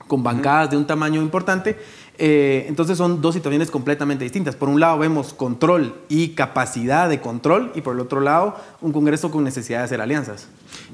con 0.06 0.22
bancadas 0.22 0.70
de 0.70 0.76
un 0.76 0.86
tamaño 0.86 1.22
importante. 1.22 1.78
Eh, 2.16 2.66
entonces 2.68 2.96
son 2.96 3.20
dos 3.20 3.34
situaciones 3.34 3.70
completamente 3.70 4.22
distintas. 4.22 4.54
Por 4.54 4.68
un 4.68 4.78
lado 4.78 4.98
vemos 4.98 5.34
control 5.34 5.94
y 6.08 6.28
capacidad 6.30 7.08
de 7.08 7.20
control 7.20 7.72
y 7.74 7.80
por 7.80 7.94
el 7.94 8.00
otro 8.00 8.20
lado 8.20 8.56
un 8.80 8.92
Congreso 8.92 9.30
con 9.30 9.42
necesidad 9.42 9.78
de 9.78 9.84
hacer 9.84 10.00
alianzas. 10.00 10.46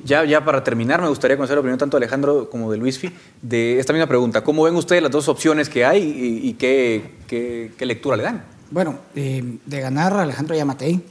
Ya, 0.04 0.24
ya 0.24 0.44
para 0.44 0.64
terminar, 0.64 1.02
me 1.02 1.08
gustaría 1.08 1.36
conocer 1.36 1.56
la 1.56 1.60
opinión 1.60 1.78
tanto 1.78 1.98
de 1.98 2.04
Alejandro 2.04 2.48
como 2.48 2.72
de 2.72 2.78
Luisfi 2.78 3.10
de 3.42 3.78
esta 3.78 3.92
misma 3.92 4.06
pregunta. 4.06 4.42
¿Cómo 4.42 4.62
ven 4.62 4.74
ustedes 4.76 5.02
las 5.02 5.12
dos 5.12 5.28
opciones 5.28 5.68
que 5.68 5.84
hay 5.84 6.40
y, 6.42 6.54
qué, 6.54 7.16
qué, 7.26 7.86
lectura 7.86 8.16
le 8.16 8.22
dan? 8.22 8.44
Bueno, 8.70 8.98
eh, 9.14 9.58
de 9.66 9.80
ganar 9.80 10.14
Alejandro 10.14 10.56
Yamatei, 10.56 11.02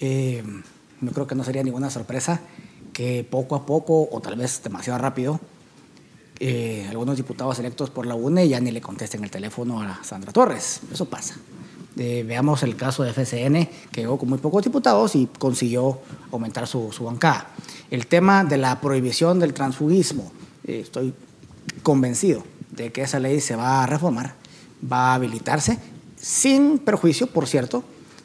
eh, 0.00 0.42
no 1.00 1.10
creo 1.12 1.26
que 1.26 1.34
no 1.34 1.44
sería 1.44 1.62
ninguna 1.62 1.88
sorpresa 1.90 2.40
que 2.92 3.26
poco 3.28 3.54
a 3.54 3.64
poco 3.64 4.08
o 4.10 4.20
tal 4.20 4.36
vez 4.36 4.62
demasiado 4.62 4.98
rápido 4.98 5.40
eh, 6.44 6.88
algunos 6.90 7.16
diputados 7.16 7.56
electos 7.60 7.88
por 7.90 8.04
la 8.04 8.16
UNE 8.16 8.48
ya 8.48 8.58
ni 8.58 8.72
le 8.72 8.80
contesten 8.80 9.22
el 9.22 9.30
teléfono 9.30 9.80
a 9.80 10.02
Sandra 10.02 10.32
Torres. 10.32 10.80
Eso 10.92 11.04
pasa. 11.04 11.36
Eh, 11.96 12.24
veamos 12.26 12.64
el 12.64 12.74
caso 12.74 13.04
de 13.04 13.12
FCN, 13.12 13.68
que 13.92 14.00
llegó 14.00 14.18
con 14.18 14.28
muy 14.28 14.38
pocos 14.38 14.64
diputados 14.64 15.14
y 15.14 15.28
consiguió 15.38 16.00
aumentar 16.32 16.66
su, 16.66 16.90
su 16.90 17.04
bancada. 17.04 17.46
El 17.92 18.08
tema 18.08 18.42
de 18.42 18.58
la 18.58 18.80
prohibición 18.80 19.38
del 19.38 19.54
transfugismo, 19.54 20.32
eh, 20.66 20.80
estoy 20.82 21.14
convencido 21.84 22.42
de 22.72 22.90
que 22.90 23.02
esa 23.02 23.20
ley 23.20 23.40
se 23.40 23.54
va 23.54 23.84
a 23.84 23.86
reformar, 23.86 24.34
va 24.92 25.12
a 25.12 25.14
habilitarse, 25.14 25.78
sin 26.20 26.80
perjuicio, 26.80 27.28
por 27.28 27.46
cierto, 27.46 27.84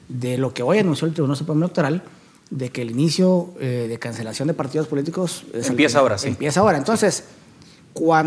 de 0.09 0.39
lo 0.39 0.55
que 0.55 0.63
hoy 0.63 0.80
anunció 0.80 1.07
el 1.07 1.13
Tribunal 1.13 1.38
Supremo 1.38 1.59
Electoral, 1.65 2.03
de 2.49 2.72
que 2.72 2.82
el 2.82 2.89
inicio 2.89 3.53
de 3.59 3.99
cancelación 3.99 4.47
de 4.47 4.53
partidos 4.53 4.88
políticos 4.88 5.43
empieza 5.53 5.99
ahora, 5.99 6.18
sí. 6.18 6.30
Empieza 6.30 6.61
ahora. 6.61 6.78
Entonces, 6.78 7.26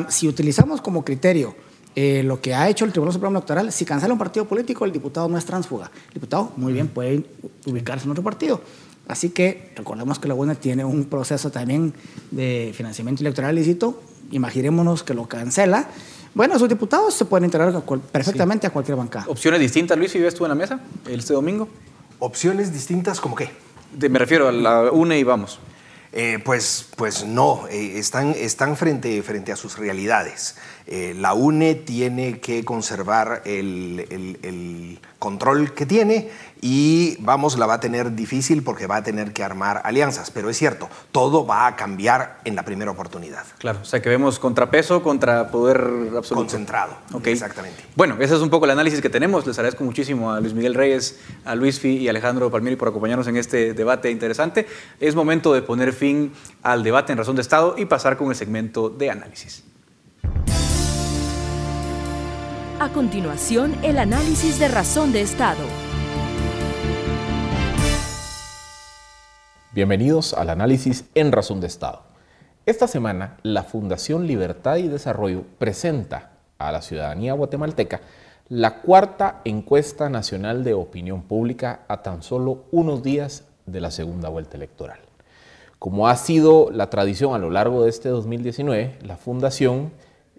si 0.09 0.29
utilizamos 0.29 0.81
como 0.81 1.05
criterio 1.05 1.55
eh, 1.97 2.23
lo 2.23 2.41
que 2.41 2.55
ha 2.55 2.69
hecho 2.69 2.85
el 2.85 2.93
Tribunal 2.93 3.13
Supremo 3.13 3.37
Electoral, 3.37 3.73
si 3.73 3.85
cancela 3.85 4.13
un 4.13 4.19
partido 4.19 4.47
político, 4.47 4.85
el 4.85 4.93
diputado 4.93 5.29
no 5.29 5.37
es 5.37 5.45
transfuga. 5.45 5.91
El 6.09 6.15
diputado, 6.15 6.53
muy 6.57 6.73
bien, 6.73 6.89
puede 6.89 7.25
ubicarse 7.67 8.05
en 8.05 8.13
otro 8.13 8.23
partido. 8.23 8.61
Así 9.09 9.31
que 9.31 9.73
recordemos 9.75 10.21
que 10.21 10.29
la 10.29 10.35
UNE 10.35 10.55
tiene 10.55 10.85
un 10.85 11.07
proceso 11.07 11.51
también 11.51 11.93
de 12.31 12.73
financiamiento 12.75 13.23
electoral 13.23 13.57
lícito. 13.57 14.01
Imaginémonos 14.31 15.03
que 15.03 15.15
lo 15.15 15.27
cancela. 15.27 15.89
Bueno, 16.33 16.57
sus 16.61 16.69
diputados 16.69 17.15
se 17.15 17.25
pueden 17.25 17.47
integrar 17.47 17.83
perfectamente 18.13 18.69
a 18.69 18.71
cualquier 18.71 18.97
bancada. 18.97 19.27
¿Opciones 19.29 19.59
distintas, 19.59 19.99
Luis, 19.99 20.13
si 20.13 20.21
ves 20.21 20.35
tú 20.35 20.45
en 20.45 20.51
la 20.51 20.55
mesa 20.55 20.81
este 21.09 21.33
domingo? 21.35 21.69
¿Opciones 22.21 22.73
distintas 22.73 23.21
como 23.21 23.35
qué? 23.35 23.51
me 24.09 24.19
refiero 24.21 24.47
a 24.47 24.53
la 24.53 24.93
UNE 24.93 25.19
y 25.19 25.25
vamos. 25.25 25.59
Eh, 26.13 26.41
pues, 26.45 26.87
pues 26.97 27.25
no, 27.25 27.69
eh, 27.69 27.99
están, 27.99 28.31
están 28.31 28.77
frente, 28.77 29.23
frente 29.23 29.53
a 29.53 29.57
sus 29.57 29.79
realidades. 29.79 30.57
Eh, 30.93 31.15
la 31.17 31.35
UNE 31.35 31.77
tiene 31.77 32.41
que 32.41 32.65
conservar 32.65 33.43
el, 33.45 34.07
el, 34.43 34.99
control 35.21 35.73
que 35.73 35.87
tiene 35.87 36.31
y 36.61 37.17
vamos, 37.21 37.57
la 37.59 37.67
va 37.67 37.75
a 37.75 37.81
tener 37.81 38.17
difícil 38.17 38.65
porque 38.65 38.89
va 38.89 38.97
a 38.97 39.03
tener 39.05 39.33
que 39.33 39.45
armar 39.45 39.83
alianzas. 39.85 40.33
Pero 40.33 40.51
es 40.51 40.57
cierto, 40.57 40.89
todo 41.13 41.47
va 41.47 41.69
a 41.69 41.77
cambiar 41.77 42.41
en 42.45 42.57
la 42.57 42.65
primera 42.65 42.91
oportunidad. 42.91 43.45
Claro, 43.59 43.79
o 43.83 43.85
sea 43.85 44.03
que 44.03 44.09
vemos 44.09 44.41
contrapeso 44.41 45.01
contra 45.01 45.53
poder 45.53 45.79
absoluto. 46.17 46.35
Concentrado, 46.35 46.97
okay. 47.13 47.35
exactamente. 47.35 47.85
Bueno, 47.95 48.17
ese 48.19 48.35
es 48.35 48.41
un 48.41 48.51
poco 48.51 48.65
el 48.65 48.73
análisis 48.73 49.01
que 49.01 49.11
tenemos. 49.11 49.47
Les 49.47 49.57
agradezco 49.59 49.85
muchísimo 49.85 50.33
a 50.33 50.41
Luis 50.41 50.55
Miguel 50.55 50.75
Reyes, 50.75 51.21
a 51.45 51.55
Luis 51.55 51.79
Fi 51.79 51.99
y 51.99 52.09
a 52.09 52.11
Alejandro 52.11 52.51
Palmieri 52.51 52.75
por 52.75 52.89
acompañarnos 52.89 53.29
en 53.29 53.37
este 53.37 53.75
debate 53.75 54.11
interesante. 54.11 54.67
Es 54.99 55.15
momento 55.15 55.53
de 55.53 55.63
poner 55.63 55.93
fin 55.93 56.33
al 56.65 56.83
debate 56.83 57.13
en 57.13 57.19
razón 57.19 57.37
de 57.37 57.43
Estado 57.43 57.77
y 57.79 57.85
pasar 57.85 58.17
con 58.17 58.31
el 58.31 58.35
segmento 58.35 58.89
de 58.89 59.11
análisis. 59.11 59.63
A 62.83 62.89
continuación, 62.89 63.77
el 63.83 63.99
análisis 63.99 64.59
de 64.59 64.67
razón 64.67 65.13
de 65.13 65.21
Estado. 65.21 65.63
Bienvenidos 69.75 70.33
al 70.33 70.49
análisis 70.49 71.05
en 71.15 71.31
razón 71.31 71.61
de 71.61 71.67
Estado. 71.67 72.05
Esta 72.65 72.89
semana, 72.89 73.37
la 73.43 73.65
Fundación 73.65 74.27
Libertad 74.27 74.79
y 74.79 74.89
Desarrollo 74.89 75.45
presenta 75.59 76.31
a 76.57 76.73
la 76.73 76.81
ciudadanía 76.81 77.35
guatemalteca 77.35 78.01
la 78.49 78.81
cuarta 78.81 79.43
encuesta 79.45 80.09
nacional 80.09 80.65
de 80.65 80.73
opinión 80.73 81.21
pública 81.21 81.81
a 81.87 82.01
tan 82.01 82.23
solo 82.23 82.65
unos 82.71 83.03
días 83.03 83.45
de 83.67 83.83
la 83.83 83.91
segunda 83.91 84.31
vuelta 84.31 84.57
electoral. 84.57 85.01
Como 85.79 86.09
ha 86.09 86.17
sido 86.17 86.71
la 86.71 86.89
tradición 86.89 87.35
a 87.35 87.39
lo 87.39 87.51
largo 87.51 87.83
de 87.83 87.91
este 87.91 88.09
2019, 88.09 89.01
la 89.03 89.19
Fundación 89.19 89.93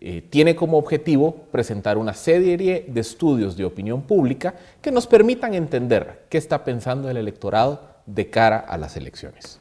eh, 0.04 0.24
tiene 0.28 0.56
como 0.56 0.80
objetivo 0.80 1.46
presentar 1.52 2.00
una 2.00 2.16
serie 2.16 2.86
de 2.88 3.00
estudios 3.00 3.56
de 3.56 3.66
opinión 3.66 4.02
pública 4.02 4.56
que 4.82 4.90
nos 4.90 5.06
permitan 5.06 5.54
entender 5.54 6.24
qué 6.28 6.40
está 6.40 6.64
pensando 6.64 7.08
el 7.08 7.18
electorado 7.18 7.82
de 8.08 8.28
cara 8.32 8.58
a 8.58 8.80
las 8.80 8.98
elecciones. 8.98 9.60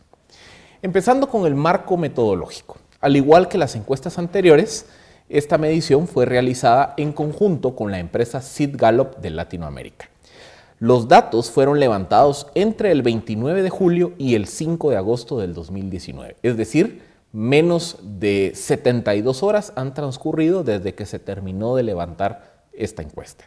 Empezando 0.80 1.28
con 1.28 1.46
el 1.46 1.54
marco 1.54 1.98
metodológico. 1.98 2.78
Al 3.02 3.16
igual 3.16 3.48
que 3.48 3.58
las 3.58 3.76
encuestas 3.76 4.18
anteriores, 4.18 4.86
esta 5.28 5.58
medición 5.58 6.08
fue 6.08 6.24
realizada 6.24 6.94
en 6.96 7.12
conjunto 7.12 7.76
con 7.76 7.90
la 7.90 7.98
empresa 7.98 8.40
Sid 8.40 8.76
Gallup 8.78 9.18
de 9.18 9.28
Latinoamérica. 9.28 10.08
Los 10.78 11.06
datos 11.06 11.50
fueron 11.50 11.78
levantados 11.78 12.46
entre 12.54 12.92
el 12.92 13.02
29 13.02 13.62
de 13.62 13.68
julio 13.68 14.14
y 14.16 14.36
el 14.36 14.46
5 14.46 14.88
de 14.88 14.96
agosto 14.96 15.38
del 15.38 15.52
2019, 15.52 16.36
es 16.42 16.56
decir, 16.56 17.09
menos 17.32 17.98
de 18.02 18.52
72 18.54 19.42
horas 19.42 19.72
han 19.76 19.94
transcurrido 19.94 20.64
desde 20.64 20.94
que 20.94 21.06
se 21.06 21.18
terminó 21.18 21.76
de 21.76 21.84
levantar 21.84 22.64
esta 22.72 23.02
encuesta. 23.02 23.44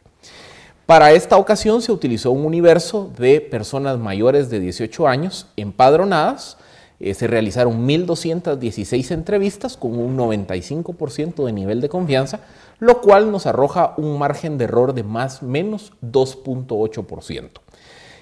Para 0.85 1.11
esta 1.13 1.37
ocasión 1.37 1.81
se 1.81 1.91
utilizó 1.91 2.31
un 2.31 2.45
universo 2.45 3.11
de 3.17 3.39
personas 3.39 3.97
mayores 3.97 4.49
de 4.49 4.59
18 4.59 5.07
años 5.07 5.47
empadronadas. 5.55 6.57
Eh, 6.99 7.13
se 7.13 7.27
realizaron 7.27 7.87
1.216 7.87 9.11
entrevistas 9.11 9.77
con 9.77 9.97
un 9.97 10.17
95% 10.17 11.45
de 11.45 11.53
nivel 11.53 11.79
de 11.79 11.89
confianza, 11.89 12.41
lo 12.79 13.01
cual 13.01 13.31
nos 13.31 13.45
arroja 13.45 13.93
un 13.97 14.17
margen 14.17 14.57
de 14.57 14.65
error 14.65 14.93
de 14.93 15.03
más 15.03 15.41
o 15.41 15.45
menos 15.45 15.93
2.8%. 16.01 17.49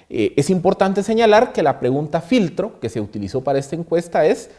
Eh, 0.08 0.34
es 0.36 0.50
importante 0.50 1.02
señalar 1.02 1.52
que 1.52 1.62
la 1.62 1.80
pregunta 1.80 2.20
filtro 2.20 2.78
que 2.80 2.88
se 2.88 3.00
utilizó 3.00 3.42
para 3.42 3.58
esta 3.58 3.76
encuesta 3.76 4.24
es 4.24 4.50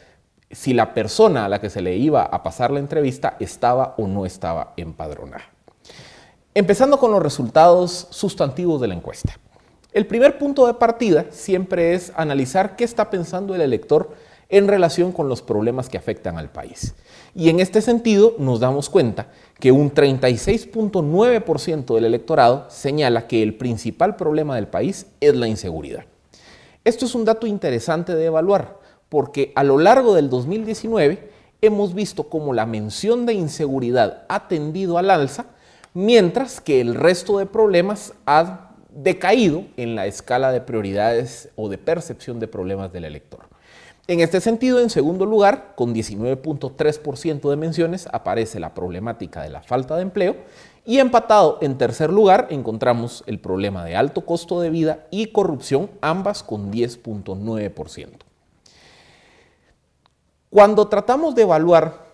si 0.53 0.73
la 0.73 0.93
persona 0.93 1.45
a 1.45 1.49
la 1.49 1.59
que 1.59 1.69
se 1.69 1.81
le 1.81 1.95
iba 1.95 2.23
a 2.23 2.43
pasar 2.43 2.71
la 2.71 2.79
entrevista 2.79 3.35
estaba 3.39 3.95
o 3.97 4.07
no 4.07 4.25
estaba 4.25 4.73
empadronada. 4.77 5.43
Empezando 6.53 6.99
con 6.99 7.11
los 7.11 7.21
resultados 7.21 8.07
sustantivos 8.11 8.79
de 8.79 8.87
la 8.87 8.93
encuesta. 8.93 9.37
El 9.91 10.07
primer 10.07 10.37
punto 10.37 10.67
de 10.67 10.75
partida 10.75 11.25
siempre 11.29 11.93
es 11.93 12.13
analizar 12.15 12.75
qué 12.75 12.83
está 12.83 13.09
pensando 13.09 13.55
el 13.55 13.61
elector 13.61 14.11
en 14.49 14.67
relación 14.67 15.11
con 15.11 15.29
los 15.29 15.41
problemas 15.41 15.89
que 15.89 15.97
afectan 15.97 16.37
al 16.37 16.51
país. 16.51 16.93
Y 17.33 17.49
en 17.49 17.59
este 17.59 17.81
sentido 17.81 18.35
nos 18.37 18.59
damos 18.59 18.89
cuenta 18.89 19.29
que 19.59 19.71
un 19.71 19.91
36.9% 19.91 21.95
del 21.95 22.05
electorado 22.05 22.67
señala 22.69 23.27
que 23.27 23.41
el 23.41 23.55
principal 23.55 24.15
problema 24.15 24.55
del 24.55 24.67
país 24.67 25.07
es 25.19 25.35
la 25.35 25.47
inseguridad. 25.47 26.05
Esto 26.83 27.05
es 27.05 27.15
un 27.15 27.25
dato 27.25 27.47
interesante 27.47 28.13
de 28.13 28.25
evaluar, 28.25 28.82
porque 29.13 29.51
a 29.53 29.63
lo 29.63 29.77
largo 29.77 30.15
del 30.15 30.27
2019 30.27 31.29
hemos 31.61 31.93
visto 31.93 32.29
cómo 32.29 32.51
la 32.51 32.65
mención 32.65 33.27
de 33.27 33.33
inseguridad 33.35 34.23
ha 34.27 34.47
tendido 34.47 34.97
al 34.97 35.11
alza, 35.11 35.45
mientras 35.93 36.59
que 36.59 36.81
el 36.81 36.95
resto 36.95 37.37
de 37.37 37.45
problemas 37.45 38.13
ha 38.25 38.71
decaído 38.89 39.65
en 39.77 39.93
la 39.93 40.07
escala 40.07 40.51
de 40.51 40.61
prioridades 40.61 41.49
o 41.55 41.69
de 41.69 41.77
percepción 41.77 42.39
de 42.39 42.47
problemas 42.47 42.91
del 42.91 43.05
elector. 43.05 43.41
En 44.07 44.19
este 44.19 44.41
sentido, 44.41 44.79
en 44.79 44.89
segundo 44.89 45.27
lugar, 45.27 45.73
con 45.75 45.93
19.3% 45.93 47.51
de 47.51 47.55
menciones, 47.55 48.07
aparece 48.11 48.59
la 48.59 48.73
problemática 48.73 49.43
de 49.43 49.49
la 49.51 49.61
falta 49.61 49.95
de 49.95 50.01
empleo 50.01 50.37
y 50.85 50.97
empatado 50.97 51.59
en 51.61 51.77
tercer 51.77 52.11
lugar 52.11 52.47
encontramos 52.49 53.23
el 53.27 53.39
problema 53.39 53.85
de 53.85 53.95
alto 53.95 54.25
costo 54.25 54.59
de 54.59 54.71
vida 54.71 55.05
y 55.11 55.27
corrupción, 55.27 55.91
ambas 56.01 56.41
con 56.41 56.71
10.9%. 56.71 58.32
Cuando 60.53 60.87
tratamos 60.87 61.33
de 61.33 61.41
evaluar 61.41 62.05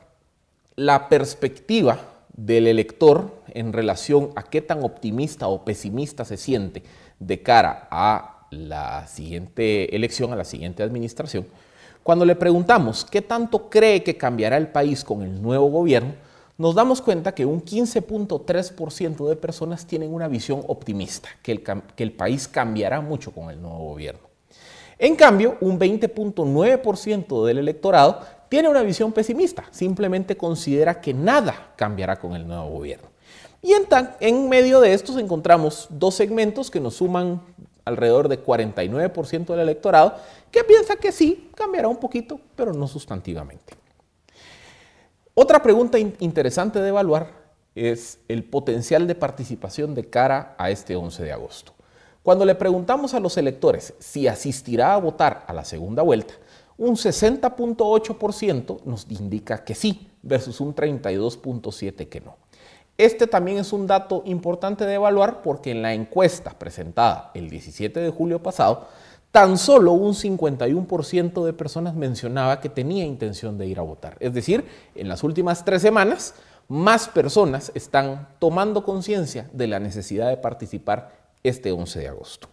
la 0.78 1.10
perspectiva 1.10 2.00
del 2.34 2.68
elector 2.68 3.34
en 3.50 3.74
relación 3.74 4.30
a 4.38 4.44
qué 4.44 4.62
tan 4.62 4.82
optimista 4.82 5.50
o 5.50 5.66
pesimista 5.66 6.24
se 6.24 6.38
siente 6.38 6.82
de 7.20 7.42
cara 7.42 7.90
a 7.92 8.48
la 8.52 9.06
siguiente 9.08 9.94
elección, 9.94 10.32
a 10.32 10.38
la 10.38 10.46
siguiente 10.46 10.84
administración, 10.84 11.48
cuando 12.02 12.24
le 12.24 12.38
preguntamos 12.38 13.04
qué 13.04 13.22
tanto 13.22 13.70
cree 13.70 14.04
que 14.04 14.16
cambiará 14.16 14.56
el 14.56 14.70
país 14.70 15.04
con 15.04 15.22
el 15.22 15.42
nuevo 15.42 15.70
gobierno, 15.70 16.14
nos 16.58 16.76
damos 16.76 17.02
cuenta 17.02 17.36
que 17.36 17.46
un 17.46 17.62
15.3% 17.62 19.28
de 19.28 19.36
personas 19.36 19.86
tienen 19.86 20.14
una 20.14 20.30
visión 20.30 20.64
optimista, 20.70 21.28
que 21.44 21.52
el, 21.52 21.62
que 21.62 22.04
el, 22.04 22.14
país 22.14 22.48
cambiará 22.48 23.02
mucho 23.02 23.32
con 23.32 23.50
el 23.50 23.62
nuevo 23.62 23.80
gobierno. 23.80 24.29
En 25.00 25.16
cambio, 25.16 25.58
un 25.62 25.80
20.9% 25.80 27.46
del 27.46 27.58
electorado 27.58 28.20
tiene 28.50 28.68
una 28.68 28.82
visión 28.82 29.14
pesimista, 29.14 29.64
simplemente 29.72 30.36
considera 30.36 31.00
que 31.00 31.14
nada 31.14 31.72
cambiará 31.78 32.20
con 32.20 32.36
el 32.36 32.46
nuevo 32.46 32.68
gobierno. 32.70 33.08
Y 33.62 33.74
en, 34.20 34.50
medio 34.50 34.82
de 34.82 34.94
estos 34.94 35.18
encontramos 35.18 35.88
dos 35.90 36.16
segmentos 36.16 36.70
que 36.70 36.82
nos 36.82 36.96
suman 36.96 37.42
alrededor 37.86 38.28
de 38.28 38.44
49% 38.44 39.46
del 39.46 39.60
electorado 39.60 40.16
que 40.52 40.64
piensa 40.64 40.98
que 40.98 41.12
sí, 41.12 41.50
cambiará 41.56 41.88
un 41.88 41.98
poquito, 41.98 42.40
pero 42.56 42.74
no 42.74 42.88
sustantivamente. 42.88 43.74
Otra 45.34 45.62
pregunta 45.62 45.98
interesante 45.98 46.82
de 46.82 46.90
evaluar 46.90 47.32
es 47.74 48.20
el 48.28 48.44
potencial 48.44 49.08
de 49.08 49.16
participación 49.16 49.96
de 49.96 50.10
cara 50.10 50.56
a 50.58 50.70
este 50.70 50.96
11 50.96 51.24
de 51.24 51.32
agosto. 51.32 51.74
Cuando 52.30 52.46
le 52.46 52.54
preguntamos 52.54 53.16
a 53.16 53.20
los 53.20 53.38
electores 53.38 53.96
si 53.98 54.28
asistirá 54.28 54.94
a 54.94 54.98
votar 55.00 55.46
a 55.48 55.52
la 55.52 55.66
segunda 55.66 56.04
vuelta, 56.04 56.36
un 56.78 56.96
60.8% 56.96 58.84
nos 58.86 59.08
indica 59.10 59.64
que 59.64 59.74
sí, 59.74 60.12
versus 60.22 60.62
un 60.62 60.76
32.7% 60.76 62.08
que 62.08 62.22
no. 62.22 62.36
Este 63.00 63.26
también 63.26 63.58
es 63.58 63.74
un 63.74 63.88
dato 63.88 64.22
importante 64.28 64.86
de 64.86 64.94
evaluar 64.94 65.42
porque 65.42 65.72
en 65.72 65.82
la 65.82 65.96
encuesta 65.96 66.52
presentada 66.52 67.32
el 67.34 67.50
17 67.50 68.00
de 68.00 68.12
julio 68.12 68.44
pasado, 68.44 68.86
tan 69.32 69.58
solo 69.58 69.94
un 69.94 70.14
51% 70.14 71.44
de 71.44 71.54
personas 71.54 71.96
mencionaba 71.96 72.62
que 72.62 72.70
tenía 72.70 73.06
intención 73.06 73.58
de 73.58 73.66
ir 73.66 73.80
a 73.80 73.82
votar. 73.82 74.18
Es 74.20 74.36
decir, 74.36 74.66
en 74.94 75.10
las 75.10 75.24
últimas 75.24 75.66
tres 75.66 75.82
semanas, 75.82 76.36
más 76.68 77.08
personas 77.10 77.72
están 77.74 78.28
tomando 78.38 78.84
conciencia 78.84 79.50
de 79.52 79.66
la 79.66 79.80
necesidad 79.80 80.30
de 80.30 80.38
participar 80.38 81.19
este 81.44 81.72
11 81.72 82.00
de 82.00 82.08
agosto. 82.08 82.50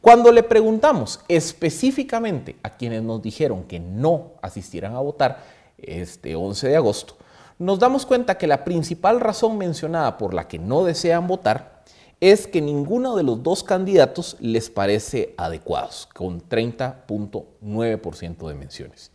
Cuando 0.00 0.32
le 0.32 0.42
preguntamos 0.42 1.20
específicamente 1.28 2.56
a 2.62 2.70
quienes 2.70 3.02
nos 3.02 3.20
dijeron 3.20 3.64
que 3.64 3.80
no 3.80 4.32
asistirán 4.40 4.94
a 4.94 5.00
votar 5.00 5.42
este 5.76 6.34
11 6.34 6.68
de 6.68 6.76
agosto, 6.76 7.16
nos 7.58 7.78
damos 7.78 8.06
cuenta 8.06 8.38
que 8.38 8.46
la 8.46 8.64
principal 8.64 9.20
razón 9.20 9.58
mencionada 9.58 10.16
por 10.16 10.32
la 10.32 10.48
que 10.48 10.58
no 10.58 10.84
desean 10.84 11.26
votar 11.26 11.80
es 12.20 12.46
que 12.46 12.60
ninguno 12.60 13.16
de 13.16 13.22
los 13.22 13.42
dos 13.42 13.64
candidatos 13.64 14.36
les 14.40 14.70
parece 14.70 15.34
adecuados, 15.36 16.08
con 16.14 16.40
30.9% 16.40 18.48
de 18.48 18.54
menciones. 18.54 19.10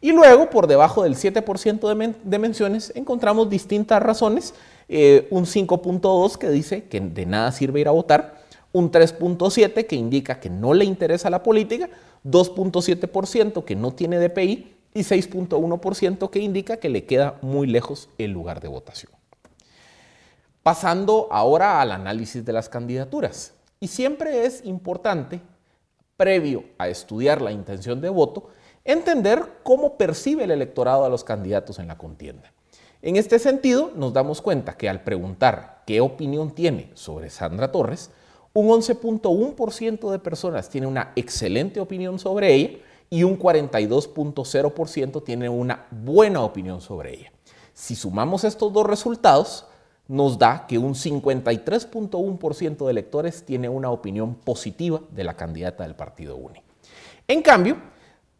Y 0.00 0.12
luego, 0.12 0.50
por 0.50 0.66
debajo 0.66 1.02
del 1.02 1.16
7% 1.16 2.16
de, 2.22 2.38
menciones, 2.38 2.92
encontramos 2.94 3.50
distintas 3.50 4.02
razones. 4.02 4.54
Eh, 4.88 5.26
un 5.30 5.46
5.2 5.46 6.36
que 6.36 6.48
dice 6.50 6.84
que 6.84 7.00
de 7.00 7.26
nada 7.26 7.52
sirve 7.52 7.80
ir 7.80 7.88
a 7.88 7.92
votar, 7.92 8.40
un 8.72 8.90
3.7 8.90 9.86
que 9.86 9.96
indica 9.96 10.38
que 10.38 10.50
no 10.50 10.74
le 10.74 10.84
interesa 10.84 11.30
la 11.30 11.42
política, 11.42 11.88
2.7% 12.24 13.64
que 13.64 13.76
no 13.76 13.92
tiene 13.92 14.18
DPI 14.18 14.76
y 14.94 15.00
6.1% 15.00 16.30
que 16.30 16.38
indica 16.38 16.76
que 16.76 16.88
le 16.88 17.04
queda 17.04 17.38
muy 17.42 17.66
lejos 17.66 18.08
el 18.18 18.32
lugar 18.32 18.60
de 18.60 18.68
votación. 18.68 19.12
Pasando 20.62 21.28
ahora 21.30 21.80
al 21.80 21.92
análisis 21.92 22.44
de 22.44 22.52
las 22.52 22.68
candidaturas. 22.68 23.52
Y 23.78 23.88
siempre 23.88 24.46
es 24.46 24.64
importante, 24.64 25.40
previo 26.16 26.64
a 26.78 26.88
estudiar 26.88 27.42
la 27.42 27.52
intención 27.52 28.00
de 28.00 28.08
voto, 28.08 28.48
entender 28.84 29.42
cómo 29.62 29.96
percibe 29.96 30.44
el 30.44 30.50
electorado 30.50 31.04
a 31.04 31.08
los 31.08 31.24
candidatos 31.24 31.78
en 31.78 31.88
la 31.88 31.98
contienda. 31.98 32.52
En 33.06 33.14
este 33.14 33.38
sentido, 33.38 33.92
nos 33.94 34.12
damos 34.12 34.42
cuenta 34.42 34.76
que 34.76 34.88
al 34.88 35.04
preguntar 35.04 35.84
qué 35.86 36.00
opinión 36.00 36.50
tiene 36.50 36.90
sobre 36.94 37.30
Sandra 37.30 37.70
Torres, 37.70 38.10
un 38.52 38.66
11.1% 38.66 40.10
de 40.10 40.18
personas 40.18 40.68
tiene 40.68 40.88
una 40.88 41.12
excelente 41.14 41.78
opinión 41.78 42.18
sobre 42.18 42.52
ella 42.52 42.78
y 43.08 43.22
un 43.22 43.38
42.0% 43.38 45.22
tiene 45.22 45.48
una 45.48 45.86
buena 45.92 46.42
opinión 46.42 46.80
sobre 46.80 47.14
ella. 47.14 47.32
Si 47.74 47.94
sumamos 47.94 48.42
estos 48.42 48.72
dos 48.72 48.84
resultados, 48.84 49.66
nos 50.08 50.36
da 50.36 50.66
que 50.66 50.76
un 50.76 50.94
53.1% 50.94 52.86
de 52.86 52.90
electores 52.90 53.44
tiene 53.44 53.68
una 53.68 53.92
opinión 53.92 54.34
positiva 54.34 55.00
de 55.12 55.22
la 55.22 55.36
candidata 55.36 55.84
del 55.84 55.94
Partido 55.94 56.34
UNE. 56.34 56.60
En 57.28 57.40
cambio, 57.40 57.76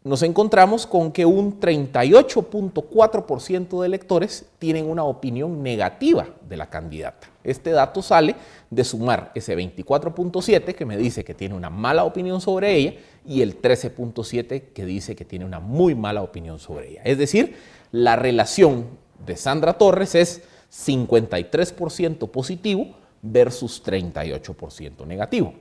nos 0.06 0.22
encontramos 0.22 0.86
con 0.86 1.10
que 1.10 1.26
un 1.26 1.58
38.4% 1.58 3.80
de 3.80 3.86
electores 3.86 4.46
tienen 4.60 4.88
una 4.88 5.02
opinión 5.02 5.64
negativa 5.64 6.28
de 6.48 6.56
la 6.56 6.70
candidata. 6.70 7.26
Este 7.42 7.72
dato 7.72 8.02
sale 8.02 8.36
de 8.70 8.84
sumar 8.84 9.32
ese 9.34 9.56
24.7 9.56 10.76
que 10.76 10.86
me 10.86 10.96
dice 10.96 11.24
que 11.24 11.34
tiene 11.34 11.56
una 11.56 11.70
mala 11.70 12.04
opinión 12.04 12.40
sobre 12.40 12.76
ella 12.76 12.94
y 13.24 13.42
el 13.42 13.60
13.7 13.60 14.72
que 14.72 14.84
dice 14.84 15.16
que 15.16 15.24
tiene 15.24 15.44
una 15.44 15.58
muy 15.58 15.96
mala 15.96 16.22
opinión 16.22 16.60
sobre 16.60 16.90
ella. 16.90 17.02
Es 17.02 17.18
decir, 17.18 17.56
la 17.90 18.14
relación 18.14 18.86
de 19.26 19.36
Sandra 19.36 19.72
Torres 19.72 20.14
es 20.14 20.42
53% 20.70 22.30
positivo 22.30 22.94
versus 23.22 23.82
38% 23.84 25.04
negativo. 25.04 25.52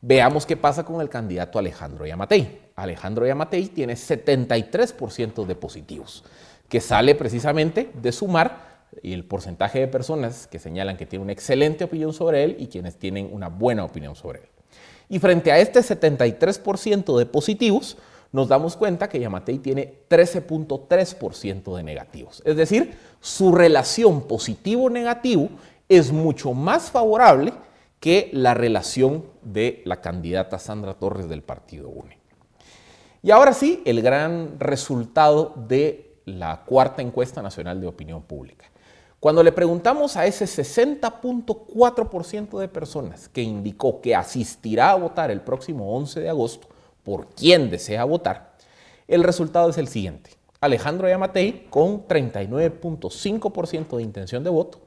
Veamos 0.00 0.46
qué 0.46 0.56
pasa 0.56 0.82
con 0.82 1.02
el 1.02 1.10
candidato 1.10 1.58
Alejandro 1.58 2.06
Yamatei. 2.06 2.65
Alejandro 2.76 3.26
Yamatei 3.26 3.68
tiene 3.68 3.94
73% 3.94 5.46
de 5.46 5.54
positivos, 5.54 6.24
que 6.68 6.80
sale 6.80 7.14
precisamente 7.14 7.90
de 7.94 8.12
sumar 8.12 8.84
el 9.02 9.24
porcentaje 9.24 9.80
de 9.80 9.88
personas 9.88 10.46
que 10.46 10.58
señalan 10.58 10.96
que 10.96 11.06
tienen 11.06 11.24
una 11.24 11.32
excelente 11.32 11.84
opinión 11.84 12.12
sobre 12.12 12.44
él 12.44 12.56
y 12.58 12.66
quienes 12.66 12.96
tienen 12.96 13.28
una 13.32 13.48
buena 13.48 13.84
opinión 13.84 14.14
sobre 14.14 14.40
él. 14.40 14.48
Y 15.08 15.18
frente 15.18 15.52
a 15.52 15.58
este 15.58 15.80
73% 15.80 17.18
de 17.18 17.26
positivos, 17.26 17.96
nos 18.32 18.48
damos 18.48 18.76
cuenta 18.76 19.08
que 19.08 19.20
Yamatei 19.20 19.58
tiene 19.58 19.94
13.3% 20.10 21.76
de 21.76 21.82
negativos. 21.82 22.42
Es 22.44 22.56
decir, 22.56 22.94
su 23.20 23.52
relación 23.52 24.22
positivo-negativo 24.22 25.48
es 25.88 26.12
mucho 26.12 26.52
más 26.52 26.90
favorable 26.90 27.52
que 28.00 28.28
la 28.32 28.52
relación 28.52 29.24
de 29.42 29.82
la 29.86 30.00
candidata 30.00 30.58
Sandra 30.58 30.94
Torres 30.94 31.28
del 31.28 31.42
Partido 31.42 31.88
UNE. 31.88 32.25
Y 33.26 33.30
ahora 33.32 33.52
sí, 33.52 33.82
el 33.84 34.00
gran 34.02 34.60
resultado 34.60 35.52
de 35.56 36.14
la 36.26 36.62
cuarta 36.64 37.02
encuesta 37.02 37.42
nacional 37.42 37.80
de 37.80 37.88
opinión 37.88 38.22
pública. 38.22 38.70
Cuando 39.18 39.42
le 39.42 39.50
preguntamos 39.50 40.16
a 40.16 40.26
ese 40.26 40.44
60.4% 40.44 42.56
de 42.56 42.68
personas 42.68 43.28
que 43.28 43.42
indicó 43.42 44.00
que 44.00 44.14
asistirá 44.14 44.92
a 44.92 44.94
votar 44.94 45.32
el 45.32 45.40
próximo 45.40 45.96
11 45.96 46.20
de 46.20 46.28
agosto 46.28 46.68
por 47.02 47.26
quién 47.30 47.68
desea 47.68 48.04
votar, 48.04 48.54
el 49.08 49.24
resultado 49.24 49.70
es 49.70 49.78
el 49.78 49.88
siguiente. 49.88 50.30
Alejandro 50.60 51.08
Yamatei 51.08 51.66
con 51.68 52.06
39.5% 52.06 53.96
de 53.96 54.02
intención 54.04 54.44
de 54.44 54.50
voto, 54.50 54.82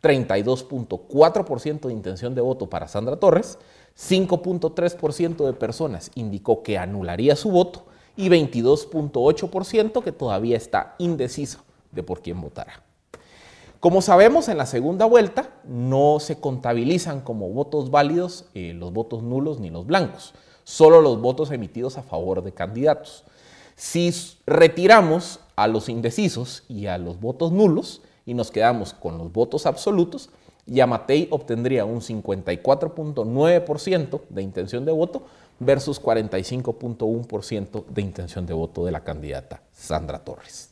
32.4% 0.00 1.88
de 1.88 1.92
intención 1.92 2.36
de 2.36 2.40
voto 2.40 2.70
para 2.70 2.86
Sandra 2.86 3.16
Torres, 3.16 3.58
5.3% 3.98 5.44
de 5.46 5.52
personas 5.52 6.10
indicó 6.14 6.62
que 6.62 6.78
anularía 6.78 7.36
su 7.36 7.50
voto 7.50 7.86
y 8.16 8.28
22.8% 8.28 10.02
que 10.02 10.12
todavía 10.12 10.56
está 10.56 10.94
indeciso 10.98 11.60
de 11.92 12.02
por 12.02 12.22
quién 12.22 12.40
votará. 12.40 12.82
Como 13.80 14.02
sabemos, 14.02 14.48
en 14.48 14.58
la 14.58 14.66
segunda 14.66 15.06
vuelta 15.06 15.54
no 15.64 16.18
se 16.20 16.38
contabilizan 16.38 17.22
como 17.22 17.48
votos 17.48 17.90
válidos 17.90 18.44
eh, 18.52 18.74
los 18.74 18.92
votos 18.92 19.22
nulos 19.22 19.58
ni 19.58 19.70
los 19.70 19.86
blancos, 19.86 20.34
solo 20.64 21.00
los 21.00 21.18
votos 21.20 21.50
emitidos 21.50 21.96
a 21.96 22.02
favor 22.02 22.42
de 22.44 22.52
candidatos. 22.52 23.24
Si 23.76 24.12
retiramos 24.44 25.40
a 25.56 25.66
los 25.66 25.88
indecisos 25.88 26.64
y 26.68 26.86
a 26.86 26.98
los 26.98 27.20
votos 27.20 27.52
nulos 27.52 28.02
y 28.26 28.34
nos 28.34 28.50
quedamos 28.50 28.92
con 28.92 29.16
los 29.16 29.32
votos 29.32 29.64
absolutos, 29.64 30.28
Yamatei 30.70 31.26
obtendría 31.30 31.84
un 31.84 32.00
54.9% 32.00 34.22
de 34.28 34.42
intención 34.42 34.84
de 34.84 34.92
voto 34.92 35.24
versus 35.58 36.00
45.1% 36.00 37.86
de 37.86 38.02
intención 38.02 38.46
de 38.46 38.54
voto 38.54 38.84
de 38.84 38.92
la 38.92 39.02
candidata 39.04 39.62
Sandra 39.72 40.20
Torres. 40.20 40.70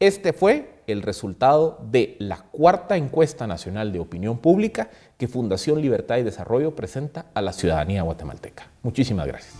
Este 0.00 0.32
fue 0.32 0.82
el 0.86 1.02
resultado 1.02 1.78
de 1.90 2.16
la 2.18 2.38
cuarta 2.38 2.96
encuesta 2.96 3.46
nacional 3.46 3.92
de 3.92 4.00
opinión 4.00 4.38
pública 4.38 4.90
que 5.16 5.28
Fundación 5.28 5.80
Libertad 5.80 6.16
y 6.16 6.22
Desarrollo 6.22 6.74
presenta 6.74 7.26
a 7.34 7.42
la 7.42 7.52
ciudadanía 7.52 8.02
guatemalteca. 8.02 8.70
Muchísimas 8.82 9.26
gracias. 9.26 9.54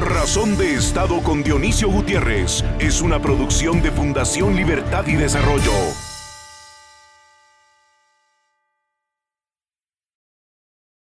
Razón 0.00 0.58
de 0.58 0.74
Estado 0.74 1.22
con 1.22 1.42
Dionisio 1.42 1.90
Gutiérrez 1.90 2.64
es 2.80 3.02
una 3.02 3.22
producción 3.22 3.82
de 3.82 3.92
Fundación 3.92 4.56
Libertad 4.56 5.06
y 5.06 5.14
Desarrollo. 5.14 5.72